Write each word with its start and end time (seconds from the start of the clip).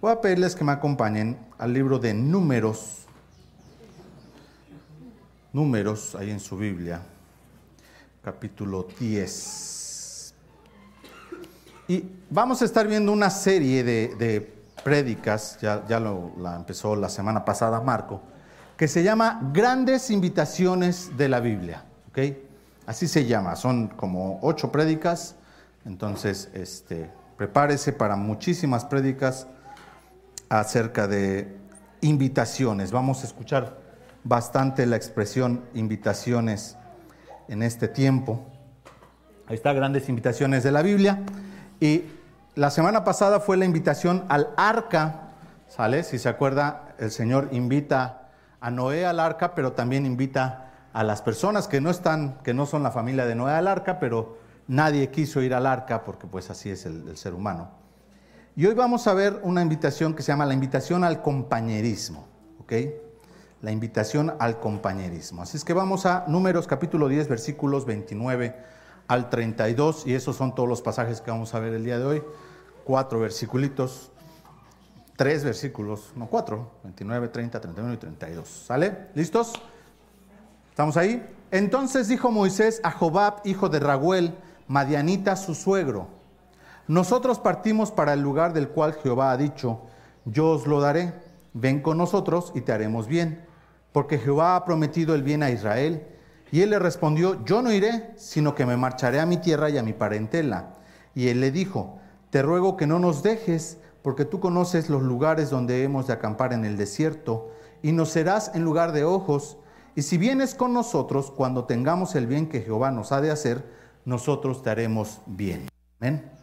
Voy 0.00 0.12
a 0.12 0.20
pedirles 0.20 0.54
que 0.54 0.62
me 0.62 0.70
acompañen 0.70 1.36
al 1.58 1.72
libro 1.72 1.98
de 1.98 2.14
Números. 2.14 2.98
Números, 5.52 6.14
ahí 6.14 6.30
en 6.30 6.38
su 6.38 6.56
Biblia, 6.56 7.00
capítulo 8.22 8.86
10. 9.00 10.34
Y 11.88 12.04
vamos 12.30 12.62
a 12.62 12.64
estar 12.64 12.86
viendo 12.86 13.10
una 13.10 13.28
serie 13.28 13.82
de, 13.82 14.14
de 14.14 14.54
prédicas, 14.84 15.58
ya, 15.60 15.84
ya 15.88 15.98
la 15.98 16.54
empezó 16.54 16.94
la 16.94 17.08
semana 17.08 17.44
pasada 17.44 17.80
Marco, 17.80 18.20
que 18.76 18.86
se 18.86 19.02
llama 19.02 19.50
Grandes 19.52 20.10
Invitaciones 20.10 21.16
de 21.16 21.28
la 21.28 21.40
Biblia. 21.40 21.82
¿ok? 22.10 22.36
Así 22.86 23.08
se 23.08 23.26
llama, 23.26 23.56
son 23.56 23.88
como 23.88 24.38
ocho 24.42 24.70
prédicas, 24.70 25.34
entonces 25.84 26.50
este, 26.54 27.10
prepárese 27.36 27.92
para 27.92 28.14
muchísimas 28.14 28.84
prédicas 28.84 29.48
acerca 30.48 31.06
de 31.06 31.56
invitaciones. 32.00 32.92
Vamos 32.92 33.22
a 33.22 33.26
escuchar 33.26 33.78
bastante 34.24 34.86
la 34.86 34.96
expresión 34.96 35.64
invitaciones 35.74 36.76
en 37.48 37.62
este 37.62 37.88
tiempo. 37.88 38.44
Ahí 39.46 39.54
está, 39.54 39.72
grandes 39.72 40.08
invitaciones 40.08 40.62
de 40.62 40.72
la 40.72 40.82
Biblia. 40.82 41.20
Y 41.80 42.04
la 42.54 42.70
semana 42.70 43.04
pasada 43.04 43.40
fue 43.40 43.56
la 43.56 43.64
invitación 43.64 44.24
al 44.28 44.48
arca, 44.56 45.30
¿sale? 45.68 46.02
Si 46.02 46.18
se 46.18 46.28
acuerda, 46.28 46.94
el 46.98 47.10
Señor 47.10 47.48
invita 47.52 48.30
a 48.60 48.70
Noé 48.70 49.06
al 49.06 49.20
arca, 49.20 49.54
pero 49.54 49.72
también 49.72 50.04
invita 50.04 50.72
a 50.92 51.04
las 51.04 51.22
personas 51.22 51.68
que 51.68 51.80
no 51.80 51.90
están, 51.90 52.38
que 52.42 52.54
no 52.54 52.66
son 52.66 52.82
la 52.82 52.90
familia 52.90 53.24
de 53.24 53.34
Noé 53.34 53.52
al 53.52 53.68
arca, 53.68 54.00
pero 54.00 54.38
nadie 54.66 55.08
quiso 55.10 55.40
ir 55.40 55.54
al 55.54 55.66
arca 55.66 56.04
porque 56.04 56.26
pues 56.26 56.50
así 56.50 56.70
es 56.70 56.84
el, 56.84 57.08
el 57.08 57.16
ser 57.16 57.34
humano. 57.34 57.77
Y 58.58 58.66
hoy 58.66 58.74
vamos 58.74 59.06
a 59.06 59.14
ver 59.14 59.38
una 59.44 59.62
invitación 59.62 60.14
que 60.14 60.24
se 60.24 60.32
llama 60.32 60.44
la 60.44 60.52
invitación 60.52 61.04
al 61.04 61.22
compañerismo, 61.22 62.26
¿ok? 62.58 62.72
La 63.62 63.70
invitación 63.70 64.34
al 64.40 64.58
compañerismo. 64.58 65.42
Así 65.42 65.56
es 65.56 65.64
que 65.64 65.74
vamos 65.74 66.06
a 66.06 66.24
Números 66.26 66.66
capítulo 66.66 67.06
10, 67.06 67.28
versículos 67.28 67.86
29 67.86 68.56
al 69.06 69.30
32, 69.30 70.08
y 70.08 70.14
esos 70.14 70.34
son 70.34 70.56
todos 70.56 70.68
los 70.68 70.82
pasajes 70.82 71.20
que 71.20 71.30
vamos 71.30 71.54
a 71.54 71.60
ver 71.60 71.72
el 71.72 71.84
día 71.84 72.00
de 72.00 72.04
hoy. 72.04 72.22
Cuatro 72.82 73.20
versículos, 73.20 74.10
tres 75.14 75.44
versículos, 75.44 76.10
no 76.16 76.26
cuatro, 76.26 76.72
29, 76.82 77.28
30, 77.28 77.60
31 77.60 77.94
y 77.94 77.96
32. 77.96 78.48
¿Sale? 78.66 79.06
¿Listos? 79.14 79.52
¿Estamos 80.70 80.96
ahí? 80.96 81.24
Entonces 81.52 82.08
dijo 82.08 82.32
Moisés 82.32 82.80
a 82.82 82.90
Jobab, 82.90 83.40
hijo 83.44 83.68
de 83.68 83.78
Raguel, 83.78 84.34
Madianita, 84.66 85.36
su 85.36 85.54
suegro, 85.54 86.17
nosotros 86.88 87.38
partimos 87.38 87.90
para 87.90 88.14
el 88.14 88.20
lugar 88.20 88.54
del 88.54 88.68
cual 88.68 88.94
Jehová 88.94 89.30
ha 89.30 89.36
dicho, 89.36 89.82
yo 90.24 90.50
os 90.50 90.66
lo 90.66 90.80
daré, 90.80 91.12
ven 91.52 91.82
con 91.82 91.98
nosotros 91.98 92.50
y 92.54 92.62
te 92.62 92.72
haremos 92.72 93.06
bien, 93.06 93.44
porque 93.92 94.18
Jehová 94.18 94.56
ha 94.56 94.64
prometido 94.64 95.14
el 95.14 95.22
bien 95.22 95.42
a 95.42 95.50
Israel. 95.50 96.06
Y 96.50 96.62
él 96.62 96.70
le 96.70 96.78
respondió, 96.78 97.44
yo 97.44 97.60
no 97.60 97.72
iré, 97.72 98.14
sino 98.16 98.54
que 98.54 98.64
me 98.64 98.78
marcharé 98.78 99.20
a 99.20 99.26
mi 99.26 99.36
tierra 99.36 99.68
y 99.68 99.76
a 99.76 99.82
mi 99.82 99.92
parentela. 99.92 100.76
Y 101.14 101.28
él 101.28 101.40
le 101.40 101.50
dijo, 101.50 101.98
te 102.30 102.40
ruego 102.42 102.76
que 102.76 102.86
no 102.86 102.98
nos 102.98 103.22
dejes, 103.22 103.78
porque 104.02 104.24
tú 104.24 104.40
conoces 104.40 104.88
los 104.88 105.02
lugares 105.02 105.50
donde 105.50 105.82
hemos 105.82 106.06
de 106.06 106.14
acampar 106.14 106.54
en 106.54 106.64
el 106.64 106.78
desierto, 106.78 107.50
y 107.82 107.92
nos 107.92 108.10
serás 108.10 108.52
en 108.54 108.64
lugar 108.64 108.92
de 108.92 109.04
ojos. 109.04 109.58
Y 109.94 110.02
si 110.02 110.16
vienes 110.16 110.54
con 110.54 110.72
nosotros, 110.72 111.30
cuando 111.30 111.64
tengamos 111.64 112.14
el 112.14 112.26
bien 112.26 112.48
que 112.48 112.62
Jehová 112.62 112.90
nos 112.92 113.12
ha 113.12 113.20
de 113.20 113.30
hacer, 113.30 113.64
nosotros 114.06 114.62
te 114.62 114.70
haremos 114.70 115.20
bien. 115.26 115.68
Amén. 116.00 116.37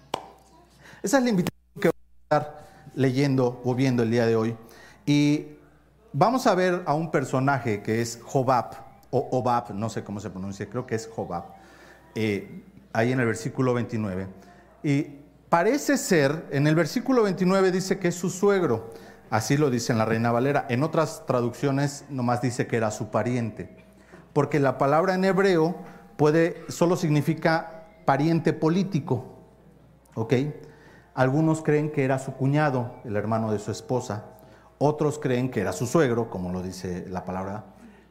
Esa 1.06 1.20
es 1.20 1.24
la 1.24 1.30
invitación 1.30 1.62
que 1.80 1.90
vamos 1.90 2.18
a 2.32 2.36
estar 2.36 2.68
leyendo 2.96 3.62
o 3.64 3.76
viendo 3.76 4.02
el 4.02 4.10
día 4.10 4.26
de 4.26 4.36
hoy. 4.36 4.58
Y 5.06 5.50
vamos 6.14 6.48
a 6.48 6.56
ver 6.56 6.82
a 6.88 6.96
un 6.96 7.12
personaje 7.12 7.84
que 7.84 8.02
es 8.02 8.20
Jobab, 8.24 8.72
o 9.12 9.30
Obab, 9.34 9.72
no 9.76 9.88
sé 9.90 10.04
cómo 10.04 10.20
se 10.20 10.32
pronuncia, 10.32 10.68
creo 10.68 10.88
que 10.88 10.96
es 10.96 11.08
Jobab, 11.08 11.44
eh, 12.16 12.64
ahí 12.92 13.12
en 13.12 13.20
el 13.20 13.28
versículo 13.28 13.76
29. 13.76 14.26
Y 14.82 15.20
parece 15.48 16.00
ser, 16.00 16.48
en 16.50 16.66
el 16.66 16.74
versículo 16.74 17.22
29 17.22 17.72
dice 17.72 18.00
que 18.00 18.08
es 18.08 18.16
su 18.16 18.32
suegro, 18.32 18.92
así 19.30 19.58
lo 19.58 19.70
dice 19.70 19.92
en 19.92 20.00
la 20.00 20.06
Reina 20.06 20.32
Valera. 20.32 20.66
En 20.70 20.82
otras 20.82 21.28
traducciones 21.28 22.06
nomás 22.10 22.42
dice 22.42 22.66
que 22.66 22.78
era 22.78 22.90
su 22.90 23.12
pariente, 23.12 23.70
porque 24.34 24.60
la 24.60 24.80
palabra 24.80 25.14
en 25.14 25.24
hebreo 25.24 25.76
puede, 26.18 26.64
solo 26.68 26.96
significa 26.96 27.84
pariente 28.06 28.54
político, 28.54 29.36
¿ok? 30.16 30.34
Algunos 31.16 31.62
creen 31.62 31.92
que 31.92 32.04
era 32.04 32.20
su 32.20 32.34
cuñado, 32.34 32.92
el 33.06 33.16
hermano 33.16 33.52
de 33.52 33.60
su 33.60 33.72
esposa. 33.72 34.26
Otros 34.78 35.18
creen 35.18 35.50
que 35.50 35.62
era 35.62 35.72
su 35.72 35.88
suegro, 35.88 36.30
como 36.30 36.52
lo 36.52 36.62
dice 36.62 37.06
la 37.08 37.24
palabra 37.24 37.64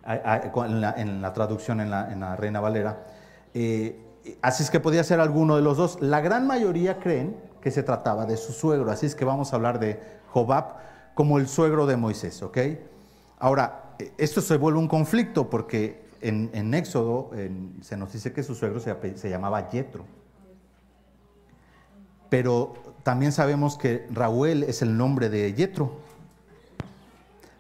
en 0.06 1.20
la, 1.20 1.32
traducción 1.34 1.80
en 1.80 1.90
la, 1.90 2.36
Reina 2.36 2.60
Valera. 2.60 3.04
Eh, 3.52 4.00
así 4.40 4.62
es 4.62 4.70
que 4.70 4.80
podía 4.80 5.04
ser 5.04 5.20
alguno 5.20 5.56
de 5.56 5.62
los 5.62 5.76
dos. 5.76 6.00
La 6.00 6.22
gran 6.22 6.46
mayoría 6.46 6.98
creen 6.98 7.36
que 7.60 7.70
se 7.70 7.82
trataba 7.82 8.24
de 8.24 8.38
su 8.38 8.52
suegro. 8.52 8.90
Así 8.90 9.04
es 9.04 9.14
que 9.14 9.26
vamos 9.26 9.52
a 9.52 9.56
hablar 9.56 9.78
de 9.78 10.00
Jobab 10.32 10.76
como 11.14 11.38
el 11.38 11.46
suegro 11.46 11.86
de 11.86 11.98
Moisés, 11.98 12.42
¿ok? 12.42 12.58
Ahora, 13.38 13.94
esto 14.16 14.40
se 14.40 14.56
vuelve 14.56 14.78
un 14.78 14.88
conflicto 14.88 15.50
porque 15.50 16.06
en, 16.22 16.50
en 16.54 16.72
Éxodo 16.72 17.30
se 17.82 17.96
nos 17.98 18.12
dice 18.12 18.32
que 18.32 18.42
su 18.42 18.54
suegro 18.54 18.80
se, 18.80 19.16
se 19.16 19.28
llamaba 19.28 19.68
Yetro. 19.68 20.04
Pero 22.34 22.74
también 23.04 23.30
sabemos 23.30 23.78
que 23.78 24.08
Raúl 24.10 24.64
es 24.64 24.82
el 24.82 24.96
nombre 24.96 25.30
de 25.30 25.54
Yetro, 25.54 25.92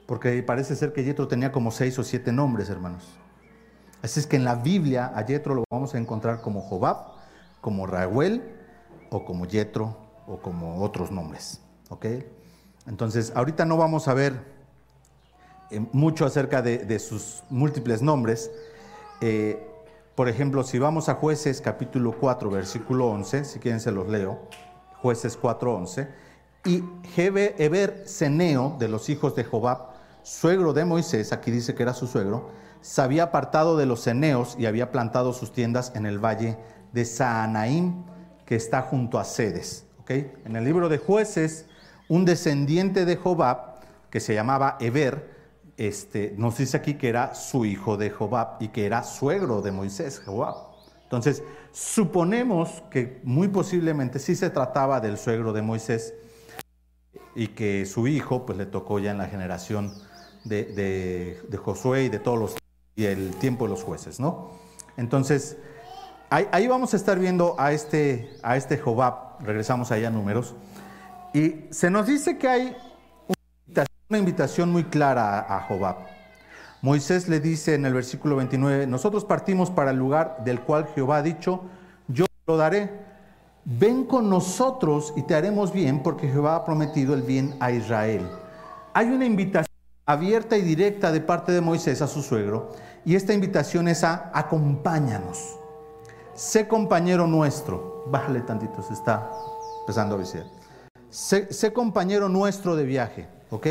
porque 0.04 0.42
parece 0.42 0.74
ser 0.74 0.92
que 0.92 1.04
Yetro 1.04 1.28
tenía 1.28 1.52
como 1.52 1.70
seis 1.70 1.96
o 2.00 2.02
siete 2.02 2.32
nombres, 2.32 2.70
hermanos. 2.70 3.04
Así 4.02 4.18
es 4.18 4.26
que 4.26 4.34
en 4.34 4.42
la 4.42 4.56
Biblia 4.56 5.12
a 5.14 5.24
Yetro 5.24 5.54
lo 5.54 5.62
vamos 5.70 5.94
a 5.94 5.98
encontrar 5.98 6.40
como 6.40 6.60
Jobab, 6.60 7.12
como 7.60 7.86
Raúl, 7.86 8.42
o 9.10 9.24
como 9.24 9.46
Yetro, 9.46 9.96
o 10.26 10.38
como 10.38 10.82
otros 10.82 11.12
nombres. 11.12 11.60
¿Ok? 11.90 12.06
Entonces, 12.88 13.32
ahorita 13.36 13.64
no 13.64 13.76
vamos 13.76 14.08
a 14.08 14.14
ver 14.14 14.40
eh, 15.70 15.86
mucho 15.92 16.26
acerca 16.26 16.62
de, 16.62 16.98
sus 16.98 17.44
múltiples 17.48 18.02
nombres. 18.02 18.50
Eh, 19.20 19.70
por 20.14 20.28
ejemplo, 20.28 20.62
si 20.62 20.78
vamos 20.78 21.08
a 21.08 21.14
Jueces 21.14 21.60
capítulo 21.60 22.12
4, 22.18 22.48
versículo 22.48 23.08
11, 23.08 23.44
si 23.44 23.58
quieren 23.58 23.80
se 23.80 23.90
los 23.90 24.08
leo, 24.08 24.48
Jueces 25.02 25.36
4, 25.36 25.74
11, 25.74 26.08
y 26.66 26.84
Jebe 27.14 27.56
Eber 27.58 28.04
Ceneo, 28.06 28.76
de 28.78 28.88
los 28.88 29.08
hijos 29.08 29.34
de 29.34 29.42
Jobab, 29.42 29.88
suegro 30.22 30.72
de 30.72 30.84
Moisés, 30.84 31.32
aquí 31.32 31.50
dice 31.50 31.74
que 31.74 31.82
era 31.82 31.94
su 31.94 32.06
suegro, 32.06 32.50
se 32.80 33.02
había 33.02 33.24
apartado 33.24 33.76
de 33.76 33.86
los 33.86 34.02
ceneos 34.02 34.56
y 34.58 34.66
había 34.66 34.92
plantado 34.92 35.32
sus 35.32 35.52
tiendas 35.52 35.92
en 35.96 36.06
el 36.06 36.24
valle 36.24 36.58
de 36.92 37.04
Saanaim, 37.04 38.04
que 38.46 38.54
está 38.54 38.82
junto 38.82 39.18
a 39.18 39.24
Sedes. 39.24 39.86
¿okay? 40.00 40.32
En 40.44 40.54
el 40.54 40.64
libro 40.64 40.88
de 40.88 40.98
Jueces, 40.98 41.66
un 42.08 42.24
descendiente 42.24 43.04
de 43.04 43.16
Jobab, 43.16 43.80
que 44.10 44.20
se 44.20 44.34
llamaba 44.34 44.76
Eber, 44.78 45.33
este, 45.76 46.34
nos 46.36 46.58
dice 46.58 46.76
aquí 46.76 46.94
que 46.94 47.08
era 47.08 47.34
su 47.34 47.64
hijo 47.64 47.96
de 47.96 48.10
Jobab 48.10 48.56
y 48.60 48.68
que 48.68 48.86
era 48.86 49.02
suegro 49.02 49.62
de 49.62 49.72
Moisés, 49.72 50.22
Jobab. 50.24 50.74
Entonces, 51.02 51.42
suponemos 51.72 52.82
que 52.90 53.20
muy 53.24 53.48
posiblemente 53.48 54.18
sí 54.18 54.34
se 54.36 54.50
trataba 54.50 55.00
del 55.00 55.18
suegro 55.18 55.52
de 55.52 55.62
Moisés 55.62 56.14
y 57.34 57.48
que 57.48 57.84
su 57.86 58.06
hijo 58.06 58.46
pues 58.46 58.58
le 58.58 58.66
tocó 58.66 58.98
ya 58.98 59.10
en 59.10 59.18
la 59.18 59.26
generación 59.26 59.92
de, 60.44 61.40
Josué 61.62 62.04
y 62.04 62.08
de 62.08 62.18
todos 62.18 62.38
los 62.38 62.56
y 62.96 63.06
el 63.06 63.34
tiempo 63.36 63.64
de 63.64 63.70
los 63.70 63.82
jueces, 63.82 64.20
¿no? 64.20 64.52
Entonces, 64.96 65.56
ahí, 66.30 66.46
ahí, 66.52 66.68
vamos 66.68 66.94
a 66.94 66.96
estar 66.96 67.18
viendo 67.18 67.56
a 67.58 67.72
este, 67.72 68.30
a 68.42 68.56
este 68.56 68.78
Jobab, 68.78 69.40
regresamos 69.40 69.90
allá 69.90 70.08
a 70.08 70.10
números, 70.12 70.54
y 71.32 71.64
se 71.70 71.90
nos 71.90 72.06
dice 72.06 72.38
que 72.38 72.46
hay 72.46 72.76
una 74.10 74.18
invitación 74.18 74.70
muy 74.70 74.84
clara 74.84 75.46
a 75.48 75.60
Jobab. 75.60 75.96
Moisés 76.82 77.28
le 77.28 77.40
dice 77.40 77.74
en 77.74 77.86
el 77.86 77.94
versículo 77.94 78.36
29, 78.36 78.86
nosotros 78.86 79.24
partimos 79.24 79.70
para 79.70 79.92
el 79.92 79.96
lugar 79.96 80.42
del 80.44 80.60
cual 80.60 80.86
Jehová 80.94 81.18
ha 81.18 81.22
dicho, 81.22 81.62
yo 82.08 82.26
lo 82.46 82.58
daré, 82.58 82.90
ven 83.64 84.04
con 84.04 84.28
nosotros 84.28 85.14
y 85.16 85.22
te 85.22 85.34
haremos 85.34 85.72
bien 85.72 86.02
porque 86.02 86.28
Jehová 86.28 86.56
ha 86.56 86.64
prometido 86.66 87.14
el 87.14 87.22
bien 87.22 87.56
a 87.60 87.70
Israel. 87.70 88.28
Hay 88.92 89.08
una 89.08 89.24
invitación 89.24 89.74
abierta 90.04 90.58
y 90.58 90.62
directa 90.62 91.10
de 91.10 91.22
parte 91.22 91.52
de 91.52 91.62
Moisés 91.62 92.02
a 92.02 92.06
su 92.06 92.20
suegro 92.20 92.72
y 93.06 93.14
esta 93.14 93.32
invitación 93.32 93.88
es 93.88 94.04
a 94.04 94.30
acompáñanos, 94.34 95.58
sé 96.34 96.68
compañero 96.68 97.26
nuestro, 97.26 98.04
bájale 98.08 98.42
tantito, 98.42 98.82
se 98.82 98.92
está 98.92 99.30
empezando 99.80 100.16
a 100.16 100.18
decir, 100.18 100.44
sé, 101.08 101.50
sé 101.50 101.72
compañero 101.72 102.28
nuestro 102.28 102.76
de 102.76 102.84
viaje. 102.84 103.34
¿Ok? 103.54 103.68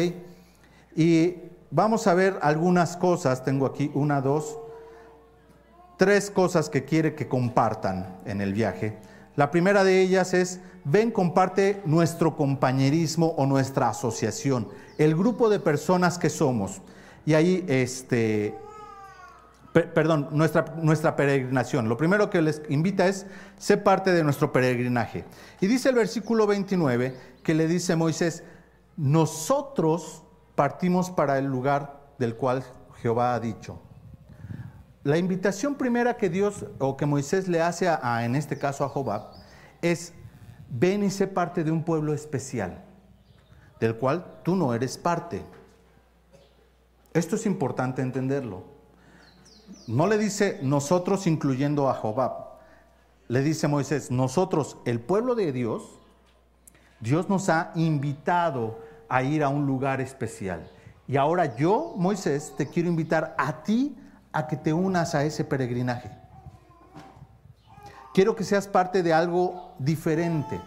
Y 0.96 1.36
vamos 1.70 2.08
a 2.08 2.14
ver 2.14 2.40
algunas 2.42 2.96
cosas, 2.96 3.44
tengo 3.44 3.66
aquí 3.66 3.92
una, 3.94 4.22
dos, 4.22 4.58
tres 5.98 6.32
cosas 6.32 6.70
que 6.70 6.86
quiere 6.86 7.16
que 7.16 7.28
compartan 7.28 8.16
en 8.24 8.40
el 8.40 8.54
viaje. 8.54 8.98
La 9.36 9.52
primera 9.52 9.84
de 9.84 10.00
ellas 10.00 10.34
es, 10.34 10.62
ven, 10.86 11.12
comparte 11.12 11.82
nuestro 11.84 12.38
compañerismo 12.38 13.34
o 13.36 13.46
nuestra 13.46 13.90
asociación, 13.90 14.70
el 14.98 15.18
grupo 15.18 15.50
de 15.50 15.60
personas 15.60 16.18
que 16.18 16.30
somos. 16.30 16.82
Y 17.26 17.34
ahí, 17.34 17.66
este, 17.68 18.56
perdón, 19.74 20.30
nuestra, 20.32 20.76
nuestra 20.82 21.18
peregrinación. 21.18 21.90
Lo 21.90 21.98
primero 21.98 22.30
que 22.30 22.42
les 22.42 22.62
invita 22.70 23.06
es, 23.08 23.26
ser 23.58 23.84
parte 23.84 24.14
de 24.14 24.24
nuestro 24.24 24.54
peregrinaje. 24.54 25.26
Y 25.60 25.68
dice 25.68 25.90
el 25.90 25.96
versículo 25.96 26.48
29 26.48 27.34
que 27.44 27.54
le 27.54 27.68
dice 27.68 27.98
Moisés, 27.98 28.44
nosotros 28.98 30.24
partimos 30.56 31.10
para 31.10 31.38
el 31.38 31.46
lugar 31.46 32.02
del 32.20 32.36
cual 32.36 32.64
Jehová 33.02 33.34
ha 33.34 33.40
dicho. 33.40 33.80
La 35.04 35.18
invitación 35.18 35.76
primera 35.76 36.16
que 36.16 36.30
Dios 36.30 36.66
o 36.80 36.96
que 36.96 37.06
Moisés 37.06 37.48
le 37.48 37.62
hace 37.62 37.90
a, 37.90 38.24
en 38.24 38.36
este 38.36 38.58
caso 38.58 38.86
a 38.86 38.90
Jehová 38.90 39.32
es 39.82 40.14
ven 40.70 41.04
y 41.04 41.10
sé 41.10 41.28
parte 41.28 41.64
de 41.64 41.72
un 41.72 41.84
pueblo 41.84 42.14
especial, 42.14 42.84
del 43.80 43.98
cual 43.98 44.40
tú 44.44 44.56
no 44.56 44.74
eres 44.74 44.98
parte. 44.98 45.44
Esto 47.14 47.36
es 47.36 47.46
importante 47.46 48.02
entenderlo. 48.02 48.64
No 49.88 50.08
le 50.08 50.18
dice 50.18 50.60
nosotros 50.62 51.28
incluyendo 51.28 51.90
a 51.90 51.96
Jehová. 51.96 52.60
Le 53.28 53.42
dice 53.42 53.68
Moisés, 53.68 54.10
nosotros, 54.10 54.78
el 54.86 55.00
pueblo 55.00 55.36
de 55.36 55.52
Dios, 55.52 56.00
Dios 57.02 57.28
nos 57.28 57.50
ha 57.50 57.72
invitado 57.76 58.80
a 59.14 59.22
ir 59.22 59.44
a 59.44 59.50
un 59.50 59.68
lugar 59.68 60.02
especial. 60.02 60.68
Y 61.08 61.18
ahora 61.18 61.56
yo, 61.56 61.94
Moisés, 61.98 62.56
te 62.58 62.68
quiero 62.68 62.90
invitar 62.90 63.36
a 63.38 63.62
ti 63.62 63.96
a 64.32 64.48
que 64.48 64.58
te 64.58 64.74
unas 64.74 65.14
a 65.14 65.24
ese 65.24 65.44
peregrinaje. 65.44 66.10
Quiero 68.16 68.36
que 68.36 68.44
seas 68.44 68.68
parte 68.68 69.04
de 69.04 69.14
algo 69.14 69.76
diferente. 69.78 70.60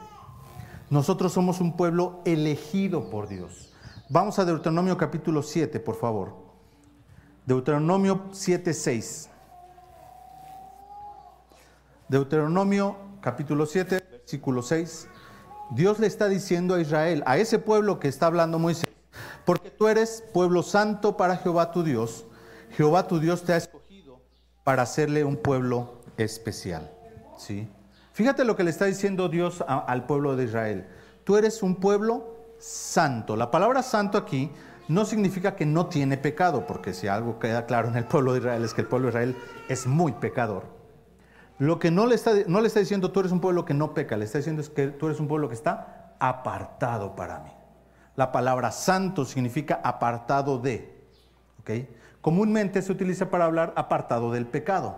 Nosotros 0.90 1.32
somos 1.32 1.60
un 1.60 1.76
pueblo 1.76 2.20
elegido 2.24 3.10
por 3.10 3.26
Dios. 3.26 3.74
Vamos 4.08 4.38
a 4.38 4.44
Deuteronomio 4.44 4.96
capítulo 4.96 5.42
7, 5.42 5.80
por 5.80 5.96
favor. 5.96 6.36
Deuteronomio 7.46 8.28
7, 8.30 8.72
6. 8.72 9.28
Deuteronomio 12.06 12.96
capítulo 13.20 13.66
7, 13.66 14.04
versículo 14.08 14.62
6. 14.62 15.08
Dios 15.70 15.98
le 15.98 16.06
está 16.06 16.28
diciendo 16.28 16.74
a 16.74 16.80
Israel, 16.80 17.22
a 17.26 17.38
ese 17.38 17.58
pueblo 17.58 17.98
que 17.98 18.08
está 18.08 18.26
hablando 18.26 18.58
Moisés, 18.58 18.88
porque 19.44 19.70
tú 19.70 19.88
eres 19.88 20.22
pueblo 20.32 20.62
santo 20.62 21.16
para 21.16 21.36
Jehová 21.36 21.72
tu 21.72 21.82
Dios. 21.82 22.24
Jehová 22.70 23.06
tu 23.06 23.18
Dios 23.18 23.42
te 23.42 23.52
ha 23.52 23.56
escogido 23.56 24.20
para 24.64 24.82
hacerle 24.82 25.24
un 25.24 25.36
pueblo 25.36 26.02
especial. 26.16 26.90
¿Sí? 27.38 27.68
Fíjate 28.12 28.44
lo 28.44 28.56
que 28.56 28.64
le 28.64 28.70
está 28.70 28.86
diciendo 28.86 29.28
Dios 29.28 29.64
al 29.66 30.06
pueblo 30.06 30.36
de 30.36 30.44
Israel. 30.44 30.86
Tú 31.24 31.36
eres 31.36 31.62
un 31.62 31.76
pueblo 31.76 32.36
santo. 32.58 33.36
La 33.36 33.50
palabra 33.50 33.82
santo 33.82 34.18
aquí 34.18 34.50
no 34.88 35.04
significa 35.04 35.56
que 35.56 35.66
no 35.66 35.86
tiene 35.86 36.16
pecado, 36.16 36.66
porque 36.66 36.94
si 36.94 37.08
algo 37.08 37.38
queda 37.38 37.66
claro 37.66 37.88
en 37.88 37.96
el 37.96 38.04
pueblo 38.04 38.32
de 38.32 38.38
Israel 38.38 38.64
es 38.64 38.72
que 38.72 38.82
el 38.82 38.86
pueblo 38.86 39.06
de 39.06 39.10
Israel 39.10 39.36
es 39.68 39.86
muy 39.86 40.12
pecador. 40.12 40.75
Lo 41.58 41.78
que 41.78 41.90
no 41.90 42.06
le, 42.06 42.14
está, 42.14 42.32
no 42.46 42.60
le 42.60 42.68
está 42.68 42.80
diciendo 42.80 43.12
tú 43.12 43.20
eres 43.20 43.32
un 43.32 43.40
pueblo 43.40 43.64
que 43.64 43.74
no 43.74 43.94
peca, 43.94 44.16
le 44.16 44.26
está 44.26 44.38
diciendo 44.38 44.60
es 44.60 44.68
que 44.68 44.88
tú 44.88 45.06
eres 45.06 45.20
un 45.20 45.28
pueblo 45.28 45.48
que 45.48 45.54
está 45.54 46.14
apartado 46.18 47.16
para 47.16 47.40
mí. 47.40 47.50
La 48.14 48.32
palabra 48.32 48.72
santo 48.72 49.24
significa 49.24 49.80
apartado 49.82 50.58
de. 50.58 50.96
Comúnmente 52.20 52.82
se 52.82 52.92
utiliza 52.92 53.30
para 53.30 53.44
hablar 53.44 53.72
apartado 53.76 54.32
del 54.32 54.46
pecado, 54.46 54.96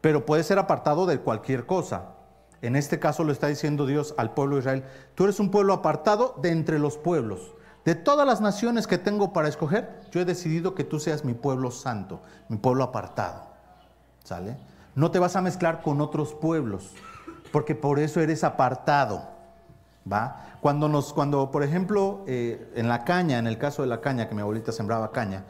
pero 0.00 0.26
puede 0.26 0.42
ser 0.42 0.58
apartado 0.58 1.06
de 1.06 1.20
cualquier 1.20 1.66
cosa. 1.66 2.14
En 2.62 2.76
este 2.76 2.98
caso 2.98 3.24
lo 3.24 3.32
está 3.32 3.46
diciendo 3.46 3.86
Dios 3.86 4.14
al 4.18 4.34
pueblo 4.34 4.56
de 4.56 4.60
Israel. 4.60 4.84
Tú 5.14 5.24
eres 5.24 5.40
un 5.40 5.50
pueblo 5.50 5.72
apartado 5.72 6.36
de 6.42 6.50
entre 6.50 6.78
los 6.78 6.98
pueblos. 6.98 7.54
De 7.84 7.94
todas 7.94 8.26
las 8.26 8.42
naciones 8.42 8.86
que 8.86 8.98
tengo 8.98 9.32
para 9.32 9.48
escoger, 9.48 10.00
yo 10.10 10.20
he 10.20 10.26
decidido 10.26 10.74
que 10.74 10.84
tú 10.84 11.00
seas 11.00 11.24
mi 11.24 11.32
pueblo 11.32 11.70
santo, 11.70 12.20
mi 12.48 12.58
pueblo 12.58 12.84
apartado. 12.84 13.46
¿Sale? 14.22 14.58
No 14.94 15.10
te 15.10 15.18
vas 15.18 15.36
a 15.36 15.40
mezclar 15.40 15.82
con 15.82 16.00
otros 16.00 16.34
pueblos, 16.34 16.94
porque 17.52 17.74
por 17.74 17.98
eso 17.98 18.20
eres 18.20 18.44
apartado. 18.44 19.28
¿Va? 20.10 20.46
Cuando, 20.60 20.88
nos, 20.88 21.12
cuando 21.12 21.50
por 21.50 21.62
ejemplo, 21.62 22.24
eh, 22.26 22.72
en 22.74 22.88
la 22.88 23.04
caña, 23.04 23.38
en 23.38 23.46
el 23.46 23.58
caso 23.58 23.82
de 23.82 23.88
la 23.88 24.00
caña, 24.00 24.28
que 24.28 24.34
mi 24.34 24.40
abuelita 24.40 24.72
sembraba 24.72 25.12
caña, 25.12 25.44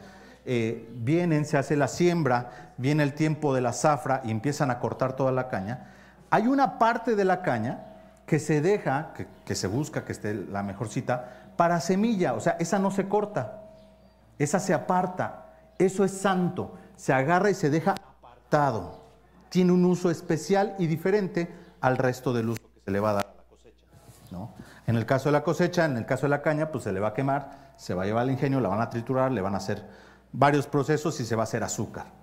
eh, 0.45 0.89
vienen, 0.93 1.45
se 1.45 1.57
hace 1.57 1.75
la 1.75 1.87
siembra, 1.87 2.73
viene 2.77 3.03
el 3.03 3.13
tiempo 3.13 3.53
de 3.53 3.61
la 3.61 3.73
zafra 3.73 4.21
y 4.23 4.31
empiezan 4.31 4.69
a 4.69 4.79
cortar 4.79 5.15
toda 5.15 5.31
la 5.31 5.47
caña. 5.47 5.91
Hay 6.29 6.47
una 6.47 6.77
parte 6.77 7.15
de 7.15 7.25
la 7.25 7.41
caña 7.41 7.85
que 8.25 8.39
se 8.39 8.61
deja, 8.61 9.13
que, 9.15 9.27
que 9.45 9.55
se 9.55 9.67
busca 9.67 10.05
que 10.05 10.11
esté 10.11 10.33
la 10.33 10.63
mejor 10.63 10.89
cita, 10.89 11.53
para 11.55 11.79
semilla, 11.79 12.33
o 12.33 12.39
sea, 12.39 12.55
esa 12.59 12.79
no 12.79 12.91
se 12.91 13.07
corta, 13.07 13.61
esa 14.37 14.59
se 14.59 14.73
aparta, 14.73 15.45
eso 15.77 16.03
es 16.03 16.11
santo, 16.11 16.75
se 16.95 17.13
agarra 17.13 17.49
y 17.49 17.53
se 17.53 17.69
deja 17.69 17.91
apartado 17.91 19.00
tiene 19.51 19.73
un 19.73 19.83
uso 19.83 20.09
especial 20.09 20.75
y 20.79 20.87
diferente 20.87 21.53
al 21.81 21.97
resto 21.97 22.31
del 22.31 22.51
uso 22.51 22.61
que 22.61 22.85
se 22.85 22.91
le 22.91 23.01
va 23.01 23.09
a 23.09 23.13
dar 23.15 23.25
a 23.25 23.35
la 23.35 23.43
cosecha. 23.49 23.85
En 24.87 24.95
el 24.95 25.05
caso 25.05 25.27
de 25.27 25.33
la 25.33 25.43
cosecha, 25.43 25.83
en 25.83 25.97
el 25.97 26.05
caso 26.05 26.21
de 26.21 26.29
la 26.29 26.41
caña, 26.41 26.71
pues 26.71 26.85
se 26.85 26.93
le 26.93 27.01
va 27.01 27.09
a 27.09 27.13
quemar, 27.13 27.73
se 27.75 27.93
va 27.93 28.03
a 28.03 28.05
llevar 28.05 28.23
al 28.23 28.31
ingenio, 28.31 28.61
la 28.61 28.69
van 28.69 28.79
a 28.79 28.89
triturar, 28.89 29.29
le 29.29 29.41
van 29.41 29.53
a 29.53 29.57
hacer 29.57 29.85
varios 30.31 30.67
procesos 30.67 31.19
y 31.19 31.25
se 31.25 31.35
va 31.35 31.43
a 31.43 31.43
hacer 31.43 31.65
azúcar. 31.65 32.13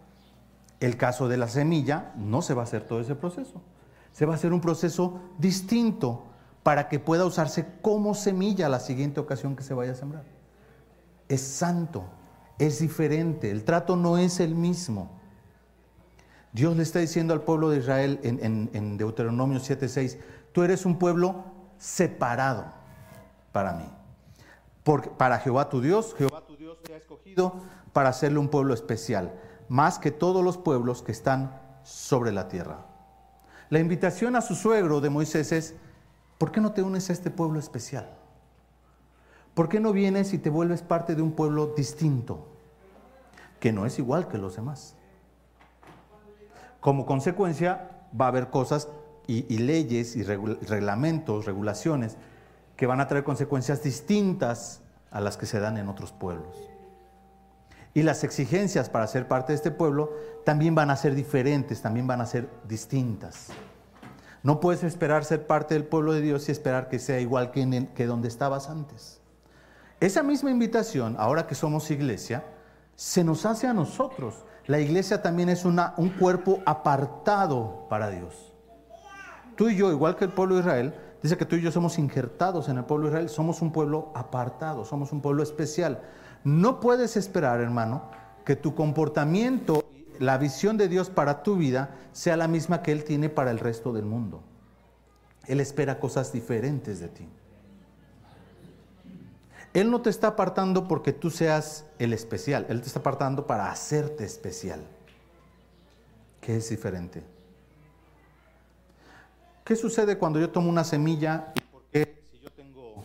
El 0.81 0.97
caso 0.97 1.29
de 1.29 1.37
la 1.37 1.49
semilla, 1.49 2.13
no 2.17 2.41
se 2.41 2.55
va 2.55 2.63
a 2.63 2.65
hacer 2.65 2.85
todo 2.85 3.01
ese 3.01 3.15
proceso. 3.15 3.61
Se 4.13 4.25
va 4.25 4.33
a 4.33 4.37
hacer 4.37 4.55
un 4.55 4.63
proceso 4.63 5.21
distinto 5.37 6.29
para 6.63 6.89
que 6.89 6.99
pueda 6.99 7.27
usarse 7.27 7.67
como 7.83 8.15
semilla 8.15 8.71
la 8.71 8.81
siguiente 8.81 9.21
ocasión 9.21 9.55
que 9.55 9.63
se 9.63 9.75
vaya 9.75 9.93
a 9.93 9.97
sembrar. 9.97 10.25
Es 11.29 11.43
santo, 11.43 12.05
es 12.59 12.79
diferente, 12.79 13.51
el 13.51 13.65
trato 13.65 13.97
no 13.97 14.17
es 14.17 14.41
el 14.41 14.55
mismo. 14.55 15.18
Dios 16.53 16.77
le 16.77 16.83
está 16.83 16.99
diciendo 16.99 17.35
al 17.35 17.43
pueblo 17.43 17.71
de 17.71 17.79
Israel 17.79 18.21
en, 18.23 18.97
Deuteronomio 18.97 19.59
7:6, 19.59 20.19
tú 20.53 20.63
eres 20.63 20.87
un 20.87 20.99
pueblo 20.99 21.45
separado 21.77 22.67
para 23.53 23.73
mí. 23.75 23.85
para 25.19 25.39
Jehová 25.39 25.69
tu 25.69 25.81
Dios, 25.81 26.15
Jehová 26.17 26.47
tu 26.47 26.57
Dios 26.57 26.83
te 26.83 26.95
ha 26.95 26.97
escogido 26.97 27.55
para 27.93 28.09
hacerle 28.09 28.39
un 28.39 28.49
pueblo 28.49 28.73
especial, 28.73 29.35
más 29.69 29.99
que 29.99 30.11
todos 30.11 30.43
los 30.43 30.57
pueblos 30.57 31.03
que 31.03 31.13
están 31.13 31.61
sobre 31.83 32.33
la 32.33 32.49
tierra. 32.49 32.87
La 33.71 33.81
invitación 33.81 34.35
a 34.35 34.41
su 34.41 34.55
suegro 34.55 35.01
de 35.03 35.11
Moisés 35.11 35.53
es, 35.53 35.75
¿por 36.39 36.51
qué 36.51 36.61
no 36.61 36.73
te 36.73 36.83
unes 36.83 37.11
a 37.11 37.13
este 37.13 37.31
pueblo 37.31 37.59
especial? 37.59 38.09
¿Por 39.53 39.69
qué 39.69 39.81
no 39.81 39.93
vienes 39.93 40.33
y 40.33 40.39
te 40.39 40.49
vuelves 40.51 40.83
parte 40.83 41.15
de 41.15 41.21
un 41.21 41.33
pueblo 41.33 41.75
distinto, 41.77 42.47
que 43.61 43.73
no 43.73 43.85
es 43.85 43.99
igual 43.99 44.29
que 44.29 44.39
los 44.39 44.57
demás? 44.57 44.95
Como 46.81 47.07
consecuencia, 47.07 47.91
va 48.19 48.27
a 48.27 48.29
haber 48.29 48.49
cosas 48.51 48.89
y, 49.27 49.59
leyes 49.59 50.17
y 50.17 50.23
reglamentos, 50.23 51.45
regulaciones, 51.45 52.17
que 52.77 52.87
van 52.87 53.01
a 53.01 53.09
traer 53.09 53.25
consecuencias 53.25 53.83
distintas 53.83 54.81
a 55.11 55.21
las 55.21 55.37
que 55.37 55.47
se 55.47 55.61
dan 55.61 55.77
en 55.77 55.89
otros 55.89 56.13
pueblos. 56.13 56.57
Y 57.93 58.03
las 58.03 58.25
exigencias 58.25 58.89
para 58.89 59.07
ser 59.07 59.29
parte 59.29 59.53
de 59.53 59.57
este 59.57 59.71
pueblo 59.71 60.13
también 60.45 60.75
van 60.75 60.91
a 60.91 60.97
ser 60.97 61.15
diferentes, 61.15 61.83
también 61.83 62.07
van 62.07 62.21
a 62.21 62.27
ser 62.27 62.49
distintas. 62.67 63.49
No 64.43 64.61
puedes 64.61 64.85
esperar 64.85 65.25
ser 65.25 65.47
parte 65.47 65.75
del 65.75 65.85
pueblo 65.85 66.13
de 66.13 66.21
Dios 66.21 66.49
y 66.49 66.53
esperar 66.53 66.89
que 66.89 66.99
sea 66.99 67.21
igual 67.21 67.51
que, 67.51 67.89
que 67.95 68.07
donde 68.07 68.29
estabas 68.29 68.71
antes. 68.71 69.21
Esa 70.01 70.23
misma 70.23 70.51
invitación, 70.51 71.17
ahora 71.19 71.47
que 71.47 71.57
somos 71.57 71.91
iglesia, 71.91 72.45
se 72.95 73.25
nos 73.25 73.45
hace 73.45 73.67
a 73.67 73.75
nosotros 73.75 74.45
la 74.69 74.79
iglesia 74.79 75.23
también 75.23 75.49
es 75.49 75.65
un 75.65 76.11
cuerpo 76.19 76.61
apartado 76.67 77.87
para 77.89 78.11
Dios. 78.11 78.53
Tú 79.57 79.71
y 79.71 79.77
yo, 79.77 79.91
igual 79.91 80.15
que 80.15 80.27
el 80.27 80.31
pueblo 80.31 80.57
de 80.57 80.61
Israel, 80.61 80.95
dice 81.23 81.39
que 81.39 81.47
tú 81.47 81.57
y 81.57 81.63
yo 81.63 81.73
somos 81.73 81.99
injertados 81.99 82.69
en 82.69 82.77
el 82.77 82.85
pueblo 82.85 83.07
de 83.07 83.13
Israel, 83.13 83.29
somos 83.31 83.63
un 83.63 83.73
pueblo 83.73 84.13
apartado, 84.15 84.85
somos 84.85 85.11
un 85.11 85.23
pueblo 85.23 85.43
especial. 85.43 86.03
No 86.45 86.81
puedes 86.81 87.17
esperar, 87.17 87.63
hermano, 87.63 88.11
que 88.45 88.57
tu 88.57 88.75
comportamiento, 88.75 89.85
la 90.19 90.37
visión 90.37 90.77
de 90.77 90.89
Dios 90.89 91.09
para 91.09 91.43
tu 91.43 91.57
vida 91.57 91.95
sea 92.13 92.37
la 92.37 92.47
misma 92.47 92.83
que 92.83 92.93
Él 92.93 93.05
tiene 93.05 93.31
para 93.31 93.51
el 93.51 93.61
resto 93.61 93.95
del 93.95 94.05
mundo. 94.05 94.43
Él 95.47 95.61
espera 95.61 95.99
cosas 95.99 96.31
diferentes 96.31 97.01
de 97.01 97.09
ti. 97.09 97.27
Él 99.81 99.93
no 99.93 100.01
te 100.01 100.11
está 100.11 100.29
apartando 100.29 100.89
porque 100.89 101.13
tú 101.13 101.31
seas 101.31 101.85
el 102.01 102.13
especial, 102.13 102.67
Él 102.69 102.81
te 102.81 102.89
está 102.89 102.99
apartando 102.99 103.47
para 103.47 103.71
hacerte 103.71 104.25
especial, 104.25 104.81
que 106.41 106.57
es 106.57 106.69
diferente. 106.69 107.23
¿Qué 109.65 109.77
sucede 109.77 110.19
cuando 110.19 110.41
yo 110.41 110.51
tomo 110.51 110.69
una 110.69 110.83
semilla 110.83 111.53
por 111.71 111.83
qué 111.93 112.25
si 112.33 112.41
yo 112.41 112.51
tengo... 112.51 113.05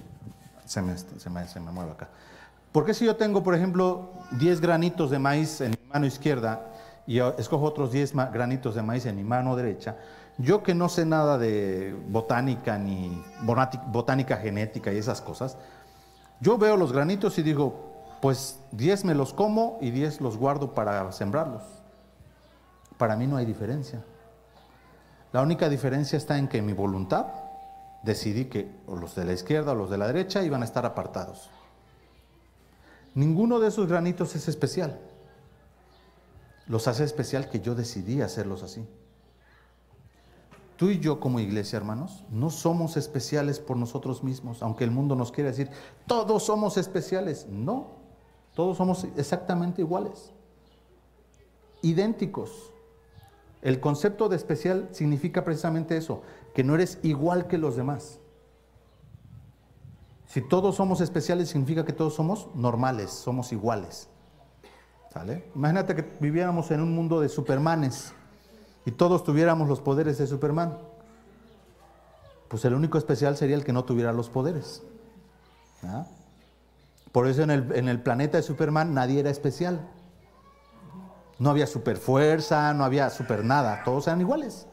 Se 0.66 0.82
me, 0.82 0.98
se 0.98 1.30
me, 1.30 1.48
se 1.48 1.60
me 1.60 1.72
mueve 1.72 1.92
acá. 1.92 2.10
¿Por 2.72 2.86
qué 2.86 2.96
si 2.96 3.06
yo 3.06 3.18
tengo, 3.18 3.44
por 3.44 3.54
ejemplo, 3.54 4.10
10 4.32 4.60
granitos 4.60 5.12
de 5.12 5.20
maíz 5.20 5.62
en 5.62 5.72
mi 5.72 5.88
mano 5.90 6.08
izquierda 6.08 6.72
y 7.06 7.20
escojo 7.20 7.66
otros 7.66 7.92
10 7.92 8.16
granitos 8.34 8.74
de 8.74 8.82
maíz 8.82 9.06
en 9.06 9.16
mi 9.16 9.24
mano 9.24 9.56
derecha, 9.56 9.98
yo 10.40 10.64
que 10.64 10.74
no 10.74 10.90
sé 10.90 11.06
nada 11.06 11.38
de 11.38 11.96
botánica 12.08 12.80
ni 12.80 13.24
botánica 13.92 14.38
genética 14.38 14.92
y 14.92 14.98
esas 14.98 15.22
cosas, 15.22 15.56
yo 16.44 16.58
veo 16.58 16.76
los 16.76 16.92
granitos 16.92 17.40
y 17.40 17.42
digo, 17.42 17.94
pues 18.22 18.60
10 18.74 19.06
me 19.06 19.16
los 19.16 19.34
como 19.34 19.78
y 19.80 19.92
10 19.92 20.20
los 20.20 20.36
guardo 20.36 20.74
para 20.74 21.10
sembrarlos. 21.14 21.64
Para 22.98 23.16
mí 23.16 23.28
no 23.28 23.38
hay 23.38 23.46
diferencia. 23.46 24.04
La 25.32 25.42
única 25.42 25.70
diferencia 25.70 26.18
está 26.18 26.38
en 26.38 26.50
que 26.50 26.62
mi 26.62 26.74
voluntad 26.74 27.28
decidí 28.04 28.46
que 28.46 28.70
los 28.88 29.16
de 29.16 29.24
la 29.24 29.32
izquierda 29.32 29.72
o 29.72 29.76
los 29.76 29.90
de 29.90 29.98
la 29.98 30.08
derecha 30.08 30.44
iban 30.44 30.62
a 30.64 30.66
estar 30.66 30.86
apartados. 30.86 31.50
Ninguno 33.16 33.62
de 33.62 33.70
esos 33.70 33.88
granitos 33.88 34.36
es 34.36 34.50
especial. 34.50 35.00
Los 36.68 36.90
hace 36.90 37.06
especial 37.06 37.50
que 37.50 37.62
yo 37.62 37.74
decidí 37.74 38.22
hacerlos 38.22 38.64
así. 38.64 38.86
Tú 40.76 40.90
y 40.90 41.00
yo 41.00 41.20
como 41.20 41.40
iglesia, 41.40 41.78
hermanos, 41.78 42.26
no 42.32 42.50
somos 42.50 42.98
especiales 42.98 43.60
por 43.60 43.78
nosotros 43.78 44.24
mismos, 44.24 44.64
aunque 44.64 44.84
el 44.84 44.92
mundo 44.92 45.16
nos 45.16 45.32
quiera 45.32 45.52
decir, 45.52 45.70
todos 46.08 46.44
somos 46.44 46.78
especiales. 46.78 47.48
No, 47.50 47.92
todos 48.56 48.78
somos 48.78 49.06
exactamente 49.16 49.82
iguales, 49.82 50.32
idénticos. 51.82 52.72
El 53.62 53.80
concepto 53.80 54.30
de 54.30 54.36
especial 54.36 54.90
significa 54.92 55.46
precisamente 55.46 55.96
eso, 55.96 56.22
que 56.54 56.64
no 56.64 56.76
eres 56.76 57.00
igual 57.04 57.48
que 57.48 57.58
los 57.58 57.76
demás. 57.76 58.20
Si 60.26 60.42
todos 60.42 60.76
somos 60.76 61.00
especiales, 61.02 61.50
significa 61.50 61.86
que 61.86 61.94
todos 61.94 62.16
somos 62.16 62.50
normales, 62.56 63.12
somos 63.12 63.52
iguales. 63.52 64.10
¿Sale? 65.14 65.52
Imagínate 65.56 65.96
que 65.96 66.18
viviéramos 66.20 66.72
en 66.72 66.82
un 66.82 66.96
mundo 66.96 67.22
de 67.22 67.30
supermanes 67.30 68.16
y 68.86 68.92
todos 68.92 69.24
tuviéramos 69.24 69.68
los 69.68 69.82
poderes 69.82 70.18
de 70.18 70.28
Superman. 70.28 70.78
Pues 72.48 72.66
el 72.66 72.74
único 72.74 72.98
especial 72.98 73.38
sería 73.38 73.56
el 73.56 73.64
que 73.64 73.74
no 73.74 73.84
tuviera 73.86 74.14
los 74.14 74.30
poderes. 74.30 74.84
Por 77.12 77.28
eso 77.28 77.44
en 77.44 77.52
el, 77.52 77.72
en 77.74 77.88
el 77.88 78.02
planeta 78.02 78.38
de 78.38 78.44
Superman 78.44 78.94
nadie 78.94 79.20
era 79.20 79.30
especial. 79.30 79.80
No 81.40 81.50
había 81.50 81.68
superfuerza, 81.68 82.74
no 82.74 82.84
había 82.84 83.10
super 83.10 83.44
nada, 83.44 83.84
todos 83.84 84.08
eran 84.08 84.22
iguales. 84.22 84.68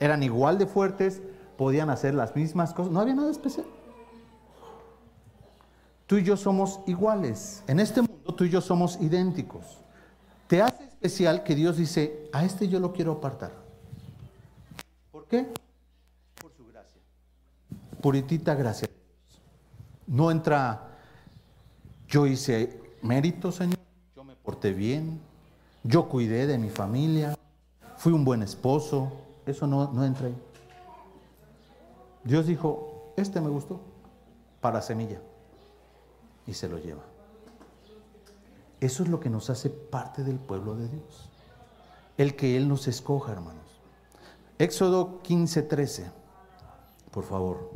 Eran 0.00 0.22
igual 0.22 0.58
de 0.58 0.66
fuertes, 0.66 1.22
podían 1.56 1.90
hacer 1.90 2.14
las 2.14 2.36
mismas 2.36 2.74
cosas, 2.74 2.92
no 2.92 3.00
había 3.00 3.14
nada 3.14 3.30
especial. 3.30 3.66
Tú 6.06 6.16
y 6.16 6.24
yo 6.24 6.36
somos 6.36 6.80
iguales. 6.86 7.62
En 7.66 7.80
este 7.80 8.02
mundo 8.02 8.34
tú 8.34 8.44
y 8.44 8.50
yo 8.50 8.60
somos 8.60 9.00
idénticos. 9.00 9.80
Te 10.46 10.60
hace 10.60 10.90
especial 11.04 11.44
que 11.44 11.54
Dios 11.54 11.76
dice, 11.76 12.30
a 12.32 12.46
este 12.46 12.66
yo 12.66 12.80
lo 12.80 12.90
quiero 12.90 13.12
apartar. 13.12 13.52
¿Por 15.12 15.26
qué? 15.26 15.52
Por 16.40 16.50
su 16.56 16.66
gracia. 16.66 16.98
Puritita 18.00 18.54
gracia. 18.54 18.88
No 20.06 20.30
entra, 20.30 20.96
yo 22.08 22.26
hice 22.26 22.80
mérito, 23.02 23.52
Señor, 23.52 23.78
yo 24.16 24.24
me 24.24 24.34
porté 24.34 24.72
bien, 24.72 25.20
yo 25.82 26.08
cuidé 26.08 26.46
de 26.46 26.56
mi 26.56 26.70
familia, 26.70 27.36
fui 27.98 28.14
un 28.14 28.24
buen 28.24 28.42
esposo. 28.42 29.12
Eso 29.44 29.66
no, 29.66 29.92
no 29.92 30.06
entra 30.06 30.28
ahí. 30.28 30.36
Dios 32.24 32.46
dijo, 32.46 33.12
este 33.18 33.42
me 33.42 33.50
gustó, 33.50 33.78
para 34.62 34.80
semilla 34.80 35.20
y 36.46 36.54
se 36.54 36.66
lo 36.66 36.78
lleva. 36.78 37.02
Eso 38.84 39.02
es 39.02 39.08
lo 39.08 39.18
que 39.18 39.30
nos 39.30 39.48
hace 39.48 39.70
parte 39.70 40.22
del 40.24 40.38
pueblo 40.38 40.74
de 40.76 40.86
Dios. 40.86 41.30
El 42.18 42.36
que 42.36 42.54
Él 42.54 42.68
nos 42.68 42.86
escoja, 42.86 43.32
hermanos. 43.32 43.80
Éxodo 44.58 45.22
15, 45.22 45.62
13. 45.62 46.10
Por 47.10 47.24
favor. 47.24 47.70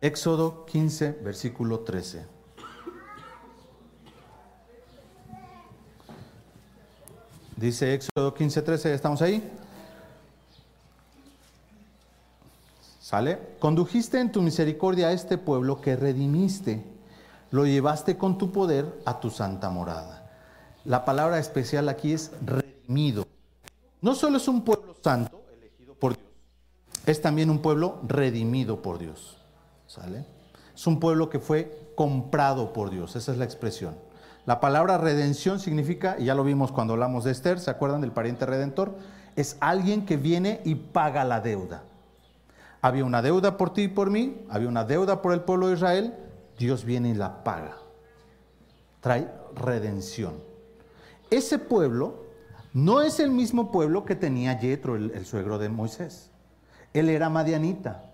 Éxodo 0.00 0.66
15, 0.66 1.12
versículo 1.22 1.80
13. 1.80 2.26
Dice 7.56 7.94
Éxodo 7.94 8.34
15, 8.34 8.62
13, 8.62 8.92
¿estamos 8.92 9.22
ahí? 9.22 9.52
¿Sale? 13.00 13.38
Condujiste 13.60 14.18
en 14.18 14.32
tu 14.32 14.42
misericordia 14.42 15.06
a 15.06 15.12
este 15.12 15.38
pueblo 15.38 15.80
que 15.80 15.94
redimiste 15.94 16.82
lo 17.52 17.66
llevaste 17.66 18.18
con 18.18 18.36
tu 18.36 18.50
poder 18.50 19.00
a 19.04 19.20
tu 19.20 19.30
santa 19.30 19.70
morada. 19.70 20.23
La 20.84 21.06
palabra 21.06 21.38
especial 21.38 21.88
aquí 21.88 22.12
es 22.12 22.30
redimido. 22.44 23.26
No 24.02 24.14
solo 24.14 24.36
es 24.36 24.46
un 24.48 24.62
pueblo 24.62 24.94
santo, 25.02 25.42
elegido 25.56 25.94
por 25.94 26.14
Dios, 26.14 26.28
es 27.06 27.22
también 27.22 27.48
un 27.48 27.60
pueblo 27.60 28.00
redimido 28.06 28.82
por 28.82 28.98
Dios. 28.98 29.38
¿Sale? 29.86 30.26
Es 30.74 30.86
un 30.86 31.00
pueblo 31.00 31.30
que 31.30 31.38
fue 31.38 31.92
comprado 31.94 32.74
por 32.74 32.90
Dios, 32.90 33.16
esa 33.16 33.32
es 33.32 33.38
la 33.38 33.46
expresión. 33.46 33.96
La 34.44 34.60
palabra 34.60 34.98
redención 34.98 35.58
significa, 35.58 36.16
y 36.18 36.26
ya 36.26 36.34
lo 36.34 36.44
vimos 36.44 36.70
cuando 36.70 36.92
hablamos 36.92 37.24
de 37.24 37.30
Esther, 37.30 37.60
¿se 37.60 37.70
acuerdan 37.70 38.02
del 38.02 38.12
pariente 38.12 38.44
redentor? 38.44 38.94
Es 39.36 39.56
alguien 39.60 40.04
que 40.04 40.18
viene 40.18 40.60
y 40.66 40.74
paga 40.74 41.24
la 41.24 41.40
deuda. 41.40 41.82
Había 42.82 43.06
una 43.06 43.22
deuda 43.22 43.56
por 43.56 43.72
ti 43.72 43.84
y 43.84 43.88
por 43.88 44.10
mí, 44.10 44.36
había 44.50 44.68
una 44.68 44.84
deuda 44.84 45.22
por 45.22 45.32
el 45.32 45.40
pueblo 45.40 45.68
de 45.68 45.74
Israel, 45.74 46.14
Dios 46.58 46.84
viene 46.84 47.08
y 47.08 47.14
la 47.14 47.42
paga. 47.42 47.78
Trae 49.00 49.30
redención. 49.54 50.53
Ese 51.34 51.58
pueblo 51.58 52.26
no 52.72 53.02
es 53.02 53.18
el 53.18 53.32
mismo 53.32 53.72
pueblo 53.72 54.04
que 54.04 54.14
tenía 54.14 54.56
Yetro, 54.60 54.94
el, 54.94 55.26
suegro 55.26 55.58
de 55.58 55.68
Moisés. 55.68 56.30
Él 56.92 57.08
era 57.08 57.28
madianita. 57.28 58.04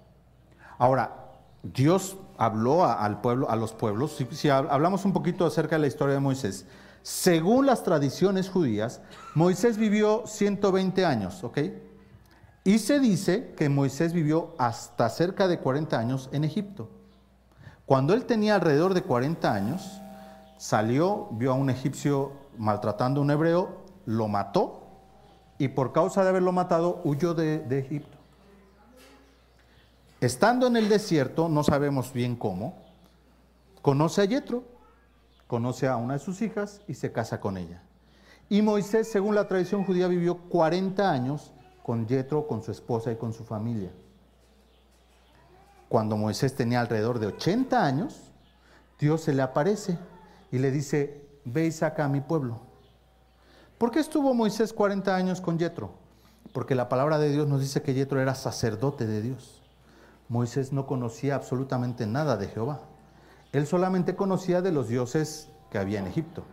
Ahora, 0.79 1.35
Dios 1.63 2.17
habló 2.39 2.87
al 2.87 3.21
pueblo, 3.21 3.51
a 3.51 3.57
los 3.57 3.75
pueblos. 3.75 4.13
Si, 4.17 4.27
si, 4.31 4.49
hablamos 4.49 5.05
un 5.05 5.13
poquito 5.13 5.45
acerca 5.45 5.77
de 5.77 5.83
la 5.83 5.87
historia 5.87 6.15
de 6.15 6.21
Moisés, 6.21 6.65
según 7.03 7.67
las 7.67 7.83
tradiciones 7.83 8.49
judías, 8.49 9.03
Moisés 9.35 9.77
vivió 9.77 10.23
120 10.27 11.05
años, 11.05 11.45
¿ok? 11.45 11.59
Y 12.65 12.79
se 12.79 13.01
dice 13.01 13.53
que 13.55 13.69
Moisés 13.69 14.15
vivió 14.15 14.55
hasta 14.57 15.11
cerca 15.11 15.47
de 15.47 15.59
40 15.59 15.99
años 15.99 16.31
en 16.33 16.45
Egipto. 16.45 16.89
Cuando 17.85 18.15
él 18.15 18.25
tenía 18.25 18.55
alrededor 18.55 18.95
de 18.95 19.03
40 19.03 19.53
años, 19.53 20.01
salió, 20.57 21.29
vio 21.33 21.53
a 21.53 21.55
un 21.55 21.69
egipcio 21.69 22.40
maltratando 22.61 23.21
a 23.21 23.25
un 23.25 23.31
hebreo, 23.31 23.83
lo 24.07 24.29
mató 24.29 24.83
y 25.59 25.69
por 25.69 25.93
causa 25.93 26.23
de 26.23 26.29
haberlo 26.29 26.53
matado 26.53 27.01
huyó 27.05 27.35
de, 27.35 27.65
Egipto. 27.79 28.17
Estando 30.21 30.67
en 30.67 30.77
el 30.77 30.89
desierto, 30.89 31.49
no 31.49 31.65
sabemos 31.65 32.13
bien 32.13 32.37
cómo, 32.37 32.75
conoce 33.83 34.23
a 34.23 34.25
Yetro, 34.27 34.65
conoce 35.47 35.89
a 35.89 35.97
una 35.97 36.15
de 36.15 36.21
sus 36.21 36.43
hijas 36.43 36.83
y 36.87 36.95
se 36.95 37.11
casa 37.11 37.41
con 37.41 37.57
ella. 37.57 37.83
Y 38.49 38.63
Moisés, 38.63 39.11
según 39.11 39.35
la 39.35 39.49
tradición 39.49 39.85
judía, 39.85 40.07
vivió 40.09 40.37
40 40.37 41.11
años 41.11 41.53
con 41.83 42.07
Yetro, 42.07 42.47
con 42.47 42.63
su 42.63 42.71
esposa 42.71 43.11
y 43.11 43.17
con 43.17 43.33
su 43.33 43.45
familia 43.45 43.91
cuando 45.91 46.17
Moisés 46.17 46.55
tenía 46.55 46.81
alrededor 46.81 47.19
de 47.19 47.27
80 47.27 47.85
años, 47.85 48.21
Dios 49.01 49.23
se 49.23 49.33
le 49.33 49.43
aparece 49.43 49.99
y 50.53 50.59
le 50.59 50.71
dice, 50.71 51.27
ve 51.45 51.67
y 51.67 51.73
saca 51.73 52.05
a 52.05 52.09
mi 52.09 52.21
pueblo. 52.21 52.61
¿Por 53.79 53.91
qué 53.91 54.01
estuvo 54.01 54.35
Moisés 54.35 54.73
40 54.73 55.15
años 55.15 55.41
con 55.41 55.59
Yetro? 55.59 55.91
Porque 56.53 56.75
la 56.75 56.89
palabra 56.89 57.19
de 57.19 57.31
Dios 57.31 57.49
nos 57.49 57.61
dice 57.61 57.83
que 57.83 57.95
Yetro 57.95 58.21
era 58.21 58.35
sacerdote 58.35 59.07
de 59.07 59.23
Dios. 59.23 59.63
Moisés 60.29 60.73
no 60.73 60.87
conocía 60.87 61.35
absolutamente 61.35 62.07
nada 62.07 62.37
de 62.37 62.49
Jehová. 62.49 62.81
Él 63.53 63.67
solamente 63.67 64.17
conocía 64.17 64.63
de 64.63 64.73
los 64.73 64.89
dioses 64.89 65.49
que 65.71 65.79
había 65.79 65.99
en 65.99 66.07
Egipto. 66.07 66.45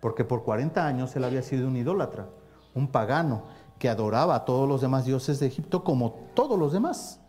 Porque 0.00 0.24
por 0.24 0.44
40 0.44 0.86
años 0.86 1.14
él 1.16 1.24
había 1.24 1.42
sido 1.42 1.68
un 1.68 1.76
idólatra, 1.76 2.26
un 2.74 2.88
pagano 2.88 3.44
que 3.78 3.88
adoraba 3.88 4.34
a 4.34 4.44
todos 4.44 4.68
los 4.68 4.80
demás 4.80 5.04
dioses 5.04 5.40
de 5.40 5.46
Egipto 5.46 5.84
como 5.84 6.12
todos 6.34 6.58
los 6.58 6.72
demás 6.72 7.20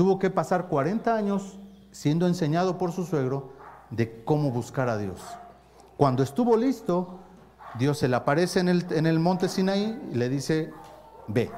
tuvo 0.00 0.18
que 0.18 0.30
pasar 0.30 0.68
40 0.68 1.14
años 1.14 1.58
siendo 1.90 2.26
enseñado 2.26 2.78
por 2.78 2.90
su 2.90 3.04
suegro 3.04 3.52
de 3.90 4.24
cómo 4.24 4.50
buscar 4.50 4.88
a 4.88 4.96
Dios. 4.96 5.20
Cuando 5.96 6.22
estuvo 6.22 6.56
listo, 6.56 7.18
Dios 7.78 7.98
se 7.98 8.08
le 8.08 8.16
aparece 8.16 8.60
en 8.60 8.68
el, 8.68 8.86
en 8.90 9.06
el 9.06 9.18
monte 9.18 9.48
Sinaí 9.48 10.00
y 10.12 10.14
le 10.14 10.28
dice, 10.28 10.72
ve. 11.28 11.50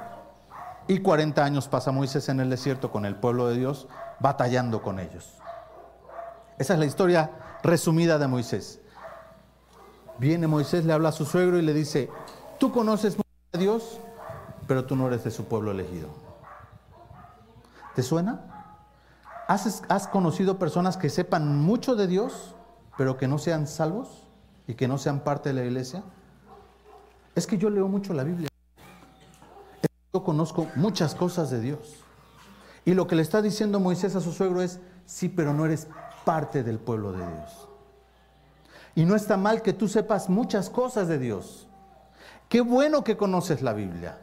Y 0.88 0.98
40 0.98 1.44
años 1.44 1.68
pasa 1.68 1.92
Moisés 1.92 2.28
en 2.28 2.40
el 2.40 2.50
desierto 2.50 2.90
con 2.90 3.06
el 3.06 3.14
pueblo 3.14 3.48
de 3.48 3.56
Dios, 3.56 3.86
batallando 4.20 4.82
con 4.82 4.98
ellos. 4.98 5.38
Esa 6.58 6.74
es 6.74 6.78
la 6.78 6.86
historia 6.86 7.30
resumida 7.62 8.18
de 8.18 8.26
Moisés. 8.26 8.80
Viene 10.18 10.46
Moisés, 10.46 10.84
le 10.84 10.92
habla 10.92 11.10
a 11.10 11.12
su 11.12 11.24
suegro 11.24 11.58
y 11.58 11.62
le 11.62 11.72
dice, 11.72 12.10
tú 12.58 12.72
conoces 12.72 13.16
a 13.52 13.58
Dios, 13.58 14.00
pero 14.66 14.84
tú 14.84 14.96
no 14.96 15.06
eres 15.06 15.24
de 15.24 15.30
su 15.30 15.44
pueblo 15.44 15.70
elegido. 15.70 16.08
¿Te 17.94 18.02
suena? 18.02 18.51
¿Has, 19.52 20.08
conocido 20.08 20.58
personas 20.58 20.96
que 20.96 21.10
sepan 21.10 21.58
mucho 21.58 21.94
de 21.94 22.06
Dios, 22.06 22.54
pero 22.96 23.18
que 23.18 23.28
no 23.28 23.36
sean 23.36 23.66
salvos 23.66 24.26
y 24.66 24.72
que 24.76 24.88
no 24.88 24.96
sean 24.96 25.20
parte 25.20 25.50
de 25.50 25.54
la 25.54 25.64
iglesia? 25.64 26.02
Es 27.34 27.46
que 27.46 27.58
yo 27.58 27.68
leo 27.68 27.86
mucho 27.86 28.14
la 28.14 28.24
Biblia. 28.24 28.48
yo 30.14 30.24
conozco 30.24 30.68
muchas 30.74 31.14
cosas 31.14 31.50
de 31.50 31.60
Dios. 31.60 31.96
Y 32.86 32.94
lo 32.94 33.06
que 33.06 33.14
le 33.14 33.20
está 33.20 33.42
diciendo 33.42 33.78
Moisés 33.78 34.16
a 34.16 34.22
su 34.22 34.32
suegro 34.32 34.62
es, 34.62 34.80
sí, 35.04 35.28
pero 35.28 35.52
no 35.52 35.66
eres 35.66 35.86
parte 36.24 36.62
del 36.62 36.78
pueblo 36.78 37.12
de 37.12 37.18
Dios. 37.18 37.68
Y 38.94 39.04
no 39.04 39.14
está 39.16 39.36
mal 39.36 39.60
que 39.60 39.74
tú 39.74 39.86
sepas 39.86 40.30
muchas 40.30 40.70
cosas 40.70 41.08
de 41.08 41.18
Dios. 41.18 41.68
Qué 42.48 42.62
bueno 42.62 43.04
que 43.04 43.18
conoces 43.18 43.60
la 43.60 43.74
Biblia. 43.74 44.18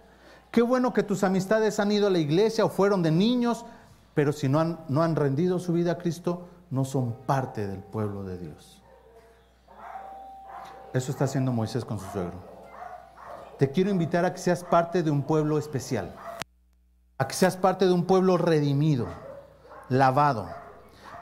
Qué 0.49 0.63
bueno 0.63 0.91
que 0.91 1.03
tus 1.03 1.23
amistades 1.23 1.79
han 1.79 1.91
ido 1.91 2.07
a 2.07 2.11
la 2.11 2.17
iglesia 2.17 2.65
o 2.65 2.69
fueron 2.69 3.03
de 3.03 3.11
niños, 3.11 3.65
pero 4.19 4.33
si 4.33 4.49
no 4.49 4.59
han, 4.59 4.81
no 4.89 5.01
han 5.01 5.15
rendido 5.15 5.59
su 5.59 5.71
vida 5.71 5.93
a 5.93 5.97
Cristo, 5.97 6.45
no 6.71 6.83
son 6.83 7.13
parte 7.25 7.65
del 7.65 7.79
pueblo 7.79 8.25
de 8.25 8.37
Dios. 8.37 8.83
Eso 10.91 11.13
está 11.13 11.23
haciendo 11.23 11.53
Moisés 11.53 11.85
con 11.85 11.99
su 11.99 12.05
suegro. 12.07 12.33
Te 13.57 13.71
quiero 13.71 13.91
invitar 13.91 14.25
a 14.25 14.33
que 14.33 14.39
seas 14.39 14.65
parte 14.65 15.03
de 15.03 15.09
un 15.09 15.23
pueblo 15.23 15.57
especial, 15.57 16.13
a 17.17 17.27
que 17.29 17.33
seas 17.33 17.55
parte 17.55 17.85
de 17.85 17.93
un 17.93 18.03
pueblo 18.03 18.37
redimido, 18.37 19.07
lavado. 19.87 20.49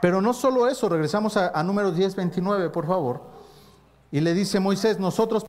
Pero 0.02 0.20
no 0.20 0.32
solo 0.32 0.66
eso, 0.66 0.88
regresamos 0.88 1.36
a, 1.36 1.56
a 1.56 1.62
número 1.62 1.92
10, 1.92 2.16
29, 2.16 2.68
por 2.70 2.88
favor. 2.88 3.20
Y 4.10 4.18
le 4.18 4.34
dice 4.34 4.58
Moisés, 4.58 4.98
nosotros 4.98 5.46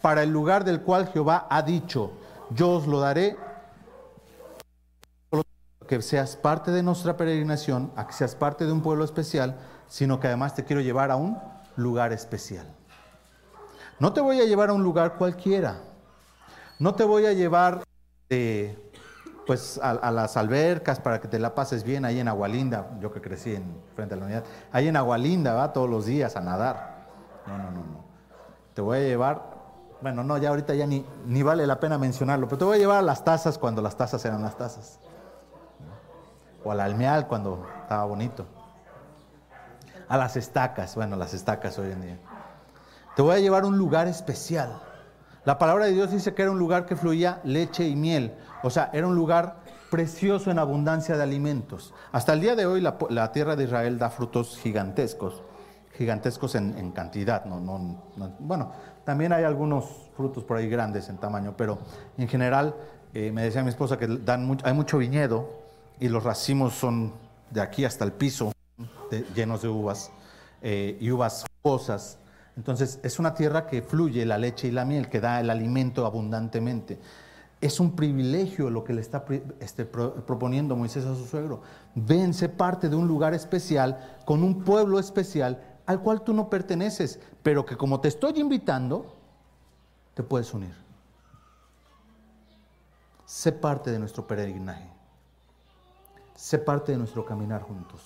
para 0.00 0.22
el 0.22 0.30
lugar 0.30 0.64
del 0.64 0.80
cual 0.80 1.08
Jehová 1.08 1.46
ha 1.50 1.60
dicho, 1.60 2.12
yo 2.48 2.70
os 2.70 2.86
lo 2.86 3.00
daré 3.00 3.36
que 5.88 6.00
seas 6.02 6.36
parte 6.36 6.70
de 6.70 6.84
nuestra 6.84 7.16
peregrinación, 7.16 7.90
a 7.96 8.06
que 8.06 8.12
seas 8.12 8.36
parte 8.36 8.66
de 8.66 8.72
un 8.72 8.82
pueblo 8.82 9.04
especial, 9.04 9.56
sino 9.88 10.20
que 10.20 10.28
además 10.28 10.54
te 10.54 10.64
quiero 10.64 10.82
llevar 10.82 11.10
a 11.10 11.16
un 11.16 11.38
lugar 11.76 12.12
especial. 12.12 12.66
No 13.98 14.12
te 14.12 14.20
voy 14.20 14.40
a 14.40 14.44
llevar 14.44 14.68
a 14.68 14.74
un 14.74 14.84
lugar 14.84 15.16
cualquiera. 15.16 15.80
No 16.78 16.94
te 16.94 17.02
voy 17.02 17.26
a 17.26 17.32
llevar 17.32 17.82
pues, 19.46 19.80
a, 19.82 20.10
las 20.12 20.36
albercas 20.36 21.00
para 21.00 21.20
que 21.20 21.26
te 21.26 21.38
la 21.38 21.54
pases 21.54 21.82
bien 21.82 22.04
ahí 22.04 22.20
en 22.20 22.28
Agualinda. 22.28 22.90
Yo 23.00 23.10
que 23.10 23.20
crecí 23.20 23.54
en, 23.54 23.64
frente 23.96 24.14
a 24.14 24.18
la 24.18 24.26
unidad. 24.26 24.44
Ahí 24.70 24.86
en 24.86 24.96
Agualinda, 24.96 25.54
va 25.54 25.72
todos 25.72 25.90
los 25.90 26.06
días 26.06 26.36
a 26.36 26.40
nadar. 26.40 27.08
No, 27.46 27.56
no, 27.58 27.70
no, 27.70 27.80
no. 27.80 28.04
Te 28.74 28.82
voy 28.82 28.98
a 28.98 29.00
llevar, 29.00 29.42
bueno, 30.00 30.22
no, 30.22 30.38
ya 30.38 30.50
ahorita 30.50 30.74
ya 30.74 30.86
ni, 30.86 31.04
ni 31.26 31.42
vale 31.42 31.66
la 31.66 31.80
pena 31.80 31.98
mencionarlo, 31.98 32.46
pero 32.46 32.58
te 32.58 32.64
voy 32.66 32.76
a 32.76 32.78
llevar 32.78 32.98
a 32.98 33.02
las 33.02 33.24
tazas 33.24 33.58
cuando 33.58 33.82
las 33.82 33.96
tazas 33.96 34.24
eran 34.24 34.42
las 34.42 34.56
tazas. 34.56 35.00
O 36.68 36.70
al 36.70 36.80
almeal 36.80 37.26
cuando 37.26 37.66
estaba 37.80 38.04
bonito. 38.04 38.44
A 40.06 40.18
las 40.18 40.36
estacas, 40.36 40.94
bueno, 40.96 41.16
las 41.16 41.32
estacas 41.32 41.78
hoy 41.78 41.92
en 41.92 42.02
día. 42.02 42.18
Te 43.16 43.22
voy 43.22 43.36
a 43.36 43.38
llevar 43.38 43.64
un 43.64 43.78
lugar 43.78 44.06
especial. 44.06 44.78
La 45.46 45.56
palabra 45.56 45.86
de 45.86 45.92
Dios 45.92 46.10
dice 46.10 46.34
que 46.34 46.42
era 46.42 46.50
un 46.50 46.58
lugar 46.58 46.84
que 46.84 46.94
fluía 46.94 47.40
leche 47.42 47.88
y 47.88 47.96
miel. 47.96 48.34
O 48.62 48.68
sea, 48.68 48.90
era 48.92 49.06
un 49.06 49.14
lugar 49.14 49.60
precioso 49.90 50.50
en 50.50 50.58
abundancia 50.58 51.16
de 51.16 51.22
alimentos. 51.22 51.94
Hasta 52.12 52.34
el 52.34 52.42
día 52.42 52.54
de 52.54 52.66
hoy 52.66 52.82
la, 52.82 53.32
tierra 53.32 53.56
de 53.56 53.64
Israel 53.64 53.98
da 53.98 54.10
frutos 54.10 54.58
gigantescos, 54.58 55.42
gigantescos 55.96 56.54
en, 56.54 56.92
cantidad. 56.92 57.46
No, 57.46 57.60
no, 57.60 58.02
bueno, 58.40 58.72
también 59.04 59.32
hay 59.32 59.44
algunos 59.44 59.86
frutos 60.14 60.44
por 60.44 60.58
ahí 60.58 60.68
grandes 60.68 61.08
en 61.08 61.16
tamaño, 61.16 61.54
pero 61.56 61.78
en 62.18 62.28
general 62.28 62.74
eh, 63.14 63.32
me 63.32 63.42
decía 63.42 63.62
mi 63.62 63.70
esposa 63.70 63.96
que 63.96 64.06
dan 64.06 64.58
hay 64.64 64.74
mucho 64.74 64.98
viñedo 64.98 65.66
y 66.00 66.08
los 66.08 66.24
racimos 66.24 66.74
son 66.74 67.12
de 67.50 67.60
aquí 67.60 67.84
hasta 67.84 68.04
el 68.04 68.12
piso, 68.12 68.52
llenos 69.34 69.62
de 69.62 69.68
uvas, 69.68 70.10
eh, 70.62 70.96
y 71.00 71.10
uvas 71.10 71.44
jugosas. 71.62 72.18
Entonces 72.56 72.98
es 73.02 73.18
una 73.18 73.34
tierra 73.34 73.66
que 73.66 73.82
fluye 73.82 74.24
la 74.26 74.38
leche 74.38 74.68
y 74.68 74.70
la 74.70 74.84
miel, 74.84 75.08
que 75.08 75.20
da 75.20 75.40
el 75.40 75.50
alimento 75.50 76.04
abundantemente. 76.06 76.98
Es 77.60 77.80
un 77.80 77.96
privilegio 77.96 78.70
lo 78.70 78.84
que 78.84 78.92
le 78.92 79.00
está 79.00 79.24
este, 79.60 79.84
proponiendo 79.84 80.76
Moisés 80.76 81.04
a 81.04 81.14
su 81.14 81.24
suegro. 81.24 81.62
Vence 81.94 82.48
parte 82.48 82.88
de 82.88 82.96
un 82.96 83.08
lugar 83.08 83.34
especial, 83.34 84.18
con 84.24 84.44
un 84.44 84.62
pueblo 84.62 84.98
especial 84.98 85.62
al 85.86 86.02
cual 86.02 86.22
tú 86.22 86.34
no 86.34 86.50
perteneces, 86.50 87.18
pero 87.42 87.64
que 87.64 87.76
como 87.76 88.00
te 88.00 88.08
estoy 88.08 88.38
invitando, 88.38 89.16
te 90.14 90.22
puedes 90.22 90.52
unir. 90.52 90.74
Sé 93.24 93.52
parte 93.52 93.90
de 93.90 93.98
nuestro 93.98 94.26
peregrinaje. 94.26 94.97
Sé 96.38 96.60
parte 96.60 96.92
de 96.92 96.98
nuestro 96.98 97.24
caminar 97.24 97.62
juntos. 97.62 98.00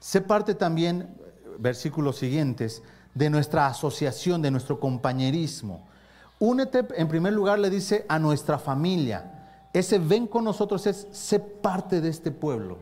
Sé 0.00 0.22
parte 0.22 0.54
también, 0.54 1.14
versículos 1.58 2.16
siguientes, 2.16 2.82
de 3.12 3.28
nuestra 3.28 3.66
asociación, 3.66 4.40
de 4.40 4.50
nuestro 4.50 4.80
compañerismo. 4.80 5.86
Únete, 6.38 6.86
en 6.96 7.08
primer 7.08 7.34
lugar, 7.34 7.58
le 7.58 7.68
dice 7.68 8.06
a 8.08 8.18
nuestra 8.18 8.58
familia. 8.58 9.68
Ese 9.74 9.98
ven 9.98 10.26
con 10.26 10.44
nosotros 10.44 10.86
es 10.86 11.08
sé 11.12 11.40
parte 11.40 12.00
de 12.00 12.08
este 12.08 12.30
pueblo. 12.30 12.78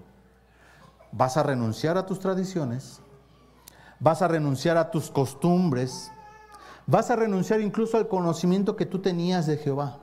Vas 1.10 1.36
a 1.36 1.42
renunciar 1.42 1.98
a 1.98 2.06
tus 2.06 2.20
tradiciones, 2.20 3.00
vas 3.98 4.22
a 4.22 4.28
renunciar 4.28 4.76
a 4.76 4.92
tus 4.92 5.10
costumbres, 5.10 6.12
vas 6.86 7.10
a 7.10 7.16
renunciar 7.16 7.60
incluso 7.60 7.96
al 7.96 8.06
conocimiento 8.06 8.76
que 8.76 8.86
tú 8.86 9.00
tenías 9.00 9.48
de 9.48 9.56
Jehová. 9.56 9.98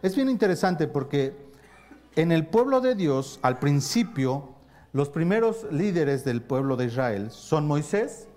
Es 0.00 0.16
bien 0.16 0.30
interesante 0.30 0.88
porque 0.88 1.45
en 2.16 2.32
el 2.32 2.46
pueblo 2.46 2.80
de 2.80 2.94
Dios, 2.94 3.38
al 3.42 3.58
principio, 3.58 4.48
los 4.92 5.10
primeros 5.10 5.66
líderes 5.70 6.24
del 6.24 6.42
pueblo 6.42 6.76
de 6.76 6.86
Israel 6.86 7.30
son 7.30 7.66
Moisés, 7.66 8.28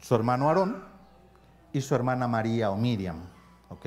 su 0.00 0.14
hermano 0.14 0.48
Aarón 0.48 0.84
y 1.72 1.80
su 1.80 1.94
hermana 1.94 2.28
María 2.28 2.70
o 2.70 2.76
Miriam. 2.76 3.22
¿ok? 3.70 3.86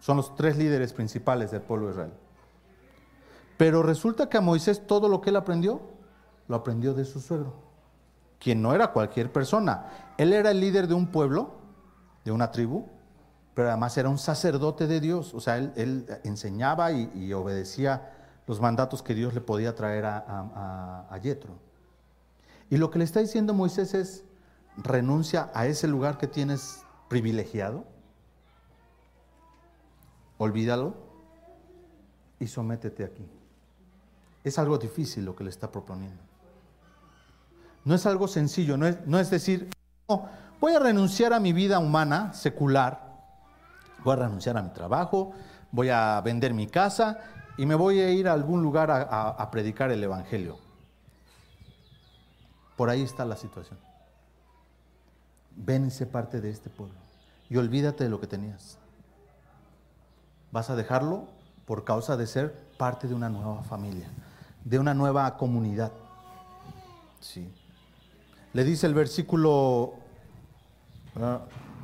Son 0.00 0.18
los 0.18 0.36
tres 0.36 0.58
líderes 0.58 0.92
principales 0.92 1.50
del 1.50 1.62
pueblo 1.62 1.86
de 1.86 1.92
Israel. 1.92 2.12
Pero 3.56 3.82
resulta 3.82 4.28
que 4.28 4.36
a 4.36 4.42
Moisés 4.42 4.86
todo 4.86 5.08
lo 5.08 5.22
que 5.22 5.30
él 5.30 5.36
aprendió, 5.36 5.80
lo 6.46 6.56
aprendió 6.56 6.92
de 6.92 7.06
su 7.06 7.20
suegro, 7.20 7.54
quien 8.38 8.60
no 8.60 8.74
era 8.74 8.92
cualquier 8.92 9.32
persona. 9.32 10.12
Él 10.18 10.34
era 10.34 10.50
el 10.50 10.60
líder 10.60 10.88
de 10.88 10.94
un 10.94 11.08
pueblo, 11.08 11.54
de 12.24 12.32
una 12.32 12.52
tribu, 12.52 12.86
pero 13.58 13.70
además 13.70 13.98
era 13.98 14.08
un 14.08 14.18
sacerdote 14.18 14.86
de 14.86 15.00
Dios. 15.00 15.34
O 15.34 15.40
sea, 15.40 15.56
él, 15.56 16.06
enseñaba 16.22 16.92
y, 16.92 17.32
obedecía 17.32 18.12
los 18.46 18.60
mandatos 18.60 19.02
que 19.02 19.16
Dios 19.16 19.34
le 19.34 19.40
podía 19.40 19.74
traer 19.74 20.04
a, 20.06 21.18
Yetro. 21.20 21.54
Y 22.70 22.76
lo 22.76 22.92
que 22.92 23.00
le 23.00 23.04
está 23.04 23.18
diciendo 23.18 23.54
Moisés 23.54 23.94
es, 23.94 24.22
renuncia 24.76 25.50
a 25.54 25.66
ese 25.66 25.88
lugar 25.88 26.18
que 26.18 26.28
tienes 26.28 26.84
privilegiado, 27.08 27.82
olvídalo 30.36 30.94
y 32.38 32.46
sométete 32.46 33.02
aquí. 33.02 33.26
Es 34.44 34.56
algo 34.60 34.78
difícil 34.78 35.24
lo 35.24 35.34
que 35.34 35.42
le 35.42 35.50
está 35.50 35.72
proponiendo. 35.72 36.22
No 37.84 37.96
es 37.96 38.06
algo 38.06 38.28
sencillo, 38.28 38.76
no 38.76 39.18
es 39.18 39.30
decir, 39.30 39.68
voy 40.60 40.74
a 40.74 40.78
renunciar 40.78 41.32
a 41.32 41.40
mi 41.40 41.52
vida 41.52 41.80
humana, 41.80 42.32
secular, 42.34 43.07
voy 44.04 44.12
a 44.14 44.16
renunciar 44.16 44.56
a 44.56 44.62
mi 44.62 44.70
trabajo, 44.70 45.32
voy 45.72 45.88
a 45.88 46.20
vender 46.20 46.54
mi 46.54 46.66
casa 46.66 47.18
y 47.56 47.66
me 47.66 47.74
voy 47.74 48.00
a 48.00 48.10
ir 48.10 48.28
a 48.28 48.32
algún 48.32 48.62
lugar 48.62 48.90
a 48.90 49.50
predicar 49.50 49.90
el 49.90 50.02
Evangelio. 50.02 50.58
Por 52.76 52.90
ahí 52.90 53.02
está 53.02 53.24
la 53.24 53.36
situación 53.36 53.78
ven 55.58 55.86
y 55.86 55.90
sé 55.90 56.06
parte 56.06 56.40
de 56.40 56.50
este 56.50 56.70
pueblo 56.70 56.94
y 57.50 57.56
olvídate 57.56 58.04
de 58.04 58.10
lo 58.10 58.20
que 58.20 58.26
tenías. 58.26 58.78
Vas 60.52 60.70
a 60.70 60.76
dejarlo 60.76 61.28
por 61.66 61.84
causa 61.84 62.16
de 62.16 62.26
ser 62.26 62.54
parte 62.78 63.08
de 63.08 63.14
una 63.14 63.28
nueva 63.28 63.62
familia, 63.62 64.08
de 64.64 64.78
una 64.78 64.94
nueva 64.94 65.36
comunidad. 65.36 65.92
Sí. 67.20 67.52
Le 68.52 68.64
dice 68.64 68.86
el 68.86 68.94
versículo 68.94 69.94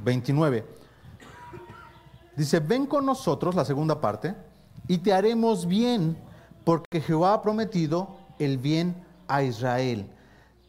29. 0.05 0.66
Dice, 2.37 2.61
ven 2.61 2.87
con 2.87 3.07
nosotros, 3.07 3.55
la 3.55 3.64
segunda 3.64 4.01
parte, 4.01 4.35
y 4.88 4.99
te 4.99 5.12
haremos 5.12 5.66
bien, 5.66 6.16
porque 6.64 7.01
Jehová 7.01 7.35
ha 7.35 7.42
prometido 7.42 8.16
el 8.38 8.59
bien 8.59 8.97
a 9.29 9.42
Israel 9.42 10.09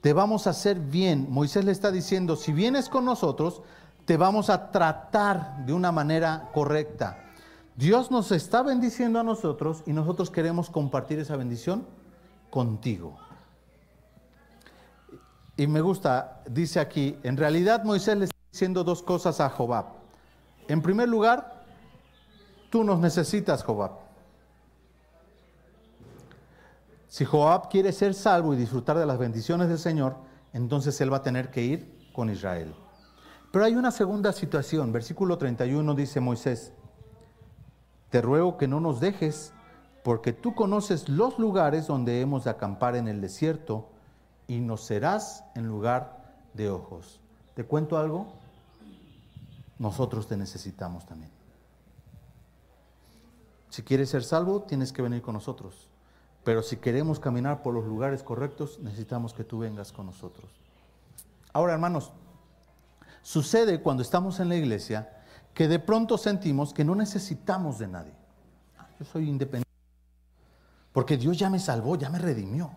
te 0.06 0.14
vamos 0.14 0.46
a 0.46 0.52
hacer 0.52 0.80
bien. 0.80 1.26
Moisés 1.32 1.66
le 1.66 1.72
está 1.72 1.90
diciendo, 1.90 2.36
si 2.36 2.54
vienes 2.54 2.90
con 2.90 3.06
nosotros, 3.06 3.64
te 4.06 4.18
vamos 4.18 4.52
a 4.52 4.70
tratar 4.70 5.66
de 5.66 5.74
una 5.74 5.92
manera 5.92 6.52
correcta. 6.54 7.24
Dios 7.76 8.12
nos 8.12 8.32
está 8.32 8.62
bendiciendo 8.62 9.20
a 9.20 9.24
nosotros 9.24 9.82
y 9.88 9.94
nosotros 9.94 10.30
queremos 10.30 10.70
compartir 10.70 11.18
esa 11.18 11.36
bendición 11.38 11.88
contigo. 12.52 13.18
Y 15.58 15.66
me 15.66 15.82
gusta, 15.82 16.44
dice 16.52 16.80
aquí, 16.80 17.18
en 17.24 17.36
realidad 17.36 17.84
Moisés 17.84 18.16
le 18.16 18.26
está 18.26 18.38
diciendo 18.52 18.84
dos 18.84 19.02
cosas 19.02 19.42
a 19.42 19.50
Jobab. 19.50 19.86
En 20.68 20.84
primer 20.84 21.10
lugar, 21.10 21.55
tú 22.76 22.84
nos 22.84 23.00
necesitas, 23.00 23.64
Jobab. 23.64 23.92
Si 27.08 27.24
Joab 27.24 27.70
quiere 27.70 27.94
ser 27.94 28.14
salvo 28.14 28.54
y 28.54 28.58
disfrutar 28.58 28.98
de 28.98 29.06
las 29.06 29.18
bendiciones 29.18 29.70
del 29.70 29.80
Señor, 29.80 30.18
entonces 30.52 31.00
él 31.00 31.14
va 31.14 31.18
a 31.18 31.22
tener 31.22 31.52
que 31.52 31.62
ir 31.62 32.10
con 32.12 32.30
Israel. 32.30 32.76
Pero 33.54 33.64
hay 33.64 33.76
una 33.76 33.92
segunda 33.92 34.34
situación. 34.34 34.92
Versículo 34.92 35.38
31 35.38 35.96
dice 35.96 36.20
Moisés, 36.20 36.74
te 38.10 38.22
ruego 38.22 38.58
que 38.58 38.68
no 38.68 38.82
nos 38.82 39.00
dejes, 39.00 39.54
porque 40.04 40.34
tú 40.34 40.54
conoces 40.54 41.08
los 41.08 41.40
lugares 41.40 41.88
donde 41.88 42.20
hemos 42.20 42.44
de 42.44 42.50
acampar 42.50 42.98
en 42.98 43.08
el 43.08 43.22
desierto 43.22 43.88
y 44.48 44.60
nos 44.60 44.84
serás 44.84 45.46
en 45.56 45.66
lugar 45.66 46.36
de 46.54 46.70
ojos. 46.70 47.22
¿Te 47.54 47.64
cuento 47.64 47.98
algo? 47.98 48.34
Nosotros 49.80 50.28
te 50.28 50.36
necesitamos 50.36 51.06
también. 51.06 51.35
Si 53.76 53.84
quieres 53.84 54.10
ser 54.10 54.24
salvo, 54.24 54.62
tienes 54.62 54.94
que 54.94 55.02
venir 55.02 55.22
con 55.22 55.34
nosotros. 55.34 55.90
Pero 56.46 56.64
si 56.64 56.78
queremos 56.78 57.20
caminar 57.20 57.62
por 57.62 57.74
los 57.74 57.84
lugares 57.84 58.24
correctos, 58.24 58.80
necesitamos 58.80 59.34
que 59.34 59.44
tú 59.44 59.60
vengas 59.60 59.92
con 59.92 60.06
nosotros. 60.06 60.50
Ahora, 61.52 61.74
hermanos, 61.74 62.14
sucede 63.22 63.82
cuando 63.82 64.02
estamos 64.02 64.40
en 64.40 64.48
la 64.48 64.56
iglesia 64.56 65.22
que 65.54 65.68
de 65.68 65.80
pronto 65.80 66.18
sentimos 66.18 66.74
que 66.74 66.86
no 66.86 66.96
necesitamos 66.96 67.78
de 67.78 67.90
nadie. 67.90 68.14
Yo 68.98 69.04
soy 69.04 69.28
independiente. 69.28 69.70
Porque 70.94 71.18
Dios 71.18 71.38
ya 71.38 71.50
me 71.50 71.60
salvó, 71.60 71.98
ya 71.98 72.10
me 72.10 72.20
redimió. 72.20 72.72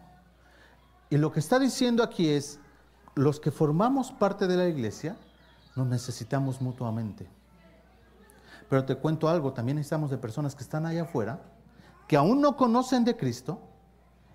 Y 1.10 1.16
lo 1.16 1.30
que 1.30 1.38
está 1.38 1.60
diciendo 1.60 2.02
aquí 2.02 2.28
es, 2.28 2.58
los 3.14 3.38
que 3.38 3.52
formamos 3.52 4.10
parte 4.10 4.48
de 4.48 4.56
la 4.56 4.66
iglesia, 4.66 5.16
nos 5.76 5.86
necesitamos 5.86 6.60
mutuamente. 6.60 7.37
Pero 8.68 8.84
te 8.84 8.96
cuento 8.96 9.28
algo, 9.28 9.52
también 9.52 9.76
necesitamos 9.76 10.10
de 10.10 10.18
personas 10.18 10.54
que 10.54 10.62
están 10.62 10.86
allá 10.86 11.02
afuera, 11.02 11.40
que 12.06 12.16
aún 12.16 12.40
no 12.40 12.56
conocen 12.56 13.04
de 13.04 13.16
Cristo, 13.16 13.60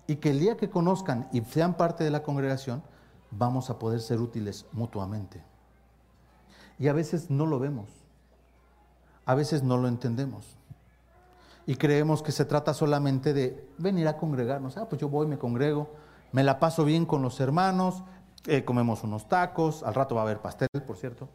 y 0.06 0.16
que 0.16 0.30
el 0.30 0.40
día 0.40 0.56
que 0.56 0.70
conozcan 0.70 1.28
y 1.32 1.40
sean 1.42 1.74
parte 1.74 2.04
de 2.04 2.10
la 2.10 2.22
congregación, 2.22 2.82
vamos 3.30 3.70
a 3.70 3.78
poder 3.78 4.00
ser 4.00 4.20
útiles 4.20 4.66
mutuamente. 4.72 5.42
Y 6.78 6.88
a 6.88 6.92
veces 6.92 7.30
no 7.30 7.46
lo 7.46 7.58
vemos, 7.58 7.88
a 9.24 9.34
veces 9.34 9.62
no 9.62 9.76
lo 9.76 9.88
entendemos. 9.88 10.58
Y 11.66 11.76
creemos 11.76 12.22
que 12.22 12.32
se 12.32 12.44
trata 12.44 12.74
solamente 12.74 13.32
de 13.32 13.66
venir 13.78 14.06
a 14.06 14.18
congregarnos. 14.18 14.76
Ah, 14.76 14.86
pues 14.88 15.00
yo 15.00 15.08
voy, 15.08 15.26
me 15.26 15.38
congrego, 15.38 15.88
me 16.32 16.44
la 16.44 16.60
paso 16.60 16.84
bien 16.84 17.06
con 17.06 17.22
los 17.22 17.40
hermanos, 17.40 18.02
eh, 18.46 18.64
comemos 18.64 19.02
unos 19.02 19.28
tacos, 19.28 19.82
al 19.82 19.94
rato 19.94 20.14
va 20.14 20.22
a 20.22 20.24
haber 20.24 20.40
pastel, 20.40 20.68
por 20.86 20.98
cierto. 20.98 21.28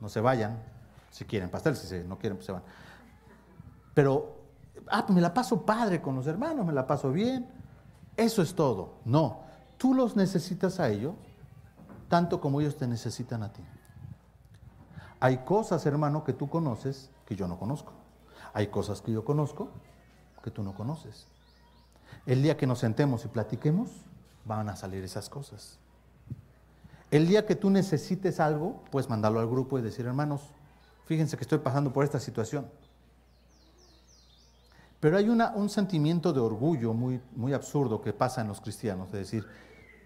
No 0.00 0.08
se 0.08 0.20
vayan, 0.20 0.62
si 1.10 1.24
quieren 1.24 1.50
pastel, 1.50 1.76
si 1.76 1.98
no 2.06 2.18
quieren, 2.18 2.36
pues 2.36 2.46
se 2.46 2.52
van. 2.52 2.62
Pero, 3.94 4.36
ah, 4.88 5.06
me 5.08 5.20
la 5.20 5.34
paso 5.34 5.64
padre 5.66 6.00
con 6.00 6.14
los 6.16 6.26
hermanos, 6.26 6.64
me 6.64 6.72
la 6.72 6.86
paso 6.86 7.12
bien. 7.12 7.48
Eso 8.16 8.42
es 8.42 8.54
todo. 8.54 8.94
No, 9.04 9.40
tú 9.76 9.94
los 9.94 10.16
necesitas 10.16 10.80
a 10.80 10.88
ellos 10.88 11.14
tanto 12.08 12.40
como 12.40 12.60
ellos 12.60 12.76
te 12.76 12.86
necesitan 12.86 13.42
a 13.42 13.52
ti. 13.52 13.62
Hay 15.20 15.38
cosas, 15.38 15.86
hermano, 15.86 16.24
que 16.24 16.32
tú 16.32 16.48
conoces 16.48 17.10
que 17.24 17.36
yo 17.36 17.46
no 17.46 17.58
conozco. 17.58 17.92
Hay 18.52 18.66
cosas 18.66 19.00
que 19.00 19.12
yo 19.12 19.24
conozco 19.24 19.70
que 20.42 20.50
tú 20.50 20.62
no 20.62 20.74
conoces. 20.74 21.28
El 22.26 22.42
día 22.42 22.56
que 22.56 22.66
nos 22.66 22.80
sentemos 22.80 23.24
y 23.24 23.28
platiquemos, 23.28 23.90
van 24.44 24.68
a 24.68 24.76
salir 24.76 25.04
esas 25.04 25.28
cosas. 25.28 25.78
El 27.10 27.28
día 27.28 27.46
que 27.46 27.54
tú 27.54 27.70
necesites 27.70 28.40
algo, 28.40 28.82
puedes 28.90 29.08
mandarlo 29.08 29.40
al 29.40 29.48
grupo 29.48 29.78
y 29.78 29.82
decir, 29.82 30.06
hermanos, 30.06 30.42
fíjense 31.10 31.36
que 31.36 31.42
estoy 31.42 31.58
pasando 31.58 31.92
por 31.92 32.04
esta 32.04 32.20
situación. 32.20 32.70
Pero 35.00 35.16
hay 35.16 35.28
un 35.28 35.68
sentimiento 35.68 36.32
de 36.32 36.38
orgullo 36.38 36.94
muy 36.94 37.52
absurdo 37.52 38.00
que 38.00 38.12
pasa 38.12 38.42
en 38.42 38.46
los 38.46 38.60
cristianos, 38.60 39.10
de 39.10 39.18
decir, 39.18 39.44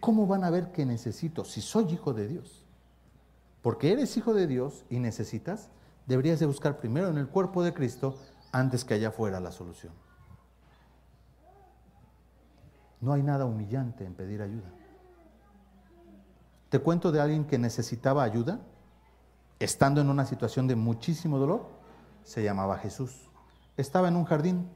¿cómo 0.00 0.26
van 0.26 0.44
a 0.44 0.50
ver 0.50 0.72
que 0.72 0.86
necesito 0.86 1.44
si 1.44 1.60
soy 1.60 1.92
hijo 1.92 2.14
de 2.14 2.26
Dios? 2.26 2.64
Porque 3.60 3.92
eres 3.92 4.16
hijo 4.16 4.32
de 4.32 4.46
Dios 4.46 4.86
y 4.88 4.98
necesitas, 4.98 5.68
deberías 6.06 6.40
de 6.40 6.46
buscar 6.46 6.78
primero 6.78 7.08
en 7.08 7.18
el 7.18 7.28
cuerpo 7.28 7.62
de 7.62 7.74
Cristo 7.74 8.16
antes 8.50 8.82
que 8.82 8.94
allá 8.94 9.10
fuera 9.10 9.40
la 9.40 9.52
solución. 9.52 9.92
No 13.02 13.12
hay 13.12 13.22
nada 13.22 13.44
humillante 13.44 14.06
en 14.06 14.14
pedir 14.14 14.40
ayuda. 14.40 14.70
Te 16.70 16.78
cuento 16.78 17.12
de 17.12 17.20
alguien 17.20 17.44
que 17.44 17.58
necesitaba 17.58 18.22
ayuda, 18.22 18.60
estando 19.58 20.00
en 20.00 20.10
una 20.10 20.26
situación 20.26 20.66
de 20.66 20.76
muchísimo 20.76 21.38
dolor, 21.38 21.68
se 22.22 22.42
llamaba 22.42 22.78
Jesús. 22.78 23.30
Estaba 23.76 24.08
en 24.08 24.16
un 24.16 24.24
jardín, 24.24 24.68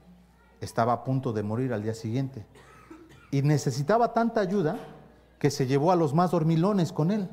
estaba 0.60 0.92
a 0.92 1.04
punto 1.04 1.32
de 1.32 1.42
morir 1.42 1.72
al 1.72 1.82
día 1.82 1.94
siguiente 1.94 2.46
y 3.30 3.42
necesitaba 3.42 4.12
tanta 4.12 4.40
ayuda 4.40 4.78
que 5.38 5.50
se 5.50 5.66
llevó 5.66 5.92
a 5.92 5.96
los 5.96 6.14
más 6.14 6.30
dormilones 6.30 6.92
con 6.92 7.10
él. 7.10 7.28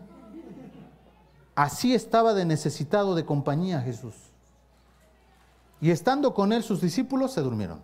Así 1.56 1.94
estaba 1.96 2.34
de 2.34 2.46
necesitado 2.46 3.16
de 3.16 3.26
compañía 3.26 3.82
Jesús. 3.82 4.16
Y 5.82 5.92
estando 5.92 6.34
con 6.34 6.52
él 6.52 6.64
sus 6.64 6.82
discípulos 6.82 7.32
se 7.32 7.42
durmieron. 7.42 7.82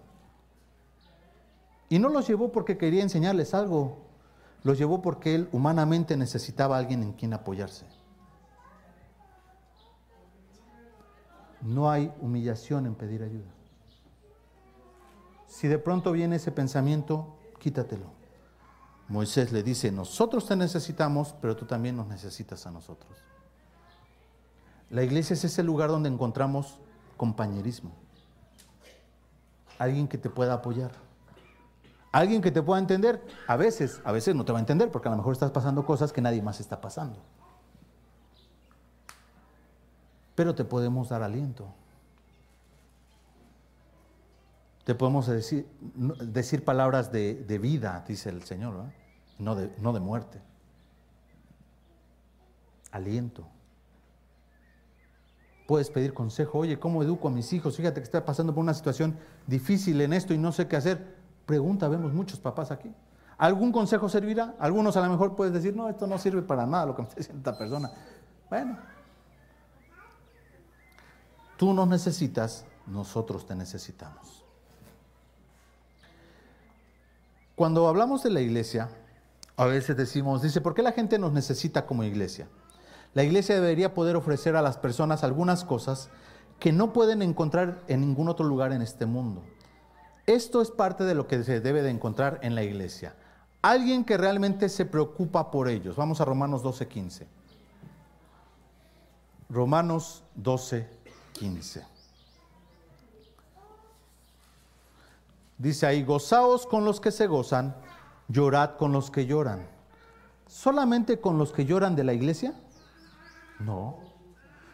Y 1.89 1.99
no 1.99 2.09
los 2.09 2.27
llevó 2.27 2.51
porque 2.51 2.77
quería 2.77 3.01
enseñarles 3.01 3.53
algo, 3.53 3.97
los 4.63 4.77
llevó 4.77 5.01
porque 5.01 5.35
él 5.35 5.49
humanamente 5.51 6.15
necesitaba 6.15 6.75
a 6.75 6.79
alguien 6.79 7.03
en 7.03 7.13
quien 7.13 7.33
apoyarse. 7.33 7.85
No 11.61 11.89
hay 11.91 12.11
humillación 12.21 12.85
en 12.85 12.95
pedir 12.95 13.23
ayuda. 13.23 13.51
Si 15.47 15.67
de 15.67 15.77
pronto 15.77 16.11
viene 16.11 16.37
ese 16.37 16.51
pensamiento, 16.51 17.35
quítatelo. 17.59 18.05
Moisés 19.09 19.51
le 19.51 19.61
dice, 19.61 19.91
nosotros 19.91 20.47
te 20.47 20.55
necesitamos, 20.55 21.35
pero 21.41 21.55
tú 21.55 21.65
también 21.65 21.97
nos 21.97 22.07
necesitas 22.07 22.65
a 22.65 22.71
nosotros. 22.71 23.11
La 24.89 25.03
iglesia 25.03 25.33
es 25.33 25.43
ese 25.43 25.63
lugar 25.63 25.89
donde 25.89 26.09
encontramos 26.09 26.79
compañerismo. 27.17 27.91
Alguien 29.77 30.07
que 30.07 30.17
te 30.17 30.29
pueda 30.29 30.53
apoyar. 30.53 30.91
Alguien 32.11 32.41
que 32.41 32.51
te 32.51 32.61
pueda 32.61 32.79
entender. 32.79 33.21
A 33.47 33.57
veces, 33.57 34.01
a 34.03 34.11
veces 34.11 34.35
no 34.35 34.45
te 34.45 34.51
va 34.51 34.59
a 34.59 34.61
entender 34.61 34.91
porque 34.91 35.09
a 35.09 35.11
lo 35.11 35.17
mejor 35.17 35.33
estás 35.33 35.51
pasando 35.51 35.85
cosas 35.85 36.13
que 36.13 36.21
nadie 36.21 36.41
más 36.41 36.59
está 36.59 36.79
pasando. 36.79 37.19
Pero 40.41 40.55
te 40.55 40.65
podemos 40.65 41.09
dar 41.09 41.21
aliento. 41.21 41.71
Te 44.85 44.95
podemos 44.95 45.27
decir, 45.27 45.67
decir 46.19 46.65
palabras 46.65 47.11
de, 47.11 47.35
de 47.35 47.59
vida, 47.59 48.03
dice 48.07 48.29
el 48.29 48.41
Señor. 48.41 48.85
no 49.37 49.53
de, 49.53 49.71
no 49.77 49.93
de 49.93 49.99
muerte. 49.99 50.41
Aliento. 52.91 53.45
Puedes 55.67 55.91
pedir 55.91 56.11
consejo, 56.15 56.57
oye, 56.57 56.79
¿cómo 56.79 57.03
educo 57.03 57.27
a 57.27 57.31
mis 57.31 57.53
hijos? 57.53 57.77
Fíjate 57.77 58.01
que 58.01 58.05
está 58.05 58.25
pasando 58.25 58.51
por 58.51 58.63
una 58.63 58.73
situación 58.73 59.19
difícil 59.45 60.01
en 60.01 60.11
esto 60.11 60.33
y 60.33 60.39
no 60.39 60.51
sé 60.51 60.67
qué 60.67 60.75
hacer. 60.75 61.17
Pregunta, 61.45 61.87
vemos 61.87 62.13
muchos 62.13 62.39
papás 62.39 62.71
aquí. 62.71 62.91
¿Algún 63.37 63.71
consejo 63.71 64.09
servirá? 64.09 64.55
Algunos 64.57 64.97
a 64.97 65.01
lo 65.01 65.11
mejor 65.11 65.35
puedes 65.35 65.53
decir, 65.53 65.75
no, 65.75 65.87
esto 65.87 66.07
no 66.07 66.17
sirve 66.17 66.41
para 66.41 66.65
nada 66.65 66.87
lo 66.87 66.95
que 66.95 67.03
me 67.03 67.07
está 67.09 67.19
diciendo 67.19 67.47
esta 67.47 67.59
persona. 67.59 67.91
Bueno, 68.49 68.79
tú 71.61 71.75
nos 71.75 71.87
necesitas, 71.87 72.65
nosotros 72.87 73.45
te 73.45 73.53
necesitamos. 73.53 74.43
Cuando 77.55 77.87
hablamos 77.87 78.23
de 78.23 78.31
la 78.31 78.41
iglesia, 78.41 78.89
a 79.57 79.65
veces 79.65 79.95
decimos, 79.95 80.41
dice, 80.41 80.59
¿por 80.59 80.73
qué 80.73 80.81
la 80.81 80.91
gente 80.91 81.19
nos 81.19 81.33
necesita 81.33 81.85
como 81.85 82.03
iglesia? 82.03 82.47
La 83.13 83.21
iglesia 83.21 83.53
debería 83.53 83.93
poder 83.93 84.15
ofrecer 84.15 84.55
a 84.55 84.63
las 84.63 84.79
personas 84.79 85.23
algunas 85.23 85.63
cosas 85.63 86.09
que 86.57 86.71
no 86.71 86.93
pueden 86.93 87.21
encontrar 87.21 87.83
en 87.87 88.01
ningún 88.01 88.27
otro 88.27 88.47
lugar 88.47 88.73
en 88.73 88.81
este 88.81 89.05
mundo. 89.05 89.43
Esto 90.25 90.63
es 90.63 90.71
parte 90.71 91.03
de 91.03 91.13
lo 91.13 91.27
que 91.27 91.43
se 91.43 91.61
debe 91.61 91.83
de 91.83 91.91
encontrar 91.91 92.39
en 92.41 92.55
la 92.55 92.63
iglesia. 92.63 93.13
Alguien 93.61 94.03
que 94.03 94.17
realmente 94.17 94.67
se 94.67 94.85
preocupa 94.85 95.51
por 95.51 95.69
ellos. 95.69 95.95
Vamos 95.95 96.21
a 96.21 96.25
Romanos 96.25 96.63
12, 96.63 96.87
15. 96.87 97.27
Romanos 99.47 100.23
12, 100.33 101.00
15. 101.33 101.85
Dice 105.57 105.85
ahí, 105.85 106.03
gozaos 106.03 106.65
con 106.65 106.85
los 106.85 106.99
que 106.99 107.11
se 107.11 107.27
gozan 107.27 107.75
llorad 108.31 108.77
con 108.77 108.91
los 108.91 109.11
que 109.11 109.25
lloran. 109.25 109.67
¿Solamente 110.47 111.19
con 111.19 111.37
los 111.37 111.51
que 111.51 111.65
lloran 111.65 111.95
de 111.95 112.03
la 112.03 112.13
iglesia? 112.13 112.53
No. 113.59 113.99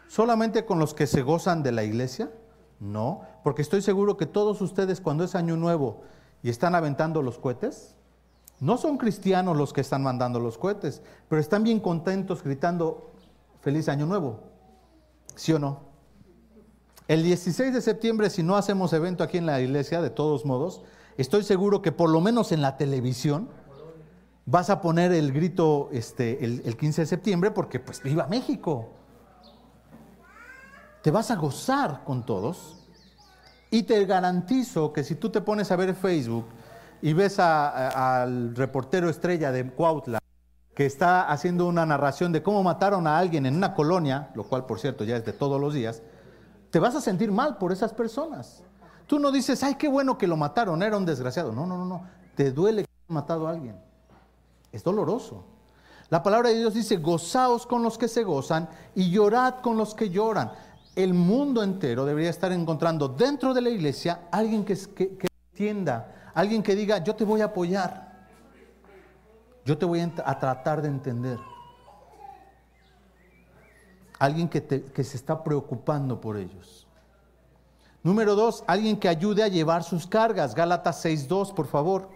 ¿Solamente 0.08 0.64
con 0.64 0.78
los 0.78 0.94
que 0.94 1.06
se 1.06 1.22
gozan 1.22 1.62
de 1.62 1.72
la 1.72 1.84
iglesia? 1.84 2.30
No, 2.80 3.22
porque 3.42 3.62
estoy 3.62 3.82
seguro 3.82 4.16
que 4.16 4.26
todos 4.26 4.60
ustedes 4.60 5.00
cuando 5.00 5.24
es 5.24 5.34
año 5.34 5.56
nuevo 5.56 6.02
y 6.42 6.50
están 6.50 6.74
aventando 6.74 7.22
los 7.22 7.38
cohetes, 7.38 7.96
no 8.60 8.76
son 8.76 8.98
cristianos 8.98 9.56
los 9.56 9.72
que 9.72 9.80
están 9.80 10.02
mandando 10.02 10.40
los 10.40 10.58
cohetes, 10.58 11.02
pero 11.28 11.40
están 11.40 11.64
bien 11.64 11.80
contentos 11.80 12.42
gritando 12.42 13.10
feliz 13.60 13.88
año 13.88 14.06
nuevo. 14.06 14.40
¿Sí 15.34 15.52
o 15.52 15.58
no? 15.58 15.87
El 17.08 17.22
16 17.22 17.72
de 17.72 17.80
septiembre, 17.80 18.28
si 18.28 18.42
no 18.42 18.54
hacemos 18.54 18.92
evento 18.92 19.24
aquí 19.24 19.38
en 19.38 19.46
la 19.46 19.62
iglesia, 19.62 20.02
de 20.02 20.10
todos 20.10 20.44
modos, 20.44 20.82
estoy 21.16 21.42
seguro 21.42 21.80
que 21.80 21.90
por 21.90 22.10
lo 22.10 22.20
menos 22.20 22.52
en 22.52 22.60
la 22.60 22.76
televisión 22.76 23.48
vas 24.44 24.68
a 24.68 24.82
poner 24.82 25.12
el 25.12 25.32
grito 25.32 25.88
este, 25.90 26.44
el, 26.44 26.76
15 26.76 27.02
de 27.02 27.06
septiembre 27.06 27.50
porque 27.50 27.80
pues 27.80 28.02
viva 28.02 28.26
México. 28.26 28.90
Te 31.02 31.10
vas 31.10 31.30
a 31.30 31.36
gozar 31.36 32.02
con 32.04 32.26
todos 32.26 32.84
Y 33.70 33.84
te 33.84 34.04
garantizo 34.04 34.92
que 34.92 35.02
si 35.02 35.14
tú 35.14 35.30
te 35.30 35.40
pones 35.40 35.70
a 35.70 35.76
ver 35.76 35.94
Facebook 35.94 36.46
y 37.00 37.14
ves 37.14 37.38
al 37.38 38.54
reportero 38.54 39.08
estrella 39.08 39.50
de 39.50 39.70
Cuautla, 39.70 40.18
que 40.74 40.84
está 40.84 41.22
haciendo 41.30 41.66
una 41.66 41.86
narración 41.86 42.32
de 42.32 42.42
cómo 42.42 42.62
mataron 42.62 43.06
a 43.06 43.18
alguien 43.18 43.46
en 43.46 43.56
una 43.56 43.72
colonia, 43.74 44.30
lo 44.34 44.44
cual 44.44 44.66
por 44.66 44.78
cierto 44.78 45.04
ya 45.04 45.16
es 45.16 45.24
de 45.24 45.32
todos 45.32 45.58
los 45.58 45.72
días, 45.72 46.02
te 46.70 46.78
vas 46.78 46.94
a 46.94 47.00
sentir 47.00 47.30
mal 47.30 47.56
por 47.56 47.72
esas 47.72 47.92
personas. 47.92 48.62
Tú 49.06 49.18
no 49.18 49.32
dices, 49.32 49.62
ay, 49.62 49.76
qué 49.76 49.88
bueno 49.88 50.18
que 50.18 50.26
lo 50.26 50.36
mataron, 50.36 50.82
era 50.82 50.96
un 50.96 51.06
desgraciado. 51.06 51.52
No, 51.52 51.66
no, 51.66 51.78
no, 51.78 51.86
no. 51.86 52.02
Te 52.34 52.52
duele 52.52 52.84
que 52.84 52.90
haya 52.90 53.14
matado 53.14 53.48
a 53.48 53.50
alguien. 53.50 53.76
Es 54.70 54.84
doloroso. 54.84 55.44
La 56.10 56.22
palabra 56.22 56.50
de 56.50 56.56
Dios 56.58 56.74
dice, 56.74 56.96
gozaos 56.96 57.66
con 57.66 57.82
los 57.82 57.98
que 57.98 58.08
se 58.08 58.24
gozan 58.24 58.68
y 58.94 59.10
llorad 59.10 59.60
con 59.60 59.76
los 59.76 59.94
que 59.94 60.10
lloran. 60.10 60.52
El 60.94 61.14
mundo 61.14 61.62
entero 61.62 62.04
debería 62.04 62.30
estar 62.30 62.50
encontrando 62.50 63.08
dentro 63.08 63.54
de 63.54 63.60
la 63.60 63.70
iglesia 63.70 64.28
alguien 64.30 64.64
que, 64.64 64.76
entienda, 65.52 66.30
alguien 66.34 66.62
que 66.62 66.74
diga, 66.74 66.98
yo 67.04 67.14
te 67.14 67.24
voy 67.24 67.40
a 67.40 67.46
apoyar, 67.46 68.26
yo 69.64 69.76
te 69.76 69.84
voy 69.84 70.00
a, 70.00 70.38
tratar 70.38 70.80
de 70.82 70.88
entender. 70.88 71.38
Alguien 74.18 74.48
que, 74.48 75.04
se 75.04 75.16
está 75.16 75.44
preocupando 75.44 76.20
por 76.20 76.36
ellos. 76.36 76.86
Número 78.02 78.34
dos, 78.34 78.64
alguien 78.66 78.98
que 78.98 79.08
ayude 79.08 79.42
a 79.42 79.48
llevar 79.48 79.84
sus 79.84 80.06
cargas. 80.06 80.54
Gálatas 80.54 81.04
6.2, 81.04 81.54
por 81.54 81.66
favor. 81.66 82.08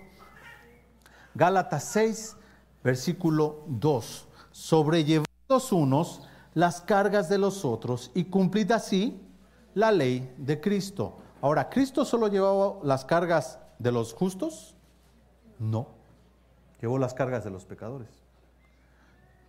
Gálatas 1.35 1.85
6, 1.85 2.37
versículo 2.83 3.63
2. 3.67 4.29
Sobrellevad 4.51 5.27
los 5.49 5.73
unos 5.73 6.23
las 6.55 6.81
cargas 6.81 7.29
de 7.29 7.39
los 7.39 7.65
otros 7.65 8.11
y 8.15 8.25
cumplid 8.25 8.71
así 8.73 9.21
la 9.75 9.91
ley 9.91 10.35
de 10.37 10.61
Cristo. 10.61 11.19
Ahora, 11.41 11.69
¿Cristo 11.69 12.05
solo 12.05 12.29
llevaba 12.29 12.79
las 12.83 13.05
cargas 13.05 13.59
de 13.79 13.93
los 13.93 14.13
justos? 14.13 14.77
No, 15.59 15.89
llevó 16.81 16.99
las 16.99 17.15
cargas 17.15 17.45
de 17.45 17.51
los 17.51 17.65
pecadores. 17.65 18.22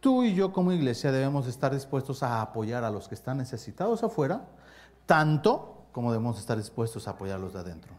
Tú 0.03 0.25
y 0.25 0.33
yo 0.33 0.51
como 0.51 0.73
iglesia 0.73 1.13
debemos 1.13 1.47
estar 1.47 1.73
dispuestos 1.73 2.23
a 2.23 2.41
apoyar 2.41 2.83
a 2.83 2.91
los 2.91 3.07
que 3.07 3.15
están 3.15 3.37
necesitados 3.37 4.03
afuera, 4.03 4.49
tanto 5.05 5.85
como 5.93 6.11
debemos 6.11 6.37
estar 6.37 6.57
dispuestos 6.57 7.07
a 7.07 7.11
apoyar 7.11 7.37
a 7.37 7.39
los 7.39 7.53
de 7.53 7.59
adentro. 7.61 7.93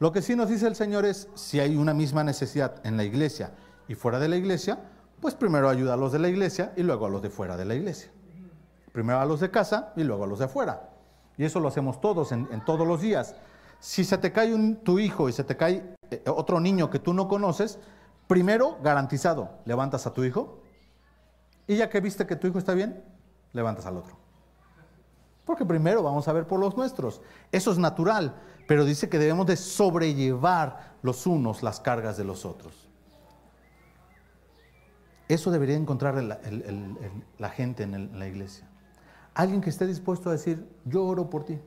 Lo 0.00 0.12
que 0.12 0.22
sí 0.22 0.34
nos 0.34 0.48
dice 0.48 0.66
el 0.66 0.76
Señor 0.76 1.04
es, 1.04 1.28
si 1.34 1.60
hay 1.60 1.76
una 1.76 1.92
misma 1.92 2.24
necesidad 2.24 2.76
en 2.86 2.96
la 2.96 3.04
iglesia 3.04 3.52
y 3.86 3.94
fuera 3.94 4.18
de 4.18 4.28
la 4.28 4.38
iglesia, 4.38 4.78
pues 5.20 5.34
primero 5.34 5.68
ayuda 5.68 5.92
a 5.92 5.96
los 5.98 6.10
de 6.10 6.20
la 6.20 6.30
iglesia 6.30 6.72
y 6.74 6.84
luego 6.84 7.04
a 7.04 7.10
los 7.10 7.20
de 7.20 7.28
fuera 7.28 7.58
de 7.58 7.66
la 7.66 7.74
iglesia. 7.74 8.10
Primero 8.90 9.20
a 9.20 9.26
los 9.26 9.40
de 9.40 9.50
casa 9.50 9.92
y 9.94 10.04
luego 10.04 10.24
a 10.24 10.28
los 10.28 10.38
de 10.38 10.46
afuera. 10.46 10.88
Y 11.36 11.44
eso 11.44 11.60
lo 11.60 11.68
hacemos 11.68 12.00
todos 12.00 12.32
en, 12.32 12.64
todos 12.64 12.88
los 12.88 13.02
días. 13.02 13.34
Si 13.78 14.04
se 14.04 14.16
te 14.16 14.32
cae 14.32 14.54
un, 14.54 14.76
tu 14.76 14.98
hijo 14.98 15.28
y 15.28 15.34
se 15.34 15.44
te 15.44 15.58
cae 15.58 15.96
eh, 16.10 16.22
otro 16.28 16.60
niño 16.60 16.88
que 16.88 16.98
tú 16.98 17.12
no 17.12 17.28
conoces, 17.28 17.78
primero 18.26 18.78
garantizado, 18.82 19.50
levantas 19.66 20.06
a 20.06 20.14
tu 20.14 20.24
hijo 20.24 20.61
y 21.72 21.76
ya 21.76 21.88
que 21.88 22.00
viste 22.00 22.26
que 22.26 22.36
tu 22.36 22.46
hijo 22.46 22.58
está 22.58 22.74
bien, 22.74 23.02
levantas 23.52 23.86
al 23.86 23.96
otro. 23.96 24.16
Porque 25.44 25.64
primero 25.64 26.02
vamos 26.02 26.28
a 26.28 26.32
ver 26.32 26.46
por 26.46 26.60
los 26.60 26.76
nuestros. 26.76 27.20
Eso 27.50 27.72
es 27.72 27.78
natural, 27.78 28.36
pero 28.68 28.84
dice 28.84 29.08
que 29.08 29.18
debemos 29.18 29.46
de 29.46 29.56
sobrellevar 29.56 30.92
los 31.02 31.26
unos 31.26 31.62
las 31.62 31.80
cargas 31.80 32.16
de 32.16 32.24
los 32.24 32.44
otros. 32.44 32.88
Eso 35.28 35.50
debería 35.50 35.76
encontrar 35.76 36.22
la 36.22 37.48
gente 37.48 37.84
en, 37.84 38.18
la 38.18 38.28
iglesia. 38.28 38.68
Alguien 39.34 39.62
que 39.62 39.70
esté 39.70 39.86
dispuesto 39.86 40.28
a 40.28 40.32
decir, 40.32 40.68
yo 40.84 41.04
oro 41.06 41.30
por 41.30 41.44
ti. 41.44 41.58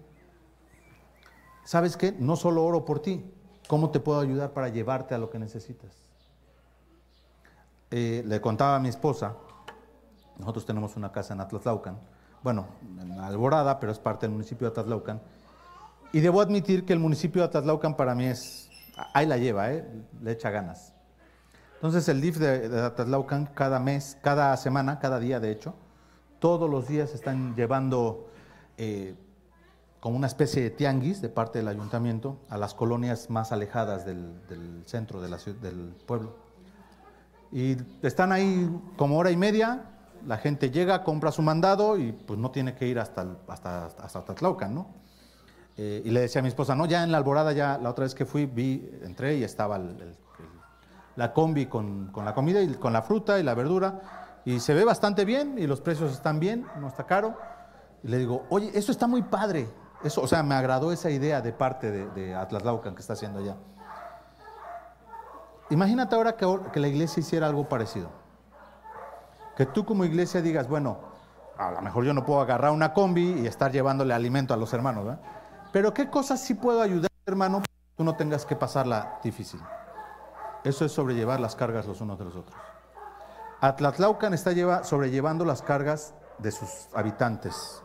¿Sabes 1.64 1.98
qué? 1.98 2.12
No 2.12 2.36
solo 2.36 2.64
oro 2.64 2.86
por 2.86 3.02
ti, 3.02 3.26
¿cómo 3.68 3.90
te 3.90 4.00
puedo 4.00 4.20
ayudar 4.20 4.52
para 4.54 4.70
llevarte 4.70 5.16
a 5.16 5.18
lo 5.18 5.32
que 5.32 5.40
necesitas? 5.40 5.92
Eh, 7.90 8.24
le 8.26 8.40
contaba 8.40 8.76
a 8.76 8.80
mi 8.80 8.90
esposa, 8.90 9.36
nosotros 10.38 10.66
tenemos 10.66 10.96
una 10.96 11.12
casa 11.12 11.34
en 11.34 11.42
Atlaslaucan, 11.42 11.98
bueno, 12.44 12.68
en 13.00 13.12
Alborada, 13.20 13.80
pero 13.80 13.92
es 13.92 14.00
parte 14.00 14.26
del 14.26 14.32
municipio 14.32 14.68
de 14.68 14.72
Atlaslaucan, 14.72 15.22
y 16.12 16.20
debo 16.20 16.42
admitir 16.42 16.86
que 16.86 16.94
el 16.94 17.00
municipio 17.00 17.42
de 17.42 17.48
Atlaslaucan 17.48 17.96
para 17.96 18.16
mí 18.16 18.26
es, 18.26 18.70
ahí 19.14 19.26
la 19.26 19.38
lleva, 19.38 19.72
¿eh? 19.72 19.86
le 20.22 20.32
echa 20.32 20.50
ganas. 20.50 20.94
Entonces 21.76 22.08
el 22.08 22.22
DIF 22.22 22.38
de, 22.38 22.70
de 22.70 23.48
cada 23.54 23.80
mes, 23.80 24.18
cada 24.22 24.56
semana, 24.58 25.00
cada 25.00 25.20
día 25.20 25.40
de 25.40 25.52
hecho, 25.52 25.76
todos 26.40 26.70
los 26.70 26.88
días 26.88 27.14
están 27.14 27.56
llevando 27.56 28.30
eh, 28.78 29.16
como 30.00 30.18
una 30.18 30.28
especie 30.28 30.62
de 30.62 30.70
tianguis 30.70 31.22
de 31.22 31.30
parte 31.30 31.60
del 31.60 31.68
ayuntamiento 31.68 32.38
a 32.50 32.58
las 32.60 32.76
colonias 32.76 33.32
más 33.32 33.52
alejadas 33.52 34.06
del, 34.06 34.84
centro 34.86 35.22
de 35.22 35.30
la 35.30 35.38
del 35.38 35.96
pueblo. 36.06 36.36
Y 37.52 37.78
están 38.04 38.32
ahí 38.32 38.70
como 38.98 39.18
hora 39.18 39.32
y 39.32 39.38
media, 39.38 39.95
la 40.26 40.38
gente 40.38 40.72
llega, 40.72 41.04
compra 41.04 41.32
su 41.32 41.42
mandado 41.42 41.98
y 41.98 42.12
pues 42.12 42.40
no 42.40 42.52
tiene 42.52 42.76
que 42.76 42.88
ir 42.88 43.00
hasta, 43.00 43.26
hasta, 43.48 43.86
hasta 43.86 44.70
¿no? 44.70 44.88
Eh, 45.78 46.02
y 46.06 46.12
le 46.12 46.22
decía 46.22 46.40
a 46.40 46.42
mi 46.42 46.48
esposa, 46.48 46.74
no, 46.76 46.86
ya 46.86 47.04
en 47.04 47.12
la 47.12 47.18
alborada, 47.18 47.52
ya 47.52 47.78
la 47.78 47.90
otra 47.90 48.04
vez 48.04 48.16
que 48.16 48.26
fui, 48.26 48.46
vi, 48.46 48.90
entré 49.04 49.36
y 49.36 49.44
estaba 49.44 49.80
la 51.16 51.34
combi 51.34 51.66
con, 51.66 52.12
la 52.16 52.34
comida 52.34 52.62
y 52.62 52.74
con 52.76 52.94
la 52.94 53.02
fruta 53.02 53.40
y 53.40 53.44
la 53.44 53.54
verdura. 53.54 54.42
Y 54.46 54.60
se 54.60 54.74
ve 54.74 54.86
bastante 54.86 55.26
bien 55.26 55.56
y 55.58 55.68
los 55.68 55.82
precios 55.82 56.12
están 56.12 56.40
bien, 56.40 56.66
no 56.80 56.88
está 56.88 57.06
caro. 57.06 57.38
Y 58.04 58.08
le 58.08 58.18
digo, 58.18 58.46
oye, 58.50 58.72
eso 58.74 58.92
está 58.92 59.08
muy 59.08 59.24
padre. 59.24 59.68
Eso, 60.04 60.22
o 60.22 60.28
sea, 60.28 60.44
me 60.44 60.56
agradó 60.56 60.92
esa 60.92 61.10
idea 61.10 61.42
de 61.42 61.52
parte 61.52 61.92
de, 61.92 62.48
Laucan 62.64 62.96
que 62.96 63.02
está 63.02 63.14
haciendo 63.14 63.40
allá. 63.40 63.56
Imagínate 65.72 66.16
ahora 66.16 66.36
que, 66.36 66.80
la 66.80 66.88
iglesia 66.88 67.22
hiciera 67.22 67.48
algo 67.48 67.68
parecido. 67.68 68.10
Que 69.56 69.66
tú 69.66 69.86
como 69.86 70.06
iglesia 70.06 70.42
digas, 70.42 70.68
bueno, 70.68 71.00
a 71.58 71.72
lo 71.72 71.82
mejor 71.82 72.04
yo 72.04 72.14
no 72.14 72.26
puedo 72.26 72.42
agarrar 72.42 72.72
una 72.72 72.94
combi 72.94 73.42
y 73.42 73.48
estar 73.48 73.72
llevándole 73.72 74.14
alimento 74.14 74.54
a 74.54 74.58
los 74.58 74.74
hermanos, 74.74 75.06
¿verdad? 75.06 75.22
Pero 75.72 75.94
¿qué 75.94 76.10
cosas 76.10 76.42
sí 76.42 76.54
puedo 76.54 76.82
ayudar, 76.82 77.10
hermano, 77.26 77.58
para 77.58 77.68
que 77.68 77.96
tú 77.98 78.04
no 78.04 78.16
tengas 78.16 78.46
que 78.46 78.56
pasarla 78.56 79.20
difícil? 79.24 79.62
Eso 80.64 80.84
es 80.86 80.92
sobrellevar 80.92 81.40
las 81.40 81.56
cargas 81.56 81.86
los 81.86 82.02
unos 82.02 82.18
de 82.18 82.26
los 82.26 82.36
otros. 82.36 82.60
Atlatlaucan 83.62 84.34
está 84.34 84.52
lleva, 84.52 84.84
sobrellevando 84.84 85.46
las 85.46 85.62
cargas 85.62 86.14
de 86.40 86.52
sus 86.52 86.90
habitantes 86.94 87.84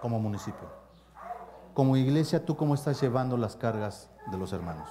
como 0.00 0.18
municipio. 0.18 0.68
Como 1.74 1.96
iglesia, 1.96 2.44
¿tú 2.44 2.56
cómo 2.56 2.74
estás 2.74 3.00
llevando 3.00 3.36
las 3.36 3.56
cargas 3.56 4.10
de 4.30 4.38
los 4.38 4.52
hermanos? 4.52 4.88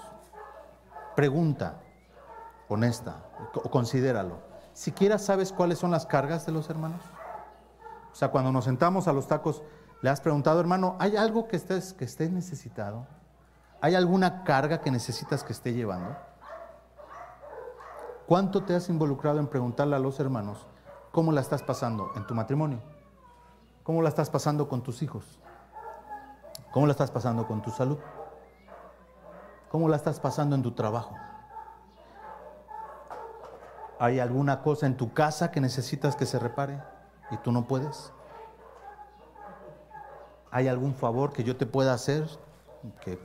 Pregunta, 1.16 1.82
honesta, 2.68 3.24
considéralo. 3.70 4.51
¿Siquiera 4.74 5.18
sabes 5.18 5.52
cuáles 5.52 5.80
son 5.80 5.92
las 5.92 6.06
cargas 6.06 6.46
de 6.46 6.52
los 6.52 6.70
hermanos? 6.70 7.02
O 8.12 8.16
sea, 8.16 8.30
cuando 8.30 8.52
nos 8.52 8.66
sentamos 8.66 9.08
a 9.08 9.14
los 9.14 9.28
tacos, 9.28 9.64
¿le 10.02 10.10
has 10.10 10.22
preguntado, 10.22 10.60
hermano, 10.60 10.96
¿hay 11.00 11.18
algo 11.18 11.48
que 11.48 11.58
estés, 11.58 11.94
que 11.94 12.06
estés 12.06 12.32
necesitado? 12.32 13.06
¿Hay 13.82 13.96
alguna 13.96 14.44
carga 14.44 14.82
que 14.82 14.92
necesitas 14.92 15.44
que 15.44 15.54
esté 15.54 15.74
llevando? 15.74 16.16
¿Cuánto 18.28 18.64
te 18.64 18.76
has 18.76 18.90
involucrado 18.90 19.40
en 19.40 19.48
preguntarle 19.48 19.96
a 19.96 20.00
los 20.00 20.20
hermanos 20.20 20.66
cómo 21.12 21.32
la 21.32 21.42
estás 21.42 21.64
pasando 21.64 22.12
en 22.16 22.26
tu 22.26 22.34
matrimonio? 22.34 22.80
¿Cómo 23.84 24.02
la 24.02 24.10
estás 24.10 24.30
pasando 24.30 24.70
con 24.70 24.84
tus 24.84 25.02
hijos? 25.02 25.40
¿Cómo 26.72 26.86
la 26.86 26.92
estás 26.92 27.12
pasando 27.12 27.48
con 27.48 27.62
tu 27.62 27.72
salud? 27.72 27.98
¿Cómo 29.70 29.90
la 29.90 29.98
estás 29.98 30.20
pasando 30.20 30.56
en 30.56 30.62
tu 30.62 30.72
trabajo? 30.72 31.16
¿Hay 34.02 34.20
alguna 34.20 34.62
cosa 34.64 34.88
en 34.88 34.98
tu 34.98 35.14
casa 35.14 35.52
que 35.52 35.62
necesitas 35.62 36.16
que 36.16 36.26
se 36.26 36.40
repare 36.40 36.82
y 37.30 37.38
tú 37.38 37.52
no 37.52 37.68
puedes? 37.68 38.12
¿Hay 40.50 40.68
algún 40.68 40.96
favor 40.96 41.32
que 41.32 41.44
yo 41.44 41.56
te 41.56 41.66
pueda 41.66 41.94
hacer 41.94 42.28
que, 43.02 43.20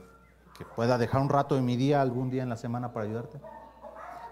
que 0.55 0.65
pueda 0.75 0.97
dejar 0.97 1.21
un 1.21 1.29
rato 1.29 1.55
de 1.55 1.61
mi 1.61 1.75
día 1.77 2.01
algún 2.01 2.29
día 2.29 2.43
en 2.43 2.49
la 2.49 2.57
semana 2.57 2.93
para 2.93 3.07
ayudarte? 3.07 3.41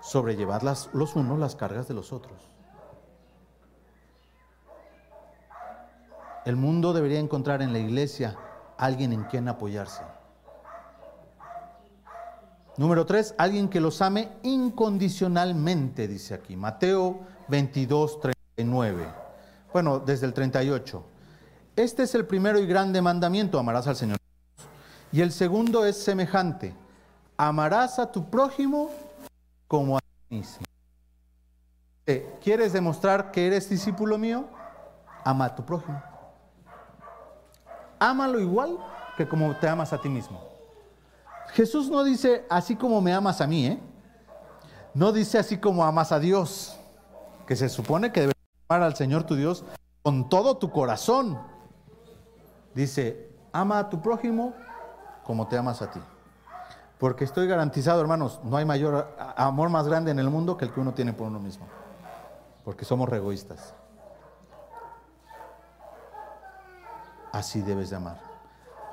sobrellevar 0.06 0.62
las, 0.62 0.90
los 0.94 1.16
unos 1.16 1.40
las 1.40 1.56
cargas 1.56 1.88
de 1.88 1.96
los 1.96 2.14
otros. 2.14 2.52
El 6.46 6.58
mundo 6.58 6.94
debería 6.94 7.20
encontrar 7.20 7.64
en 7.64 7.74
la 7.74 7.80
iglesia 7.80 8.38
alguien 8.78 9.14
en 9.14 9.24
quien 9.24 9.48
apoyarse. 9.48 10.04
Número 12.78 13.06
tres, 13.06 13.34
alguien 13.38 13.70
que 13.70 13.80
los 13.80 14.02
ame 14.02 14.30
incondicionalmente, 14.44 16.08
dice 16.08 16.34
aquí. 16.34 16.58
Mateo 16.58 17.22
22, 17.48 18.20
39. 18.20 19.08
Bueno, 19.72 20.00
desde 20.00 20.26
el 20.26 20.34
38. 20.34 21.06
Este 21.78 22.04
es 22.04 22.16
el 22.16 22.26
primero 22.26 22.60
y 22.60 22.66
grande 22.66 23.02
mandamiento, 23.02 23.60
amarás 23.60 23.88
al 23.88 23.96
Señor. 23.96 24.18
Y 25.12 25.22
el 25.22 25.32
segundo 25.32 25.86
es 25.86 25.98
semejante, 25.98 26.74
amarás 27.38 28.00
a 28.00 28.12
tu 28.12 28.30
prójimo 28.30 28.90
como 29.68 29.98
a 29.98 30.02
mí 30.30 30.44
¿Quieres 32.44 32.74
demostrar 32.74 33.32
que 33.32 33.48
eres 33.48 33.70
discípulo 33.70 34.18
mío? 34.18 34.46
Ama 35.24 35.46
a 35.46 35.56
tu 35.56 35.66
prójimo. 35.66 36.02
Ámalo 38.00 38.40
igual 38.40 38.78
que 39.18 39.28
como 39.28 39.56
te 39.56 39.68
amas 39.68 39.92
a 39.94 40.00
ti 40.00 40.10
mismo. 40.10 40.55
Jesús 41.56 41.90
no 41.90 42.04
dice 42.04 42.46
así 42.50 42.76
como 42.76 43.00
me 43.00 43.14
amas 43.14 43.40
a 43.40 43.48
mí, 43.48 43.66
¿eh? 43.66 43.80
No 44.94 45.14
dice 45.14 45.40
así 45.40 45.58
como 45.58 45.86
amas 45.86 46.12
a 46.12 46.20
Dios, 46.20 46.78
que 47.48 47.56
se 47.56 47.70
supone 47.70 48.12
que 48.12 48.22
debes 48.22 48.36
amar 48.68 48.84
al 48.84 48.96
Señor 48.98 49.24
tu 49.24 49.36
Dios 49.36 49.64
con 50.04 50.28
todo 50.28 50.58
tu 50.58 50.70
corazón. 50.70 51.40
Dice, 52.74 53.30
ama 53.54 53.80
a 53.80 53.90
tu 53.90 54.02
prójimo 54.02 54.54
como 55.24 55.48
te 55.48 55.58
amas 55.58 55.82
a 55.82 55.90
ti. 55.90 56.02
Porque 57.00 57.24
estoy 57.24 57.48
garantizado, 57.48 58.02
hermanos, 58.02 58.42
no 58.44 58.58
hay 58.58 58.66
mayor 58.66 59.16
amor 59.38 59.70
más 59.70 59.88
grande 59.88 60.12
en 60.12 60.20
el 60.20 60.30
mundo 60.30 60.58
que 60.58 60.66
el 60.66 60.74
que 60.74 60.82
uno 60.82 60.94
tiene 60.94 61.14
por 61.14 61.28
uno 61.28 61.40
mismo. 61.40 61.68
Porque 62.66 62.84
somos 62.84 63.10
egoístas. 63.14 63.74
Así 67.32 67.62
debes 67.62 67.92
de 67.92 67.96
amar. 67.96 68.20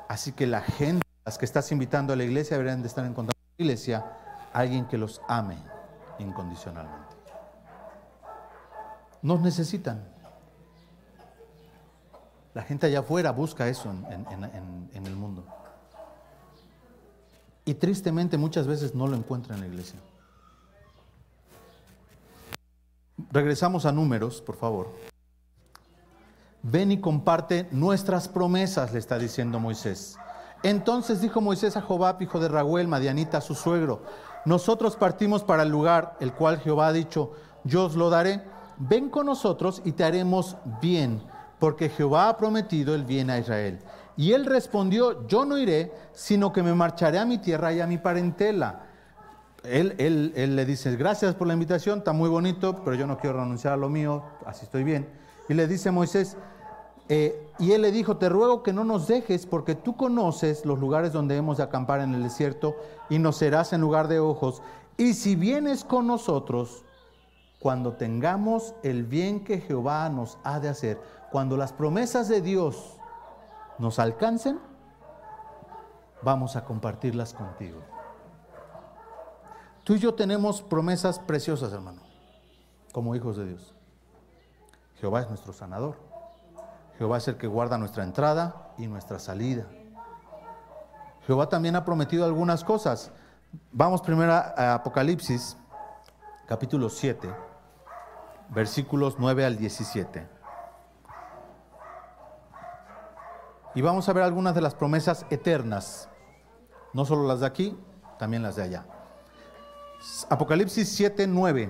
Así 0.09 0.31
que 0.31 0.47
la 0.47 0.61
gente, 0.61 1.05
las 1.25 1.39
que 1.39 1.45
estás 1.45 1.71
invitando 1.73 2.13
a 2.13 2.17
la 2.17 2.25
iglesia, 2.25 2.57
deberían 2.57 2.83
de 2.83 2.89
estar 2.89 3.05
encontrando 3.05 3.33
en 3.33 3.57
la 3.59 3.65
iglesia 3.65 4.05
alguien 4.53 4.87
que 4.87 4.99
los 4.99 5.21
ame 5.29 5.57
incondicionalmente. 6.19 7.17
Nos 9.23 9.41
necesitan. 9.41 10.05
La 12.55 12.63
gente 12.63 12.87
allá 12.87 13.01
afuera 13.01 13.31
busca 13.31 13.69
eso 13.69 13.91
en, 13.91 14.89
en 14.93 15.07
el 15.07 15.17
mundo. 15.17 15.45
Y 17.65 17.75
tristemente 17.75 18.37
muchas 18.37 18.67
veces 18.67 18.95
no 18.95 19.07
lo 19.07 19.17
encuentra 19.17 19.55
en 19.55 19.61
la 19.61 19.67
iglesia. 19.69 19.99
Regresamos 23.31 23.87
a 23.87 23.93
números, 23.93 24.43
por 24.43 24.57
favor. 24.57 24.93
Ven 26.63 26.93
y 26.93 27.01
comparte 27.01 27.69
nuestras 27.71 28.29
promesas, 28.29 28.93
le 28.93 28.99
está 28.99 29.19
diciendo 29.19 29.61
Moisés. 29.61 30.19
Entonces 30.63 31.21
dijo 31.21 31.41
Moisés 31.41 31.77
a 31.77 31.83
Jobab, 31.83 32.23
hijo 32.23 32.39
de 32.39 32.49
Raguel, 32.49 32.89
Madianita, 32.89 33.41
su 33.41 33.55
suegro, 33.55 34.03
nosotros 34.45 34.97
partimos 34.97 35.43
para 35.45 35.63
el 35.63 35.69
lugar 35.69 36.17
el 36.21 36.33
cual 36.33 36.59
Jehová 36.59 36.89
ha 36.89 36.93
dicho, 36.93 37.33
yo 37.65 37.85
os 37.87 37.95
lo 37.95 38.11
daré, 38.11 38.43
ven 38.79 39.09
con 39.09 39.27
nosotros 39.27 39.83
y 39.85 39.93
te 39.93 40.05
haremos 40.05 40.57
bien, 40.81 41.23
porque 41.59 41.89
Jehová 41.89 42.29
ha 42.29 42.37
prometido 42.37 42.95
el 42.95 43.05
bien 43.05 43.31
a 43.31 43.39
Israel. 43.39 43.79
Y 44.17 44.33
él 44.33 44.47
respondió, 44.47 45.27
yo 45.27 45.45
no 45.45 45.59
iré, 45.59 45.93
sino 46.13 46.53
que 46.53 46.63
me 46.63 46.75
marcharé 46.75 47.19
a 47.19 47.25
mi 47.25 47.39
tierra 47.39 47.73
y 47.73 47.81
a 47.81 47.87
mi 47.87 47.99
parentela. 47.99 48.87
Él, 49.65 49.95
él, 49.99 50.57
le 50.57 50.65
dice, 50.67 50.97
gracias 50.97 51.35
por 51.37 51.47
la 51.47 51.55
invitación, 51.55 51.99
está 51.99 52.13
muy 52.13 52.29
bonito, 52.29 52.83
pero 52.85 52.97
yo 52.97 53.07
no 53.07 53.17
quiero 53.17 53.39
renunciar 53.39 53.75
a 53.75 53.77
lo 53.77 53.89
mío, 53.89 54.25
así 54.45 54.65
estoy 54.65 54.83
bien. 54.83 55.09
Y 55.49 55.55
le 55.55 55.69
dice 55.69 55.91
Moisés, 55.93 56.37
eh, 57.09 57.49
y 57.59 57.73
él 57.73 57.83
le 57.83 57.93
dijo, 57.93 58.17
te 58.17 58.29
ruego 58.29 58.63
que 58.63 58.73
no 58.73 58.85
nos 58.85 59.07
dejes 59.07 59.47
porque 59.47 59.75
tú 59.75 59.97
conoces 59.97 60.65
los 60.65 60.79
lugares 60.79 61.13
donde 61.13 61.37
hemos 61.37 61.57
de 61.59 61.65
acampar 61.65 62.01
en 62.01 62.15
el 62.15 62.23
desierto 62.23 62.77
y 63.11 63.19
nos 63.19 63.37
serás 63.37 63.73
en 63.73 63.81
lugar 63.81 64.09
de 64.09 64.21
ojos. 64.21 64.63
Y 64.97 65.15
si 65.15 65.35
vienes 65.35 65.85
con 65.85 66.07
nosotros, 66.07 66.85
cuando 67.59 67.95
tengamos 67.95 68.75
el 68.83 69.05
bien 69.05 69.45
que 69.45 69.61
Jehová 69.61 70.09
nos 70.09 70.39
ha 70.45 70.61
de 70.61 70.69
hacer, 70.69 71.01
cuando 71.31 71.57
las 71.57 71.73
promesas 71.73 72.29
de 72.29 72.41
Dios 72.41 72.97
nos 73.79 73.99
alcancen, 73.99 74.59
vamos 76.23 76.57
a 76.57 76.65
compartirlas 76.65 77.35
contigo. 77.35 77.81
Tú 79.85 79.95
y 79.95 79.99
yo 79.99 80.15
tenemos 80.15 80.63
promesas 80.63 81.19
preciosas, 81.19 81.73
hermano, 81.73 82.01
como 82.93 83.15
hijos 83.17 83.37
de 83.37 83.47
Dios. 83.47 83.75
Jehová 85.01 85.23
es 85.23 85.29
nuestro 85.29 85.53
sanador. 85.53 86.12
Jehová 87.03 87.19
es 87.19 87.27
el 87.27 87.37
que 87.37 87.49
guarda 87.49 87.77
nuestra 87.79 88.05
entrada 88.05 88.75
y 88.79 88.87
nuestra 88.87 89.19
salida. 89.19 89.67
Jehová 91.27 91.49
también 91.49 91.75
ha 91.75 91.85
prometido 91.85 92.25
algunas 92.25 92.63
cosas. 92.63 93.11
Vamos 93.73 94.01
primero 94.03 94.33
a 94.33 94.75
Apocalipsis, 94.75 95.57
capítulo 96.47 96.89
7, 96.89 97.29
versículos 98.51 99.17
9 99.19 99.45
al 99.45 99.57
17. 99.57 100.29
Y 103.75 103.83
vamos 103.83 104.09
a 104.09 104.13
ver 104.13 104.23
algunas 104.23 104.55
de 104.55 104.61
las 104.61 104.77
promesas 104.77 105.27
eternas, 105.29 106.09
no 106.93 107.05
solo 107.05 107.27
las 107.27 107.41
de 107.41 107.47
aquí, 107.47 107.77
también 108.17 108.45
las 108.45 108.55
de 108.55 108.63
allá. 108.63 108.87
Apocalipsis 110.31 110.89
7, 110.95 111.27
9. 111.27 111.69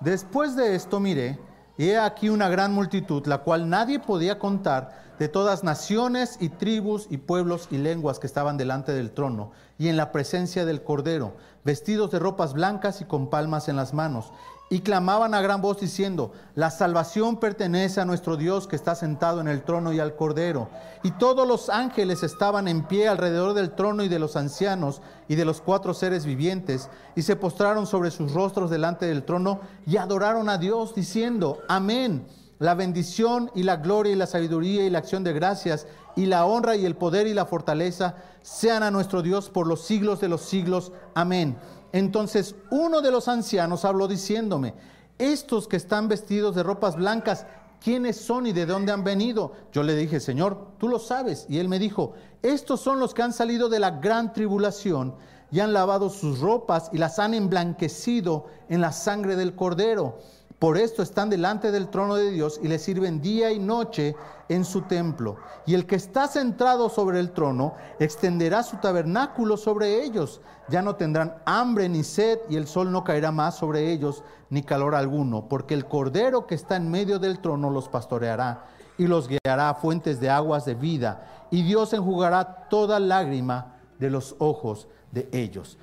Después 0.00 0.56
de 0.56 0.74
esto 0.74 0.98
miré, 0.98 1.38
y 1.78 1.90
he 1.90 1.98
aquí 1.98 2.28
una 2.28 2.48
gran 2.48 2.72
multitud, 2.72 3.26
la 3.26 3.38
cual 3.38 3.68
nadie 3.68 3.98
podía 3.98 4.38
contar, 4.38 5.02
de 5.18 5.28
todas 5.28 5.62
naciones 5.62 6.36
y 6.40 6.48
tribus 6.48 7.06
y 7.08 7.16
pueblos 7.16 7.68
y 7.70 7.78
lenguas 7.78 8.18
que 8.18 8.26
estaban 8.26 8.56
delante 8.56 8.92
del 8.92 9.12
trono 9.12 9.52
y 9.78 9.88
en 9.88 9.96
la 9.96 10.10
presencia 10.10 10.64
del 10.64 10.82
Cordero, 10.82 11.34
vestidos 11.64 12.10
de 12.10 12.18
ropas 12.18 12.54
blancas 12.54 13.00
y 13.00 13.04
con 13.04 13.30
palmas 13.30 13.68
en 13.68 13.76
las 13.76 13.94
manos 13.94 14.32
y 14.72 14.80
clamaban 14.80 15.34
a 15.34 15.42
gran 15.42 15.60
voz 15.60 15.80
diciendo, 15.80 16.32
la 16.54 16.70
salvación 16.70 17.36
pertenece 17.36 18.00
a 18.00 18.06
nuestro 18.06 18.38
Dios 18.38 18.66
que 18.66 18.74
está 18.74 18.94
sentado 18.94 19.42
en 19.42 19.48
el 19.48 19.64
trono 19.64 19.92
y 19.92 20.00
al 20.00 20.16
Cordero. 20.16 20.70
Y 21.02 21.10
todos 21.10 21.46
los 21.46 21.68
ángeles 21.68 22.22
estaban 22.22 22.66
en 22.66 22.84
pie 22.84 23.06
alrededor 23.06 23.52
del 23.52 23.72
trono 23.72 24.02
y 24.02 24.08
de 24.08 24.18
los 24.18 24.34
ancianos 24.34 25.02
y 25.28 25.34
de 25.34 25.44
los 25.44 25.60
cuatro 25.60 25.92
seres 25.92 26.24
vivientes, 26.24 26.88
y 27.14 27.20
se 27.20 27.36
postraron 27.36 27.86
sobre 27.86 28.10
sus 28.10 28.32
rostros 28.32 28.70
delante 28.70 29.04
del 29.04 29.24
trono 29.24 29.60
y 29.86 29.98
adoraron 29.98 30.48
a 30.48 30.56
Dios 30.56 30.94
diciendo, 30.94 31.58
amén. 31.68 32.26
La 32.58 32.74
bendición 32.74 33.50
y 33.54 33.64
la 33.64 33.76
gloria 33.76 34.12
y 34.12 34.16
la 34.16 34.26
sabiduría 34.26 34.86
y 34.86 34.90
la 34.90 35.00
acción 35.00 35.22
de 35.22 35.34
gracias 35.34 35.86
y 36.16 36.26
la 36.26 36.46
honra 36.46 36.76
y 36.76 36.84
el 36.84 36.96
poder 36.96 37.26
y 37.26 37.34
la 37.34 37.46
fortaleza 37.46 38.16
sean 38.42 38.82
a 38.82 38.90
nuestro 38.90 39.22
Dios 39.22 39.50
por 39.50 39.66
los 39.66 39.82
siglos 39.82 40.20
de 40.20 40.28
los 40.28 40.42
siglos. 40.42 40.92
Amén. 41.14 41.56
Entonces 41.92 42.54
uno 42.70 43.00
de 43.00 43.10
los 43.10 43.28
ancianos 43.28 43.84
habló 43.84 44.08
diciéndome, 44.08 44.74
estos 45.18 45.68
que 45.68 45.76
están 45.76 46.08
vestidos 46.08 46.54
de 46.54 46.62
ropas 46.62 46.96
blancas, 46.96 47.46
¿quiénes 47.80 48.16
son 48.16 48.46
y 48.46 48.52
de 48.52 48.66
dónde 48.66 48.92
han 48.92 49.04
venido? 49.04 49.52
Yo 49.72 49.82
le 49.82 49.94
dije, 49.94 50.20
Señor, 50.20 50.68
tú 50.78 50.88
lo 50.88 50.98
sabes. 50.98 51.46
Y 51.48 51.58
él 51.58 51.68
me 51.68 51.78
dijo, 51.78 52.14
estos 52.42 52.80
son 52.80 52.98
los 52.98 53.14
que 53.14 53.22
han 53.22 53.32
salido 53.32 53.68
de 53.68 53.78
la 53.78 53.92
gran 53.92 54.32
tribulación 54.32 55.14
y 55.50 55.60
han 55.60 55.72
lavado 55.72 56.08
sus 56.08 56.40
ropas 56.40 56.88
y 56.92 56.98
las 56.98 57.18
han 57.18 57.34
emblanquecido 57.34 58.46
en 58.68 58.80
la 58.80 58.90
sangre 58.90 59.36
del 59.36 59.54
cordero. 59.54 60.18
Por 60.62 60.78
esto 60.78 61.02
están 61.02 61.28
delante 61.28 61.72
del 61.72 61.88
trono 61.88 62.14
de 62.14 62.30
Dios 62.30 62.60
y 62.62 62.68
le 62.68 62.78
sirven 62.78 63.20
día 63.20 63.50
y 63.50 63.58
noche 63.58 64.14
en 64.48 64.64
su 64.64 64.82
templo. 64.82 65.38
Y 65.66 65.74
el 65.74 65.86
que 65.86 65.96
está 65.96 66.28
centrado 66.28 66.88
sobre 66.88 67.18
el 67.18 67.32
trono 67.32 67.74
extenderá 67.98 68.62
su 68.62 68.76
tabernáculo 68.76 69.56
sobre 69.56 70.04
ellos. 70.04 70.40
Ya 70.68 70.80
no 70.80 70.94
tendrán 70.94 71.34
hambre 71.46 71.88
ni 71.88 72.04
sed 72.04 72.38
y 72.48 72.54
el 72.54 72.68
sol 72.68 72.92
no 72.92 73.02
caerá 73.02 73.32
más 73.32 73.56
sobre 73.56 73.90
ellos 73.90 74.22
ni 74.50 74.62
calor 74.62 74.94
alguno, 74.94 75.48
porque 75.48 75.74
el 75.74 75.86
cordero 75.86 76.46
que 76.46 76.54
está 76.54 76.76
en 76.76 76.92
medio 76.92 77.18
del 77.18 77.40
trono 77.40 77.68
los 77.68 77.88
pastoreará 77.88 78.66
y 78.98 79.08
los 79.08 79.26
guiará 79.26 79.70
a 79.70 79.74
fuentes 79.74 80.20
de 80.20 80.30
aguas 80.30 80.64
de 80.64 80.76
vida. 80.76 81.48
Y 81.50 81.64
Dios 81.64 81.92
enjugará 81.92 82.68
toda 82.68 83.00
lágrima 83.00 83.80
de 83.98 84.10
los 84.10 84.36
ojos 84.38 84.86
de 85.10 85.28
ellos 85.32 85.76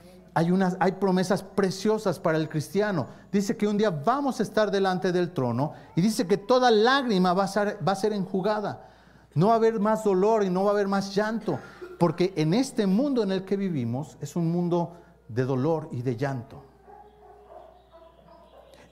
hay, 0.79 0.91
promesas 0.93 1.43
preciosas 1.43 2.19
para 2.19 2.37
el 2.37 2.49
cristiano. 2.49 3.07
Dice 3.31 3.57
que 3.57 3.67
un 3.67 3.77
día 3.77 3.89
vamos 3.89 4.39
a 4.39 4.43
estar 4.43 4.71
delante 4.71 5.11
del 5.11 5.31
trono 5.31 5.73
y 5.95 6.01
dice 6.01 6.27
que 6.27 6.37
toda 6.37 6.71
lágrima 6.71 7.33
va 7.33 7.43
a, 7.43 7.95
ser, 7.95 8.13
enjugada. 8.13 8.87
No 9.33 9.47
va 9.47 9.53
a 9.53 9.57
haber 9.57 9.79
más 9.79 10.03
dolor 10.03 10.43
y 10.43 10.49
no 10.49 10.63
va 10.63 10.71
a 10.71 10.73
haber 10.73 10.87
más 10.87 11.13
llanto, 11.13 11.59
porque 11.99 12.33
en 12.35 12.53
este 12.53 12.87
mundo 12.87 13.23
en 13.23 13.31
el 13.31 13.43
que 13.43 13.57
vivimos 13.57 14.17
es 14.21 14.35
un 14.35 14.51
mundo 14.51 14.97
de 15.27 15.43
dolor 15.43 15.89
y 15.91 16.01
de 16.01 16.15
llanto. 16.15 16.63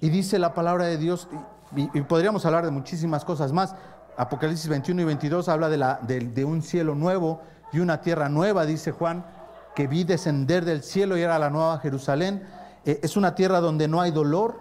Y 0.01 0.09
dice 0.09 0.37
la 0.37 0.53
palabra 0.53 0.85
de 0.85 0.97
Dios, 0.97 1.27
y, 1.75 2.01
podríamos 2.01 2.45
hablar 2.45 2.65
de 2.65 2.71
muchísimas 2.71 3.25
cosas 3.25 3.51
más. 3.51 3.75
Apocalipsis 4.15 4.67
21 4.67 5.01
y 5.01 5.05
22 5.05 5.49
habla 5.49 5.69
de, 5.69 5.77
la, 5.77 5.99
de 6.01 6.45
un 6.45 6.61
cielo 6.61 6.95
nuevo 6.95 7.41
y 7.71 7.79
una 7.79 8.01
tierra 8.01 8.29
nueva, 8.29 8.65
dice 8.65 8.91
Juan 8.91 9.36
que 9.77 9.85
vi 9.85 10.03
descender 10.03 10.65
del 10.65 10.81
cielo 10.81 11.19
y 11.19 11.21
era 11.21 11.37
la 11.37 11.51
nueva 11.51 11.77
Jerusalén. 11.77 12.47
Eh, 12.83 12.99
es 13.03 13.15
una 13.15 13.35
tierra 13.35 13.59
donde 13.59 13.87
no 13.87 14.01
hay 14.01 14.09
dolor, 14.09 14.59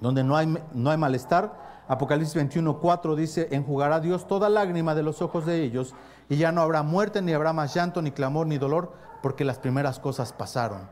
donde 0.00 0.24
no 0.24 0.34
hay, 0.34 0.46
no 0.72 0.90
hay 0.90 0.96
malestar. 0.96 1.84
Apocalipsis 1.88 2.34
21, 2.34 2.80
4 2.80 3.16
dice, 3.16 3.48
enjugará 3.50 4.00
Dios 4.00 4.26
toda 4.26 4.48
lágrima 4.48 4.94
de 4.94 5.02
los 5.02 5.20
ojos 5.20 5.44
de 5.44 5.62
ellos 5.62 5.94
y 6.30 6.38
ya 6.38 6.52
no 6.52 6.62
habrá 6.62 6.82
muerte, 6.82 7.20
ni 7.20 7.34
habrá 7.34 7.52
más 7.52 7.74
llanto, 7.74 8.00
ni 8.00 8.12
clamor, 8.12 8.46
ni 8.46 8.56
dolor, 8.56 8.94
porque 9.22 9.44
las 9.44 9.58
primeras 9.58 9.98
cosas 9.98 10.32
pasaron. 10.32 10.88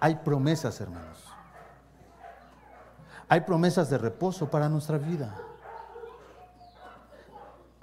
Hay 0.00 0.14
promesas, 0.24 0.80
hermanos. 0.80 1.22
Hay 3.28 3.42
promesas 3.42 3.90
de 3.90 3.98
reposo 3.98 4.50
para 4.50 4.70
nuestra 4.70 4.96
vida. 4.96 5.36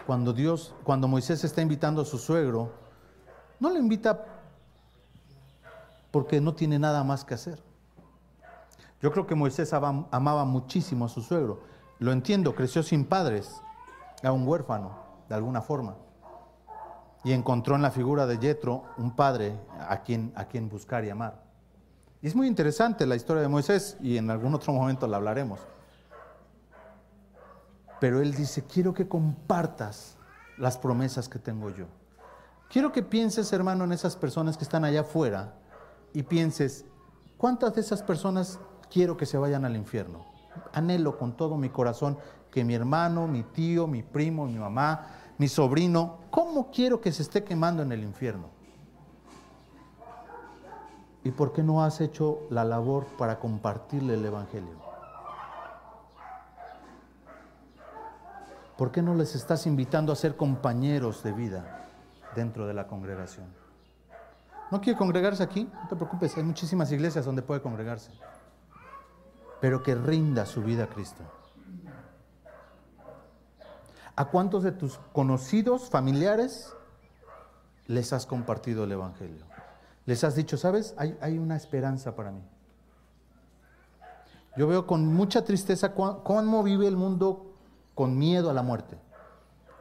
Cuando 0.08 0.34
Dios, 0.34 0.74
cuando 0.84 1.08
Moisés 1.08 1.44
está 1.44 1.62
invitando 1.62 2.02
a 2.02 2.06
su 2.06 2.18
suegro, 2.18 2.85
no 3.60 3.70
le 3.70 3.80
invita 3.80 4.26
porque 6.12 6.40
no 6.40 6.54
tiene 6.54 6.80
nada 6.80 7.04
más 7.04 7.26
que 7.26 7.34
hacer. 7.34 7.62
Yo 9.02 9.12
creo 9.12 9.28
que 9.28 9.36
Moisés 9.36 9.74
amaba 9.74 10.46
muchísimo 10.46 11.06
a 11.06 11.10
su 11.10 11.22
suegro. 11.22 11.60
Lo 12.00 12.12
entiendo, 12.12 12.56
creció 12.56 12.84
sin 12.84 13.06
padres, 13.06 13.62
era 14.22 14.32
un 14.32 14.48
huérfano, 14.48 14.98
de 15.30 15.36
alguna 15.36 15.62
forma. 15.62 15.96
y 17.24 17.34
encontró 17.34 17.76
en 17.76 17.82
la 17.82 17.90
figura 17.90 18.28
de 18.28 18.38
Yetro 18.38 18.84
un 18.98 19.16
padre 19.16 19.60
a 19.90 20.04
quien, 20.04 20.32
a 20.36 20.46
quien 20.46 20.70
buscar 20.70 21.04
y 21.06 21.10
amar. 21.10 21.42
Y 22.22 22.28
es 22.28 22.36
muy 22.36 22.48
interesante 22.48 23.06
la 23.08 23.16
historia 23.16 23.42
de 23.42 23.48
Moisés 23.48 23.98
y 24.00 24.18
en 24.18 24.30
algún 24.30 24.54
otro 24.54 24.72
momento 24.74 25.08
la 25.08 25.18
hablaremos. 25.18 25.60
Pero 28.00 28.22
él 28.22 28.34
dice, 28.36 28.64
quiero 28.64 28.94
que 28.94 29.08
compartas 29.08 30.18
las 30.58 30.78
promesas 30.78 31.28
que 31.28 31.40
tengo 31.40 31.72
yo. 31.72 31.88
Quiero 32.76 32.92
que 32.92 33.04
pienses, 33.04 33.54
hermano, 33.54 33.86
en 33.86 33.94
esas 33.94 34.18
personas 34.18 34.58
que 34.58 34.66
están 34.66 34.84
allá 34.84 35.00
afuera 35.00 35.54
y 36.12 36.24
pienses, 36.24 36.84
¿cuántas 37.38 37.74
de 37.74 37.80
esas 37.80 38.04
personas 38.04 38.60
quiero 38.92 39.16
que 39.16 39.26
se 39.26 39.38
vayan 39.38 39.64
al 39.64 39.78
infierno? 39.78 40.26
Anhelo 40.74 41.18
con 41.18 41.38
todo 41.38 41.56
mi 41.56 41.70
corazón 41.70 42.18
que 42.52 42.66
mi 42.66 42.74
hermano, 42.74 43.28
mi 43.28 43.44
tío, 43.44 43.88
mi 43.88 44.04
primo, 44.04 44.46
mi 44.46 44.58
mamá, 44.58 45.08
mi 45.38 45.48
sobrino, 45.48 46.18
¿cómo 46.30 46.70
quiero 46.70 47.00
que 47.00 47.14
se 47.14 47.22
esté 47.22 47.46
quemando 47.46 47.82
en 47.82 47.94
el 47.94 48.04
infierno? 48.04 48.50
¿Y 51.24 51.32
por 51.32 51.54
qué 51.54 51.64
no 51.64 51.82
has 51.82 52.02
hecho 52.02 52.40
la 52.50 52.66
labor 52.66 53.06
para 53.18 53.40
compartirle 53.40 54.16
el 54.16 54.26
Evangelio? 54.26 54.76
¿Por 58.78 58.92
qué 58.92 59.02
no 59.02 59.16
les 59.16 59.34
estás 59.34 59.66
invitando 59.66 60.12
a 60.12 60.18
ser 60.18 60.36
compañeros 60.36 61.24
de 61.24 61.32
vida 61.32 61.85
dentro 62.36 62.68
de 62.68 62.74
la 62.74 62.88
congregación? 62.88 63.48
¿No 64.72 64.82
quiere 64.82 64.98
congregarse 64.98 65.44
aquí? 65.44 65.70
No 65.74 65.88
te 65.88 65.96
preocupes, 65.96 66.36
hay 66.38 66.44
muchísimas 66.44 66.92
iglesias 66.92 67.26
donde 67.26 67.42
puede 67.42 67.62
congregarse. 67.62 68.12
Pero 69.62 69.84
que 69.84 69.96
rinda 69.96 70.46
su 70.46 70.62
vida 70.64 70.86
a 70.86 70.88
Cristo. 70.88 71.24
¿A 74.16 74.26
cuántos 74.26 74.64
de 74.64 74.72
tus 74.72 74.98
conocidos, 75.14 75.90
familiares, 75.90 76.74
les 77.88 78.14
has 78.14 78.26
compartido 78.26 78.86
el 78.86 78.92
Evangelio? 78.92 79.46
Les 80.06 80.24
has 80.24 80.36
dicho, 80.36 80.58
sabes, 80.58 80.94
hay, 80.98 81.18
hay 81.22 81.38
una 81.38 81.56
esperanza 81.56 82.16
para 82.16 82.32
mí. 82.32 82.42
Yo 84.56 84.68
veo 84.68 84.88
con 84.88 85.06
mucha 85.14 85.44
tristeza 85.44 85.94
cómo 85.94 86.64
vive 86.64 86.88
el 86.88 86.96
mundo 86.96 87.58
con 87.94 88.18
miedo 88.18 88.50
a 88.50 88.54
la 88.54 88.64
muerte. 88.64 88.98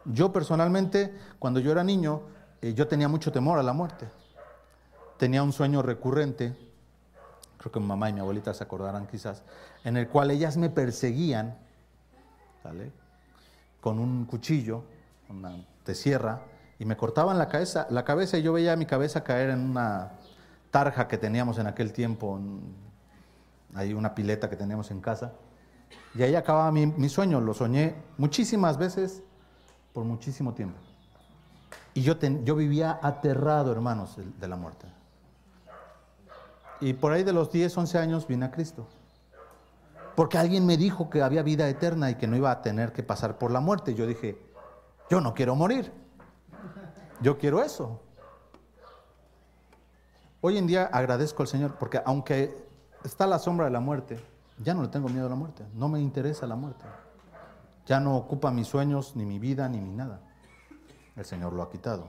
Yo 0.04 0.32
personalmente, 0.32 1.16
cuando 1.38 1.60
yo 1.60 1.70
era 1.70 1.84
niño, 1.84 2.22
eh, 2.64 2.74
yo 2.74 2.88
tenía 2.88 3.08
mucho 3.08 3.30
temor 3.30 3.58
a 3.58 3.62
la 3.62 3.72
muerte. 3.72 4.08
Tenía 5.18 5.42
un 5.42 5.52
sueño 5.52 5.82
recurrente, 5.82 6.56
creo 7.58 7.70
que 7.70 7.80
mi 7.80 7.86
mamá 7.86 8.08
y 8.08 8.14
mi 8.14 8.20
abuelita 8.20 8.54
se 8.54 8.64
acordarán 8.64 9.06
quizás, 9.06 9.42
en 9.84 9.96
el 9.96 10.08
cual 10.08 10.30
ellas 10.30 10.56
me 10.56 10.70
perseguían, 10.70 11.58
Con 13.80 13.98
un 13.98 14.24
cuchillo, 14.24 14.84
una 15.28 15.62
de 15.84 15.94
sierra, 15.94 16.40
y 16.78 16.86
me 16.86 16.96
cortaban 16.96 17.38
la 17.38 17.48
cabeza, 17.48 17.86
la 17.90 18.02
cabeza 18.02 18.38
y 18.38 18.42
yo 18.42 18.54
veía 18.54 18.74
mi 18.76 18.86
cabeza 18.86 19.22
caer 19.22 19.50
en 19.50 19.60
una 19.60 20.12
tarja 20.70 21.06
que 21.06 21.18
teníamos 21.18 21.58
en 21.58 21.66
aquel 21.66 21.92
tiempo, 21.92 22.40
hay 23.74 23.92
una 23.92 24.14
pileta 24.14 24.48
que 24.48 24.56
teníamos 24.56 24.90
en 24.90 25.00
casa. 25.00 25.32
Y 26.14 26.22
ahí 26.22 26.34
acababa 26.34 26.72
mi, 26.72 27.08
sueño, 27.08 27.40
lo 27.40 27.54
soñé 27.54 27.94
muchísimas 28.16 28.78
veces 28.78 29.22
por 29.92 30.04
muchísimo 30.04 30.54
tiempo. 30.54 30.78
Y 31.94 32.02
yo, 32.02 32.16
vivía 32.56 32.98
aterrado, 33.00 33.70
hermanos, 33.70 34.16
de, 34.16 34.48
la 34.48 34.56
muerte. 34.56 34.86
Y 36.80 36.94
por 36.94 37.12
ahí 37.12 37.22
de 37.22 37.32
los 37.32 37.52
10, 37.52 37.78
11 37.78 37.98
años 37.98 38.26
vine 38.26 38.46
a 38.46 38.50
Cristo. 38.50 38.86
Porque 40.16 40.36
alguien 40.36 40.66
me 40.66 40.76
dijo 40.76 41.08
que 41.08 41.22
había 41.22 41.42
vida 41.44 41.68
eterna 41.68 42.10
y 42.10 42.16
que 42.16 42.26
no 42.26 42.36
iba 42.36 42.50
a 42.50 42.62
tener 42.62 42.92
que 42.92 43.04
pasar 43.04 43.38
por 43.38 43.52
la 43.52 43.60
muerte. 43.60 43.94
Yo 43.94 44.06
dije, 44.06 44.38
yo 45.08 45.20
no 45.20 45.34
quiero 45.34 45.54
morir. 45.54 45.92
Yo 47.20 47.38
quiero 47.38 47.62
eso. 47.62 48.00
Hoy 50.40 50.58
en 50.58 50.66
día 50.66 50.90
agradezco 50.92 51.42
al 51.42 51.48
Señor 51.48 51.76
porque 51.78 52.02
aunque 52.04 52.66
está 53.04 53.26
la 53.26 53.38
sombra 53.38 53.66
de 53.66 53.70
la 53.72 53.80
muerte, 53.80 54.20
ya 54.58 54.74
no 54.74 54.82
le 54.82 54.88
tengo 54.88 55.08
miedo 55.08 55.26
a 55.26 55.30
la 55.30 55.36
muerte, 55.36 55.64
no 55.74 55.88
me 55.88 56.00
interesa 56.00 56.46
la 56.46 56.56
muerte. 56.56 56.84
Ya 57.86 58.00
no 58.00 58.16
ocupa 58.16 58.50
mis 58.50 58.66
sueños, 58.66 59.14
ni 59.14 59.24
mi 59.24 59.38
vida, 59.38 59.68
ni 59.68 59.80
mi 59.80 59.92
nada. 59.92 60.20
El 61.16 61.24
Señor 61.24 61.52
lo 61.52 61.62
ha 61.62 61.70
quitado. 61.70 62.08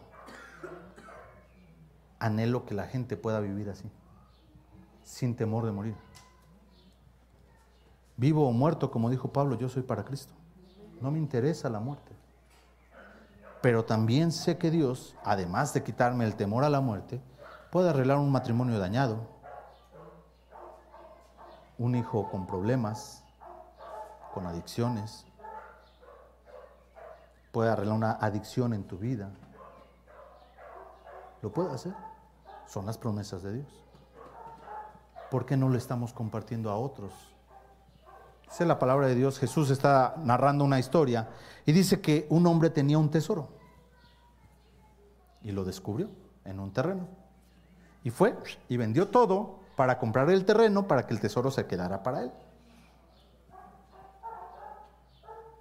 Anhelo 2.19 2.65
que 2.65 2.73
la 2.73 2.87
gente 2.87 3.17
pueda 3.17 3.39
vivir 3.39 3.69
así, 3.69 3.91
sin 5.03 5.35
temor 5.35 5.65
de 5.65 5.71
morir. 5.71 5.95
Vivo 8.17 8.47
o 8.47 8.51
muerto, 8.51 8.89
como 8.89 9.09
dijo 9.09 9.31
Pablo, 9.31 9.57
yo 9.57 9.69
soy 9.69 9.83
para 9.83 10.05
Cristo. 10.05 10.33
No 11.01 11.11
me 11.11 11.19
interesa 11.19 11.69
la 11.69 11.79
muerte. 11.79 12.13
Pero 13.61 13.83
también 13.83 14.31
sé 14.31 14.57
que 14.57 14.71
Dios, 14.71 15.15
además 15.23 15.73
de 15.73 15.83
quitarme 15.83 16.25
el 16.25 16.35
temor 16.35 16.63
a 16.63 16.69
la 16.69 16.81
muerte, 16.81 17.21
puede 17.71 17.89
arreglar 17.89 18.17
un 18.17 18.31
matrimonio 18.31 18.79
dañado, 18.79 19.27
un 21.77 21.95
hijo 21.95 22.29
con 22.29 22.47
problemas, 22.47 23.23
con 24.33 24.45
adicciones, 24.45 25.25
puede 27.55 27.69
arreglar 27.69 27.95
una 27.95 28.11
adicción 28.11 28.73
en 28.73 28.83
tu 28.83 28.97
vida. 28.97 29.29
Lo 31.41 31.53
puede 31.53 31.71
hacer. 31.71 31.93
Son 32.67 32.85
las 32.85 32.97
promesas 32.97 33.43
de 33.43 33.53
Dios. 33.53 33.81
¿Por 35.31 35.45
qué 35.45 35.55
no 35.55 35.69
lo 35.69 35.77
estamos 35.77 36.11
compartiendo 36.11 36.69
a 36.69 36.75
otros? 36.75 37.13
Dice 38.43 38.65
la 38.65 38.77
palabra 38.77 39.07
de 39.07 39.15
Dios, 39.15 39.39
Jesús 39.39 39.69
está 39.69 40.15
narrando 40.17 40.65
una 40.65 40.79
historia 40.79 41.29
y 41.65 41.71
dice 41.71 42.01
que 42.01 42.27
un 42.29 42.45
hombre 42.45 42.71
tenía 42.71 42.97
un 42.97 43.09
tesoro 43.09 43.47
y 45.41 45.53
lo 45.53 45.63
descubrió 45.63 46.09
en 46.43 46.59
un 46.59 46.73
terreno. 46.73 47.07
Y 48.03 48.09
fue 48.09 48.35
y 48.67 48.75
vendió 48.75 49.07
todo 49.07 49.59
para 49.77 49.97
comprar 49.97 50.29
el 50.29 50.43
terreno 50.43 50.89
para 50.89 51.07
que 51.07 51.13
el 51.13 51.21
tesoro 51.21 51.49
se 51.51 51.65
quedara 51.67 52.03
para 52.03 52.23
él. 52.23 52.33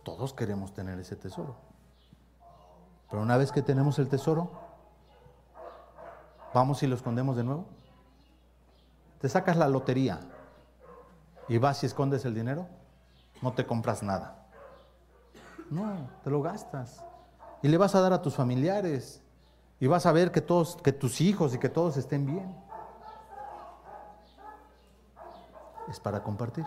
Todos 0.03 0.35
queremos 0.35 0.75
tener 0.75 0.99
ese 0.99 1.15
tesoro. 1.15 1.74
Pero 3.15 3.23
una 3.23 3.37
vez 3.37 3.53
que 3.53 3.63
tenemos 3.63 4.01
el 4.01 4.09
tesoro, 4.09 4.51
vamos 6.53 6.83
y 6.83 6.89
lo 6.89 6.97
escondemos 6.97 7.37
de 7.37 7.45
nuevo. 7.45 7.65
Te 9.21 9.29
sacas 9.29 9.57
la 9.57 9.69
lotería 9.69 10.19
y 11.47 11.59
vas 11.59 11.81
y 11.85 11.87
escondes 11.87 12.25
el 12.25 12.35
dinero, 12.35 12.67
no 13.41 13.53
te 13.53 13.69
compras 13.69 14.03
nada. 14.03 14.49
No, 15.71 16.11
te 16.25 16.31
lo 16.31 16.43
gastas. 16.43 17.05
Y 17.63 17.69
le 17.69 17.77
vas 17.77 17.95
a 17.95 18.01
dar 18.01 18.13
a 18.13 18.21
tus 18.21 18.35
familiares. 18.35 19.23
Y 19.79 19.87
vas 19.87 20.07
a 20.07 20.11
ver 20.11 20.33
que 20.33 20.41
todos, 20.41 20.75
que 20.83 20.91
tus 20.91 21.21
hijos 21.21 21.55
y 21.55 21.59
que 21.59 21.69
todos 21.69 21.97
estén 21.97 22.27
bien. 22.27 22.53
es 25.89 26.01
para 26.01 26.25
compartir. 26.25 26.67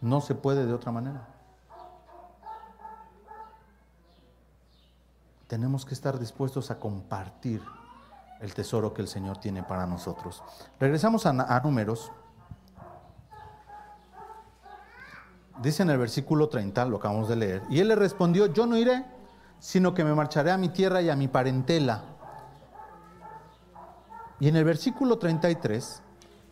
No 0.00 0.20
se 0.20 0.34
puede 0.34 0.66
de 0.66 0.74
otra 0.74 0.90
manera. 0.90 1.35
Tenemos 5.46 5.84
que 5.84 5.94
estar 5.94 6.18
dispuestos 6.18 6.70
a 6.70 6.78
compartir 6.78 7.62
el 8.40 8.52
tesoro 8.54 8.92
que 8.92 9.02
el 9.02 9.08
Señor 9.08 9.38
tiene 9.38 9.62
para 9.62 9.86
nosotros. 9.86 10.42
Regresamos 10.80 11.26
a, 11.26 11.60
números. 11.60 12.10
Dice 15.62 15.82
en 15.82 15.90
el 15.90 15.98
versículo 15.98 16.48
30, 16.48 16.84
lo 16.86 16.98
acabamos 16.98 17.28
de 17.28 17.36
leer, 17.36 17.62
y 17.70 17.80
él 17.80 17.88
le 17.88 17.96
respondió, 17.96 18.46
yo 18.46 18.66
no 18.66 18.76
iré, 18.76 19.06
sino 19.58 19.94
que 19.94 20.04
me 20.04 20.14
marcharé 20.14 20.50
a 20.50 20.58
mi 20.58 20.68
tierra 20.68 21.00
y 21.00 21.08
a 21.08 21.16
mi 21.16 21.28
parentela. 21.28 22.02
Y 24.38 24.48
en 24.48 24.56
el 24.56 24.64
versículo 24.64 25.18
33 25.18 26.02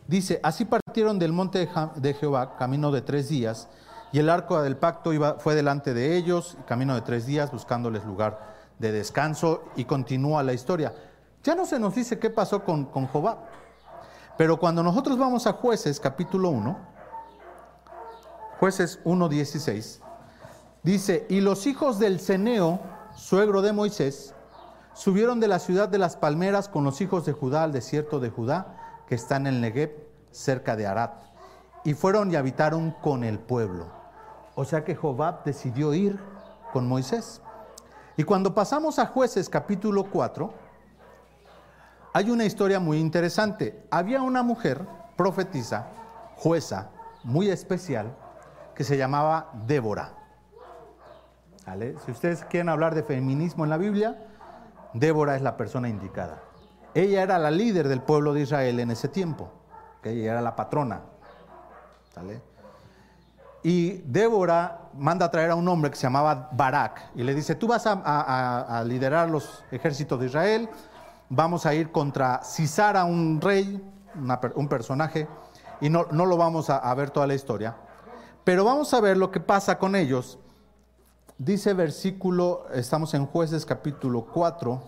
Dice, 0.06 0.38
así 0.42 0.66
partieron 0.66 1.18
del 1.18 1.32
monte 1.32 1.68
de 1.96 2.14
Jehová, 2.14 2.56
camino 2.56 2.90
de 2.90 3.00
tres 3.00 3.28
días, 3.28 3.68
y 4.12 4.18
el 4.18 4.28
arco 4.28 4.60
del 4.62 4.76
pacto 4.76 5.14
iba, 5.14 5.34
fue 5.38 5.54
delante 5.54 5.94
de 5.94 6.16
ellos, 6.16 6.58
camino 6.66 6.94
de 6.94 7.00
tres 7.00 7.24
días, 7.26 7.50
buscándoles 7.50 8.04
lugar 8.04 8.53
de 8.78 8.92
descanso, 8.92 9.64
y 9.76 9.84
continúa 9.84 10.42
la 10.42 10.52
historia. 10.52 10.94
Ya 11.42 11.54
no 11.54 11.66
se 11.66 11.78
nos 11.78 11.94
dice 11.94 12.18
qué 12.18 12.30
pasó 12.30 12.64
con, 12.64 12.86
con 12.86 13.08
Jehová, 13.08 13.48
pero 14.36 14.58
cuando 14.58 14.82
nosotros 14.82 15.18
vamos 15.18 15.46
a 15.46 15.52
jueces 15.52 16.00
capítulo 16.00 16.50
1, 16.50 16.76
jueces 18.58 19.02
1.16, 19.04 20.00
dice, 20.82 21.26
y 21.28 21.40
los 21.40 21.66
hijos 21.66 21.98
del 21.98 22.18
Ceneo, 22.18 22.80
suegro 23.14 23.62
de 23.62 23.72
Moisés, 23.72 24.34
subieron 24.94 25.40
de 25.40 25.48
la 25.48 25.58
ciudad 25.58 25.88
de 25.88 25.98
las 25.98 26.16
palmeras 26.16 26.68
con 26.68 26.84
los 26.84 27.00
hijos 27.00 27.26
de 27.26 27.32
Judá 27.32 27.64
al 27.64 27.72
desierto 27.72 28.20
de 28.20 28.30
Judá, 28.30 29.02
que 29.06 29.14
está 29.14 29.36
en 29.36 29.46
el 29.46 29.60
Negev, 29.60 29.90
cerca 30.30 30.76
de 30.76 30.86
Arad. 30.86 31.10
Y 31.84 31.94
fueron 31.94 32.30
y 32.30 32.36
habitaron 32.36 32.92
con 33.02 33.24
el 33.24 33.38
pueblo. 33.38 33.86
O 34.54 34.64
sea 34.64 34.84
que 34.84 34.94
Jobab 34.94 35.44
decidió 35.44 35.94
ir 35.94 36.18
con 36.72 36.88
Moisés. 36.88 37.42
Y 38.16 38.22
cuando 38.22 38.54
pasamos 38.54 38.98
a 38.98 39.06
jueces 39.06 39.48
capítulo 39.48 40.04
4, 40.04 40.52
hay 42.12 42.30
una 42.30 42.44
historia 42.44 42.78
muy 42.78 42.98
interesante. 42.98 43.84
Había 43.90 44.22
una 44.22 44.44
mujer, 44.44 44.86
profetisa, 45.16 45.88
jueza, 46.36 46.90
muy 47.24 47.48
especial, 47.50 48.14
que 48.74 48.84
se 48.84 48.96
llamaba 48.96 49.50
Débora. 49.66 50.12
Si 52.04 52.12
ustedes 52.12 52.44
quieren 52.44 52.68
hablar 52.68 52.94
de 52.94 53.02
feminismo 53.02 53.64
en 53.64 53.70
la 53.70 53.78
Biblia, 53.78 54.16
Débora 54.92 55.34
es 55.34 55.42
la 55.42 55.56
persona 55.56 55.88
indicada. 55.88 56.40
Ella 56.94 57.22
era 57.22 57.38
la 57.38 57.50
líder 57.50 57.88
del 57.88 58.00
pueblo 58.00 58.32
de 58.32 58.42
Israel 58.42 58.78
en 58.78 58.92
ese 58.92 59.08
tiempo. 59.08 59.50
Ella 60.04 60.32
era 60.32 60.40
la 60.40 60.54
patrona. 60.54 61.00
Y 63.64 64.02
Débora 64.04 64.90
manda 64.92 65.24
a 65.24 65.30
traer 65.30 65.50
a 65.50 65.54
un 65.54 65.66
hombre 65.66 65.90
que 65.90 65.96
se 65.96 66.02
llamaba 66.02 66.50
Barak 66.52 67.12
y 67.14 67.22
le 67.22 67.34
dice, 67.34 67.54
tú 67.54 67.66
vas 67.66 67.84
a, 67.86 68.84
liderar 68.86 69.30
los 69.30 69.64
ejércitos 69.70 70.20
de 70.20 70.26
Israel, 70.26 70.68
vamos 71.30 71.64
a 71.64 71.74
ir 71.74 71.90
contra 71.90 72.42
Cisara, 72.44 73.06
un 73.06 73.40
rey, 73.40 73.82
un 74.54 74.68
personaje, 74.68 75.26
y 75.80 75.88
no, 75.88 76.06
no 76.10 76.26
lo 76.26 76.36
vamos 76.36 76.68
a, 76.68 76.76
a 76.76 76.94
ver 76.94 77.08
toda 77.08 77.26
la 77.26 77.32
historia, 77.32 77.74
pero 78.44 78.66
vamos 78.66 78.92
a 78.92 79.00
ver 79.00 79.16
lo 79.16 79.30
que 79.30 79.40
pasa 79.40 79.78
con 79.78 79.96
ellos. 79.96 80.38
Dice 81.38 81.72
versículo, 81.72 82.66
estamos 82.70 83.14
en 83.14 83.24
jueces 83.24 83.64
capítulo 83.64 84.26
4. 84.26 84.82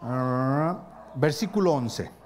Ah, 0.00 0.78
versículo 1.16 1.74
11. 1.74 2.19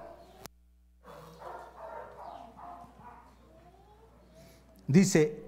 Dice, 4.95 5.43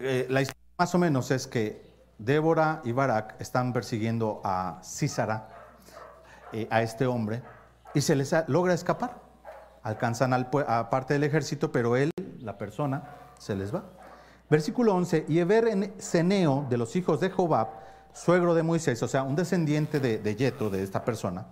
eh, 0.00 0.26
la 0.28 0.42
historia 0.42 0.60
más 0.76 0.92
o 0.96 0.98
menos 0.98 1.30
es 1.30 1.46
que 1.46 1.94
Débora 2.18 2.80
y 2.82 2.90
Barak 2.90 3.36
están 3.40 3.72
persiguiendo 3.72 4.40
a 4.42 4.80
Císara, 4.82 5.48
eh, 6.52 6.66
a 6.72 6.82
este 6.82 7.06
hombre, 7.06 7.44
y 7.94 8.00
se 8.00 8.16
les 8.16 8.34
logra 8.48 8.74
escapar. 8.74 9.22
Alcanzan 9.84 10.32
al, 10.32 10.48
a 10.66 10.90
parte 10.90 11.14
del 11.14 11.22
ejército, 11.22 11.70
pero 11.70 11.96
él, 11.96 12.10
la 12.40 12.58
persona, 12.58 13.04
se 13.38 13.54
les 13.54 13.72
va. 13.72 13.84
Versículo 14.50 14.92
11, 14.96 15.26
y 15.28 15.38
Eber 15.38 15.68
en 15.68 15.94
Ceneo 16.00 16.66
de 16.68 16.76
los 16.76 16.96
hijos 16.96 17.20
de 17.20 17.30
Jobab, 17.30 17.68
suegro 18.12 18.56
de 18.56 18.64
Moisés, 18.64 19.00
o 19.04 19.06
sea, 19.06 19.22
un 19.22 19.36
descendiente 19.36 20.00
de, 20.00 20.18
de 20.18 20.34
Yetro, 20.34 20.68
de 20.68 20.82
esta 20.82 21.04
persona, 21.04 21.46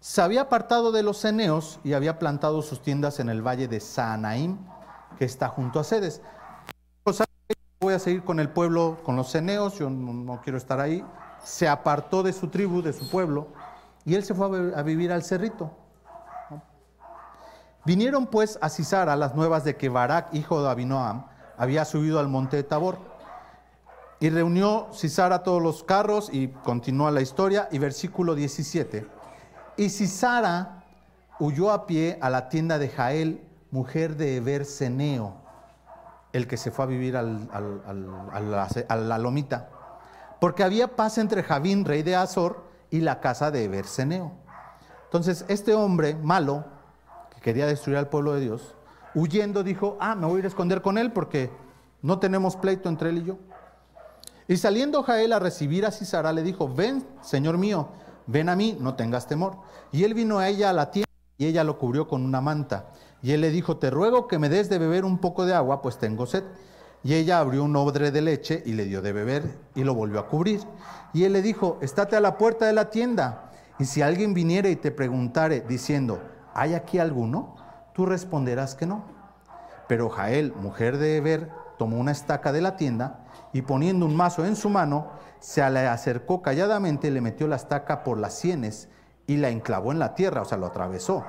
se 0.00 0.20
había 0.20 0.42
apartado 0.42 0.92
de 0.92 1.02
los 1.02 1.16
ceneos 1.16 1.80
y 1.84 1.94
había 1.94 2.18
plantado 2.18 2.60
sus 2.60 2.82
tiendas 2.82 3.18
en 3.18 3.30
el 3.30 3.40
valle 3.40 3.66
de 3.66 3.80
Saanaim, 3.80 4.58
que 5.18 5.24
está 5.24 5.48
junto 5.48 5.80
a 5.80 5.84
Sedes 5.84 6.20
voy 7.80 7.94
a 7.94 7.98
seguir 7.98 8.24
con 8.24 8.40
el 8.40 8.48
pueblo, 8.48 8.98
con 9.02 9.16
los 9.16 9.30
ceneos, 9.30 9.78
yo 9.78 9.90
no, 9.90 10.40
quiero 10.42 10.58
estar 10.58 10.80
ahí. 10.80 11.04
Se 11.42 11.68
apartó 11.68 12.22
de 12.22 12.32
su 12.32 12.48
tribu, 12.48 12.82
de 12.82 12.92
su 12.92 13.08
pueblo, 13.08 13.48
y 14.04 14.14
él 14.14 14.24
se 14.24 14.34
fue 14.34 14.74
a, 14.74 14.82
vivir 14.82 15.12
al 15.12 15.22
cerrito. 15.22 15.70
Vinieron 17.84 18.26
pues 18.26 18.58
a 18.60 18.68
Cisara 18.68 19.14
las 19.14 19.34
nuevas 19.34 19.62
de 19.62 19.76
que 19.76 19.88
Barak, 19.88 20.34
hijo 20.34 20.62
de 20.62 20.70
Abinoam, 20.70 21.26
había 21.56 21.84
subido 21.84 22.18
al 22.18 22.28
monte 22.28 22.56
de 22.56 22.64
Tabor. 22.64 22.98
Y 24.18 24.30
reunió 24.30 24.88
Cisara 24.92 25.42
todos 25.42 25.62
los 25.62 25.84
carros 25.84 26.30
y 26.32 26.48
continúa 26.48 27.10
la 27.10 27.20
historia. 27.20 27.68
Y 27.70 27.78
versículo 27.78 28.34
17. 28.34 29.06
Y 29.76 29.90
Cisara 29.90 30.84
huyó 31.38 31.70
a 31.70 31.86
pie 31.86 32.18
a 32.22 32.30
la 32.30 32.48
tienda 32.48 32.78
de 32.78 32.88
Jael, 32.88 33.46
mujer 33.70 34.16
de 34.16 34.36
Eber 34.36 34.64
Ceneo 34.64 35.45
el 36.36 36.46
que 36.46 36.56
se 36.56 36.70
fue 36.70 36.84
a 36.84 36.88
vivir 36.88 37.16
a 37.16 37.22
la 37.22 39.18
lomita, 39.18 39.68
porque 40.40 40.62
había 40.62 40.96
paz 40.96 41.18
entre 41.18 41.42
Javín, 41.42 41.84
rey 41.84 42.02
de 42.02 42.16
Azor, 42.16 42.64
y 42.90 43.00
la 43.00 43.20
casa 43.20 43.50
de 43.50 43.66
Berseneo. 43.68 44.32
Entonces, 45.04 45.44
este 45.48 45.74
hombre 45.74 46.14
malo, 46.14 46.64
que 47.34 47.40
quería 47.40 47.66
destruir 47.66 47.98
al 47.98 48.08
pueblo 48.08 48.34
de 48.34 48.40
Dios, 48.40 48.74
huyendo 49.14 49.62
dijo, 49.62 49.96
ah, 50.00 50.14
me 50.14 50.26
voy 50.26 50.36
a 50.36 50.38
ir 50.40 50.44
a 50.44 50.48
esconder 50.48 50.82
con 50.82 50.98
él 50.98 51.12
porque 51.12 51.50
no 52.02 52.18
tenemos 52.18 52.56
pleito 52.56 52.88
entre 52.88 53.10
él 53.10 53.18
y 53.18 53.24
yo. 53.24 53.38
Y 54.46 54.58
saliendo 54.58 55.02
Jael 55.02 55.32
a 55.32 55.38
recibir 55.38 55.86
a 55.86 55.90
Cisara, 55.90 56.32
le 56.32 56.42
dijo, 56.42 56.68
ven, 56.68 57.04
señor 57.22 57.58
mío, 57.58 57.88
ven 58.26 58.48
a 58.48 58.56
mí, 58.56 58.76
no 58.80 58.94
tengas 58.94 59.26
temor. 59.26 59.56
Y 59.90 60.04
él 60.04 60.14
vino 60.14 60.38
a 60.38 60.48
ella 60.48 60.70
a 60.70 60.72
la 60.72 60.90
tienda 60.90 61.06
y 61.38 61.46
ella 61.46 61.64
lo 61.64 61.78
cubrió 61.78 62.06
con 62.06 62.24
una 62.24 62.40
manta. 62.40 62.90
Y 63.26 63.32
él 63.32 63.40
le 63.40 63.50
dijo, 63.50 63.78
te 63.78 63.90
ruego 63.90 64.28
que 64.28 64.38
me 64.38 64.48
des 64.48 64.68
de 64.68 64.78
beber 64.78 65.04
un 65.04 65.18
poco 65.18 65.46
de 65.46 65.52
agua, 65.52 65.82
pues 65.82 65.98
tengo 65.98 66.26
sed. 66.26 66.44
Y 67.02 67.14
ella 67.14 67.40
abrió 67.40 67.64
un 67.64 67.74
odre 67.74 68.12
de 68.12 68.20
leche 68.20 68.62
y 68.64 68.74
le 68.74 68.84
dio 68.84 69.02
de 69.02 69.12
beber 69.12 69.42
y 69.74 69.82
lo 69.82 69.96
volvió 69.96 70.20
a 70.20 70.28
cubrir. 70.28 70.60
Y 71.12 71.24
él 71.24 71.32
le 71.32 71.42
dijo, 71.42 71.76
estate 71.80 72.14
a 72.14 72.20
la 72.20 72.38
puerta 72.38 72.66
de 72.66 72.72
la 72.72 72.88
tienda. 72.88 73.50
Y 73.80 73.86
si 73.86 74.00
alguien 74.00 74.32
viniere 74.32 74.70
y 74.70 74.76
te 74.76 74.92
preguntare 74.92 75.62
diciendo, 75.62 76.20
¿hay 76.54 76.74
aquí 76.74 77.00
alguno? 77.00 77.56
Tú 77.94 78.06
responderás 78.06 78.76
que 78.76 78.86
no. 78.86 79.04
Pero 79.88 80.08
Jael, 80.08 80.52
mujer 80.54 80.96
de 80.96 81.16
Eber, 81.16 81.50
tomó 81.78 81.98
una 81.98 82.12
estaca 82.12 82.52
de 82.52 82.60
la 82.60 82.76
tienda 82.76 83.24
y 83.52 83.62
poniendo 83.62 84.06
un 84.06 84.14
mazo 84.14 84.46
en 84.46 84.54
su 84.54 84.68
mano, 84.70 85.08
se 85.40 85.68
le 85.68 85.80
acercó 85.88 86.42
calladamente, 86.42 87.10
le 87.10 87.20
metió 87.20 87.48
la 87.48 87.56
estaca 87.56 88.04
por 88.04 88.20
las 88.20 88.34
sienes 88.34 88.88
y 89.26 89.38
la 89.38 89.48
enclavó 89.48 89.90
en 89.90 89.98
la 89.98 90.14
tierra, 90.14 90.42
o 90.42 90.44
sea, 90.44 90.58
lo 90.58 90.66
atravesó 90.66 91.24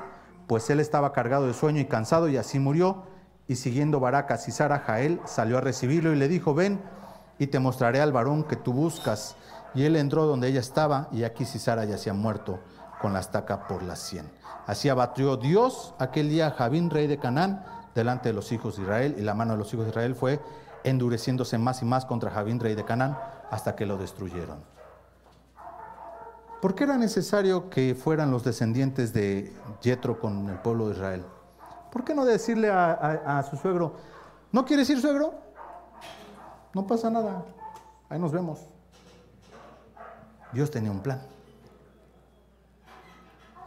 pues 0.48 0.70
él 0.70 0.80
estaba 0.80 1.14
cargado 1.14 1.46
de 1.46 1.54
sueño 1.54 1.82
y 1.82 1.86
cansado 1.86 2.30
y 2.30 2.38
así 2.38 2.58
murió. 2.58 3.04
Y 3.48 3.56
siguiendo 3.56 4.00
Baracas 4.00 4.48
y 4.48 4.52
Sara, 4.52 4.80
Jael 4.80 5.22
salió 5.26 5.58
a 5.58 5.62
recibirlo 5.62 6.12
y 6.12 6.16
le 6.16 6.28
dijo, 6.28 6.54
ven 6.54 6.82
y 7.40 7.48
te 7.48 7.60
mostraré 7.60 8.02
al 8.02 8.12
varón 8.12 8.44
que 8.44 8.56
tú 8.56 8.74
buscas. 8.74 9.36
Y 9.74 9.84
él 9.84 9.96
entró 9.96 10.26
donde 10.26 10.48
ella 10.48 10.60
estaba 10.60 11.08
y 11.12 11.24
aquí 11.24 11.46
Sisara 11.46 11.84
ha 11.84 12.14
muerto 12.14 12.60
con 13.02 13.14
la 13.14 13.20
estaca 13.20 13.68
por 13.68 13.84
las 13.84 14.00
cien. 14.00 14.30
Así 14.66 14.90
abatió 14.90 15.38
Dios 15.38 15.94
aquel 16.00 16.30
día 16.30 16.48
a 16.48 16.52
Javín, 16.52 16.90
rey 16.90 17.08
de 17.08 17.20
Canaán, 17.20 17.64
delante 17.94 18.30
de 18.30 18.34
los 18.34 18.52
hijos 18.52 18.78
de 18.78 18.84
Israel, 18.84 19.16
y 19.18 19.22
la 19.22 19.34
mano 19.34 19.54
de 19.54 19.60
los 19.60 19.74
hijos 19.74 19.86
de 19.86 19.92
Israel 19.92 20.16
fue 20.16 20.40
endureciéndose 20.84 21.58
más 21.58 21.82
y 21.82 21.86
más 21.86 22.06
contra 22.06 22.32
Javín, 22.32 22.60
rey 22.60 22.76
de 22.76 22.86
Canaán, 22.86 23.18
hasta 23.52 23.76
que 23.76 23.86
lo 23.86 23.98
destruyeron. 23.98 24.77
¿Por 26.62 26.74
qué 26.74 26.86
era 26.86 26.98
necesario 26.98 27.70
que 27.70 27.94
fueran 27.94 28.32
los 28.32 28.44
descendientes 28.44 29.14
de 29.14 29.54
Yetro 29.82 30.20
con 30.20 30.50
el 30.50 30.58
pueblo 30.58 30.88
de 30.88 30.96
Israel? 30.96 31.26
¿Por 31.92 32.04
qué 32.04 32.16
no 32.16 32.26
decirle 32.26 32.72
a, 32.72 33.46
su 33.50 33.58
suegro, 33.58 33.96
¿no 34.52 34.66
quieres 34.66 34.90
ir 34.90 35.00
suegro? 35.00 35.36
No 36.74 36.88
pasa 36.88 37.12
nada, 37.12 37.46
ahí 38.10 38.20
nos 38.20 38.32
vemos. 38.32 38.60
Dios 40.52 40.72
tenía 40.72 40.90
un 40.90 41.02
plan. 41.02 41.22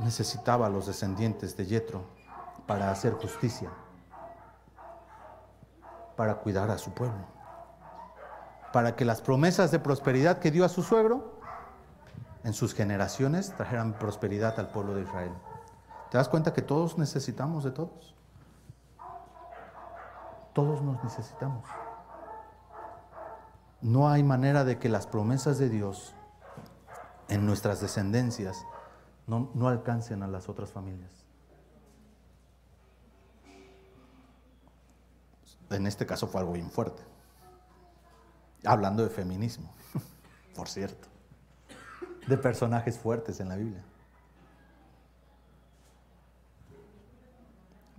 Necesitaba 0.00 0.66
a 0.66 0.70
los 0.70 0.86
descendientes 0.86 1.56
de 1.56 1.66
Yetro 1.66 2.02
para 2.66 2.90
hacer 2.90 3.12
justicia, 3.12 3.70
para 6.16 6.36
cuidar 6.36 6.70
a 6.70 6.78
su 6.78 6.92
pueblo, 6.92 7.24
para 8.72 8.96
que 8.96 9.04
las 9.04 9.20
promesas 9.20 9.70
de 9.70 9.78
prosperidad 9.78 10.38
que 10.38 10.50
dio 10.50 10.64
a 10.64 10.68
su 10.68 10.82
suegro 10.82 11.39
en 12.44 12.52
sus 12.54 12.74
generaciones 12.74 13.54
trajeran 13.54 13.98
prosperidad 13.98 14.58
al 14.58 14.70
pueblo 14.70 14.94
de 14.94 15.02
Israel. 15.02 15.32
¿Te 16.10 16.18
das 16.18 16.28
cuenta 16.28 16.52
que 16.52 16.62
todos 16.62 16.98
necesitamos 16.98 17.64
de 17.64 17.70
todos? 17.70 18.14
Todos 20.52 20.82
nos 20.82 21.02
necesitamos. 21.04 21.64
No 23.82 24.08
hay 24.08 24.22
manera 24.22 24.64
de 24.64 24.78
que 24.78 24.88
las 24.88 25.06
promesas 25.06 25.58
de 25.58 25.68
Dios 25.68 26.14
en 27.28 27.46
nuestras 27.46 27.80
descendencias 27.80 28.64
no, 29.26 29.50
no 29.54 29.68
alcancen 29.68 30.22
a 30.22 30.28
las 30.28 30.48
otras 30.48 30.72
familias. 30.72 31.10
En 35.70 35.86
este 35.86 36.04
caso 36.04 36.26
fue 36.26 36.40
algo 36.40 36.54
bien 36.54 36.70
fuerte. 36.70 37.02
Hablando 38.64 39.04
de 39.04 39.10
feminismo, 39.10 39.72
por 40.54 40.68
cierto 40.68 41.09
de 42.26 42.36
personajes 42.36 42.98
fuertes 42.98 43.40
en 43.40 43.48
la 43.48 43.56
Biblia. 43.56 43.82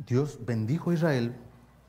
Dios 0.06 0.40
bendijo 0.46 0.92
a 0.92 0.94
Israel 0.94 1.36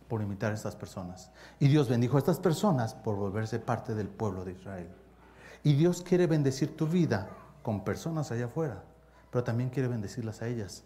por 0.08 0.20
imitar 0.20 0.52
a 0.52 0.54
estas 0.54 0.76
personas. 0.76 1.30
Y 1.58 1.68
Dios 1.68 1.88
bendijo 1.88 2.16
a 2.16 2.18
estas 2.18 2.38
personas 2.38 2.94
por 2.94 3.16
volverse 3.16 3.58
parte 3.58 3.94
del 3.94 4.08
pueblo 4.08 4.44
de 4.44 4.52
Israel. 4.52 4.88
Y 5.64 5.74
Dios 5.74 6.02
quiere 6.02 6.26
bendecir 6.26 6.76
tu 6.76 6.86
vida 6.86 7.30
con 7.62 7.84
personas 7.84 8.30
allá 8.30 8.46
afuera, 8.46 8.82
pero 9.30 9.44
también 9.44 9.70
quiere 9.70 9.88
bendecirlas 9.88 10.42
a 10.42 10.48
ellas, 10.48 10.84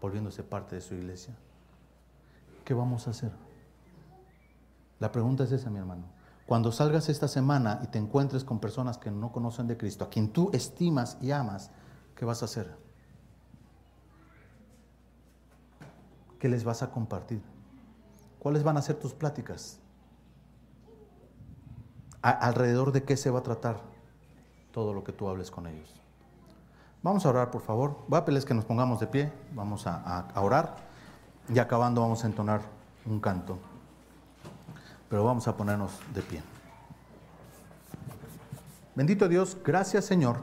volviéndose 0.00 0.42
parte 0.42 0.74
de 0.74 0.82
su 0.82 0.94
iglesia. 0.94 1.34
¿Qué 2.64 2.74
vamos 2.74 3.06
a 3.06 3.10
hacer? 3.10 3.30
La 4.98 5.10
pregunta 5.10 5.44
es 5.44 5.52
esa, 5.52 5.70
mi 5.70 5.78
hermano. 5.78 6.04
Cuando 6.50 6.72
salgas 6.72 7.08
esta 7.08 7.28
semana 7.28 7.78
y 7.80 7.86
te 7.86 7.98
encuentres 7.98 8.42
con 8.42 8.58
personas 8.58 8.98
que 8.98 9.12
no 9.12 9.30
conocen 9.30 9.68
de 9.68 9.76
Cristo, 9.76 10.02
a 10.02 10.10
quien 10.10 10.32
tú 10.32 10.50
estimas 10.52 11.16
y 11.20 11.30
amas, 11.30 11.70
¿qué 12.16 12.24
vas 12.24 12.42
a 12.42 12.46
hacer? 12.46 12.76
¿Qué 16.40 16.48
les 16.48 16.64
vas 16.64 16.82
a 16.82 16.90
compartir? 16.90 17.40
¿Cuáles 18.40 18.64
van 18.64 18.76
a 18.76 18.82
ser 18.82 18.96
tus 18.96 19.14
pláticas? 19.14 19.78
¿Alrededor 22.20 22.90
de 22.90 23.04
qué 23.04 23.16
se 23.16 23.30
va 23.30 23.38
a 23.38 23.42
tratar 23.44 23.80
todo 24.72 24.92
lo 24.92 25.04
que 25.04 25.12
tú 25.12 25.28
hables 25.28 25.52
con 25.52 25.68
ellos? 25.68 25.94
Vamos 27.04 27.24
a 27.26 27.28
orar, 27.28 27.52
por 27.52 27.62
favor. 27.62 27.96
Voy 28.08 28.18
a 28.18 28.24
pedirles 28.24 28.44
que 28.44 28.54
nos 28.54 28.64
pongamos 28.64 28.98
de 28.98 29.06
pie. 29.06 29.32
Vamos 29.54 29.86
a, 29.86 30.22
a 30.22 30.40
orar. 30.40 30.74
Y 31.48 31.60
acabando 31.60 32.00
vamos 32.00 32.24
a 32.24 32.26
entonar 32.26 32.60
un 33.06 33.20
canto 33.20 33.69
pero 35.10 35.24
vamos 35.24 35.46
a 35.48 35.56
ponernos 35.56 35.90
de 36.14 36.22
pie. 36.22 36.40
Bendito 38.94 39.28
Dios, 39.28 39.58
gracias 39.64 40.04
Señor 40.04 40.36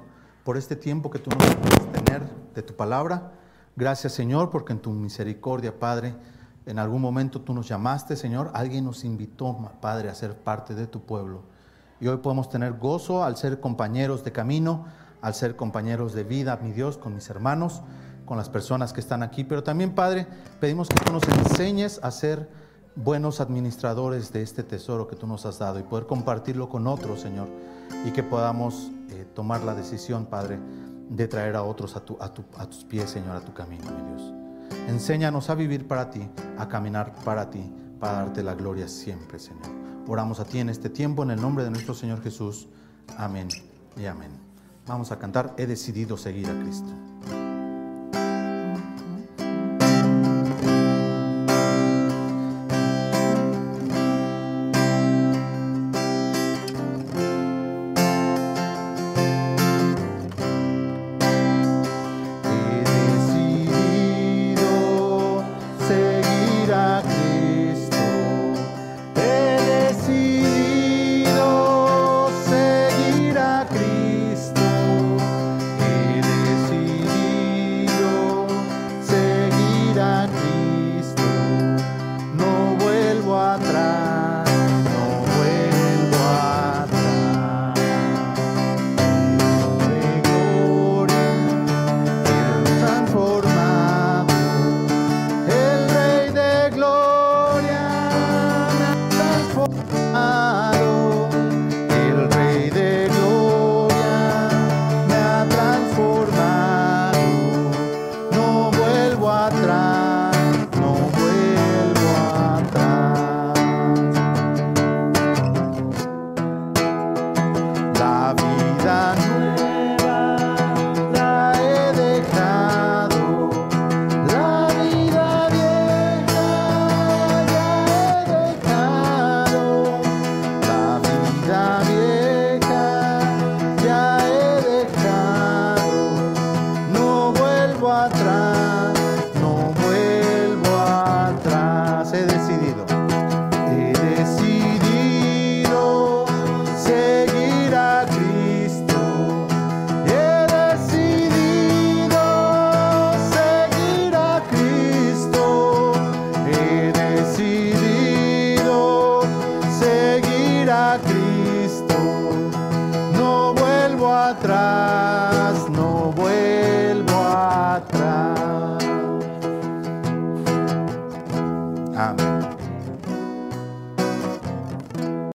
por 0.43 0.57
este 0.57 0.75
tiempo 0.75 1.09
que 1.09 1.19
tú 1.19 1.29
nos 1.31 1.55
puedes 1.55 1.91
tener 1.91 2.21
de 2.53 2.61
tu 2.61 2.75
palabra. 2.75 3.31
Gracias 3.75 4.13
Señor 4.13 4.49
porque 4.49 4.73
en 4.73 4.79
tu 4.79 4.91
misericordia, 4.91 5.79
Padre, 5.79 6.15
en 6.65 6.79
algún 6.79 7.01
momento 7.01 7.41
tú 7.41 7.53
nos 7.53 7.67
llamaste, 7.67 8.17
Señor. 8.17 8.51
Alguien 8.53 8.83
nos 8.83 9.05
invitó, 9.05 9.57
Padre, 9.79 10.09
a 10.09 10.15
ser 10.15 10.35
parte 10.35 10.75
de 10.75 10.85
tu 10.85 11.01
pueblo. 11.01 11.43
Y 12.01 12.07
hoy 12.07 12.17
podemos 12.17 12.49
tener 12.49 12.73
gozo 12.73 13.23
al 13.23 13.37
ser 13.37 13.61
compañeros 13.61 14.23
de 14.23 14.33
camino, 14.33 14.85
al 15.21 15.33
ser 15.33 15.55
compañeros 15.55 16.13
de 16.13 16.23
vida, 16.23 16.59
mi 16.61 16.73
Dios, 16.73 16.97
con 16.97 17.15
mis 17.15 17.29
hermanos, 17.29 17.81
con 18.25 18.37
las 18.37 18.49
personas 18.49 18.91
que 18.91 18.99
están 18.99 19.23
aquí. 19.23 19.45
Pero 19.45 19.63
también, 19.63 19.95
Padre, 19.95 20.27
pedimos 20.59 20.89
que 20.89 21.03
tú 21.05 21.13
nos 21.13 21.23
enseñes 21.23 21.99
a 22.03 22.11
ser 22.11 22.49
buenos 22.97 23.39
administradores 23.41 24.33
de 24.33 24.41
este 24.41 24.63
tesoro 24.63 25.07
que 25.07 25.15
tú 25.15 25.27
nos 25.27 25.45
has 25.45 25.59
dado 25.59 25.79
y 25.79 25.83
poder 25.83 26.07
compartirlo 26.07 26.67
con 26.67 26.87
otros, 26.87 27.21
Señor, 27.21 27.47
y 28.05 28.11
que 28.11 28.23
podamos 28.23 28.91
eh, 29.09 29.25
tomar 29.33 29.63
la 29.63 29.75
decisión, 29.75 30.25
Padre, 30.25 30.59
de 31.09 31.27
traer 31.27 31.55
a 31.55 31.63
otros 31.63 31.95
a, 31.95 32.03
tu, 32.03 32.17
a, 32.19 32.25
a 32.25 32.69
tus 32.69 32.83
pies, 32.83 33.09
Señor, 33.09 33.35
a 33.35 33.41
tu 33.41 33.53
camino, 33.53 33.85
mi 33.85 34.09
Dios. 34.09 34.33
Enséñanos 34.89 35.49
a 35.49 35.55
vivir 35.55 35.87
para 35.87 36.09
ti, 36.09 36.27
a 36.57 36.67
caminar 36.67 37.13
para 37.23 37.49
ti, 37.49 37.71
para 37.99 38.13
darte 38.13 38.43
la 38.43 38.55
gloria 38.55 38.87
siempre, 38.87 39.39
Señor. 39.39 39.67
Oramos 40.07 40.39
a 40.39 40.45
ti 40.45 40.59
en 40.59 40.69
este 40.69 40.89
tiempo, 40.89 41.23
en 41.23 41.31
el 41.31 41.41
nombre 41.41 41.63
de 41.63 41.69
nuestro 41.69 41.93
Señor 41.93 42.21
Jesús. 42.21 42.67
Amén 43.17 43.47
y 43.95 44.05
amén. 44.05 44.31
Vamos 44.87 45.11
a 45.11 45.19
cantar, 45.19 45.53
he 45.57 45.65
decidido 45.65 46.17
seguir 46.17 46.49
a 46.49 46.59
Cristo. 46.61 47.46